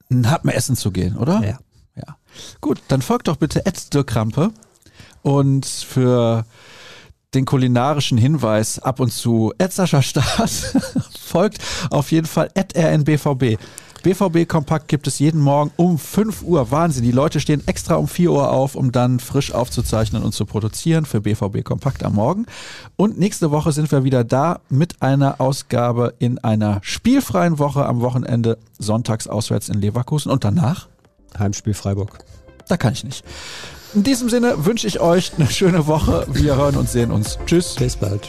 [0.10, 1.46] ein Happen essen zu gehen, oder?
[1.46, 1.60] ja.
[1.96, 2.18] Ja.
[2.62, 4.50] Gut, dann folgt doch bitte Ed Dirk Krampe
[5.22, 6.46] und für
[7.34, 10.74] den kulinarischen Hinweis ab und zu Ed Sascha Staat
[11.32, 11.60] folgt
[11.90, 13.58] auf jeden Fall Ed RNBVB.
[14.04, 16.72] BVB Kompakt gibt es jeden Morgen um 5 Uhr.
[16.72, 20.46] Wahnsinn, die Leute stehen extra um 4 Uhr auf, um dann frisch aufzuzeichnen und zu
[20.46, 22.48] produzieren für BVB Kompakt am Morgen.
[22.96, 28.02] Und nächste Woche sind wir wieder da mit einer Ausgabe in einer spielfreien Woche am
[28.02, 30.88] Wochenende, sonntags auswärts in Leverkusen und danach
[31.38, 32.20] Heimspiel Freiburg.
[32.68, 33.24] da kann ich nicht.
[33.94, 36.26] In diesem Sinne wünsche ich euch eine schöne Woche.
[36.30, 37.38] Wir hören und sehen uns.
[37.46, 37.76] Tschüss.
[37.76, 38.28] Bis bald.